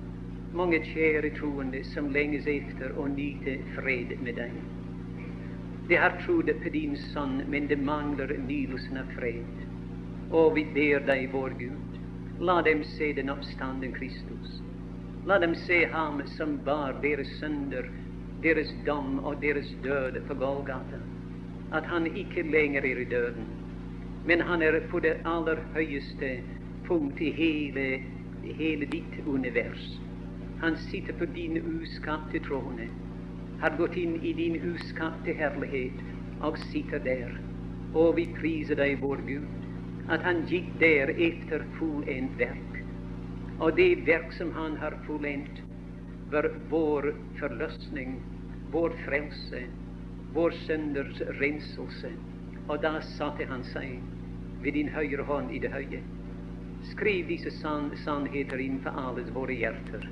mange 0.53 0.81
kjære 0.83 1.31
troende 1.39 1.81
som 1.93 2.09
lenges 2.11 2.47
etter 2.51 2.97
å 2.99 3.07
nyte 3.11 3.53
fred 3.77 4.17
med 4.25 4.35
deg. 4.41 4.55
De 5.89 5.99
har 5.99 6.17
trodd 6.25 6.51
på 6.63 6.73
din 6.75 6.97
Sønn, 7.11 7.41
men 7.51 7.69
det 7.71 7.79
mangler 7.79 8.35
nydelsen 8.39 8.99
av 8.99 9.13
fred. 9.15 9.63
Og 10.31 10.55
vi 10.57 10.65
ber 10.75 11.07
deg, 11.07 11.29
vår 11.33 11.55
Gud, 11.59 12.01
la 12.43 12.61
dem 12.67 12.83
se 12.97 13.13
den 13.15 13.31
oppstanden 13.31 13.95
Kristus. 13.95 14.59
La 15.27 15.39
dem 15.39 15.55
se 15.55 15.85
Ham 15.93 16.23
som 16.37 16.59
bar 16.67 16.99
deres 17.03 17.31
synder, 17.39 17.87
deres 18.43 18.75
dom 18.87 19.19
og 19.19 19.43
deres 19.43 19.77
død 19.85 20.21
på 20.29 20.35
Golgata. 20.35 21.01
At 21.73 21.85
han 21.87 22.07
ikke 22.17 22.43
lenger 22.43 22.81
er 22.81 23.01
i 23.01 23.05
døden, 23.05 23.47
men 24.27 24.41
han 24.41 24.63
er 24.63 24.81
på 24.91 24.99
det 25.01 25.17
aller 25.25 25.57
høyeste 25.75 26.41
punkt 26.87 27.21
i 27.21 27.31
hele, 27.31 28.03
hele 28.43 28.87
ditt 28.87 29.21
univers. 29.27 30.01
Han 30.61 30.77
sitter 30.77 31.13
på 31.13 31.25
din 31.25 31.61
uskapte 31.63 32.39
trone, 32.39 32.89
har 33.61 33.77
gått 33.77 33.97
inn 33.97 34.17
i 34.25 34.33
din 34.33 34.59
uskapte 34.73 35.33
herlighet 35.33 36.03
og 36.41 36.59
sitter 36.59 36.99
der. 37.05 37.33
Og 37.95 38.17
vi 38.17 38.27
priser 38.41 38.79
deg, 38.79 39.01
vår 39.03 39.23
Gud, 39.29 39.49
at 40.09 40.23
han 40.27 40.45
gikk 40.51 40.69
der 40.81 41.13
etter 41.17 41.65
fullendt 41.79 42.39
verk. 42.39 42.83
Og 43.61 43.77
det 43.77 44.07
verk 44.07 44.33
som 44.33 44.53
han 44.57 44.77
har 44.81 44.97
fullendt, 45.07 45.63
var 46.31 46.51
vår 46.71 47.13
forløsning, 47.39 48.21
vår 48.73 48.95
frelse, 49.05 49.65
vår 50.35 50.51
synders 50.51 51.21
renselse. 51.41 52.13
Og 52.69 52.83
da 52.83 53.01
satte 53.17 53.47
han 53.51 53.65
seg 53.73 53.99
ved 54.63 54.77
din 54.79 54.91
høyre 54.95 55.27
hånd 55.27 55.51
i 55.51 55.59
det 55.63 55.73
høye. 55.75 56.03
Skriv 56.93 57.27
disse 57.29 57.51
sann 57.59 57.91
sannheter 58.05 58.63
inn 58.63 58.79
på 58.85 58.93
alles 59.05 59.33
våre 59.35 59.57
hjerter. 59.59 60.07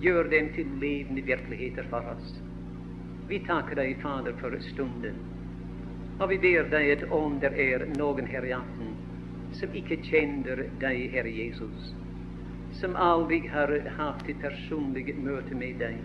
Gjør 0.00 0.30
dem 0.30 0.52
til 0.54 0.70
levende 0.80 1.26
virkeligheter 1.26 1.90
for 1.90 2.06
oss. 2.14 2.38
Vi 3.28 3.42
takker 3.44 3.76
deg, 3.76 3.98
Fader, 4.02 4.36
for 4.40 4.54
stunden. 4.70 5.18
Og 6.18 6.30
vi 6.30 6.38
ber 6.42 6.70
deg 6.70 6.94
at 6.94 7.06
om 7.14 7.36
det 7.42 7.52
er 7.60 7.84
noen 7.98 8.26
her 8.30 8.46
i 8.46 8.54
aften 8.56 8.94
som 9.58 9.74
ikke 9.74 9.98
kjenner 10.06 10.64
deg, 10.80 11.08
Herre 11.12 11.32
Jesus, 11.32 11.92
som 12.80 12.96
aldri 12.96 13.40
har 13.50 13.72
hatt 13.96 14.28
et 14.28 14.40
personlig 14.40 15.16
møte 15.18 15.54
med 15.58 15.80
deg, 15.82 15.98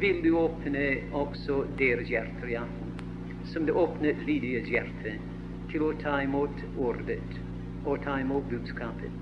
vil 0.00 0.22
du 0.24 0.32
åpne 0.38 0.86
også 1.14 1.62
deres 1.78 2.10
hjerter 2.10 2.50
ja, 2.50 2.64
som 3.52 3.66
det 3.66 3.76
åpner 3.78 4.18
Lydias 4.26 4.68
hjerte 4.70 5.14
til 5.70 5.86
å 5.86 5.92
ta 6.02 6.18
imot 6.24 6.64
ordet 6.74 7.38
og 7.84 8.02
ta 8.04 8.18
imot 8.20 8.50
budskapet. 8.50 9.14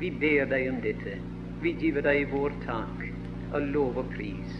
Vi 0.00 0.10
ber 0.18 0.50
deg 0.50 0.68
om 0.72 0.80
dette. 0.82 1.20
Vi 1.62 1.76
giver 1.78 2.02
deg 2.02 2.32
vår 2.32 2.58
takk 2.66 3.06
og 3.52 3.70
lov 3.70 4.02
og 4.02 4.10
pris 4.16 4.58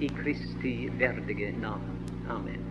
i 0.00 0.08
Kristi 0.22 0.74
verdige 0.96 1.52
navn. 1.60 2.00
Amen. 2.32 2.67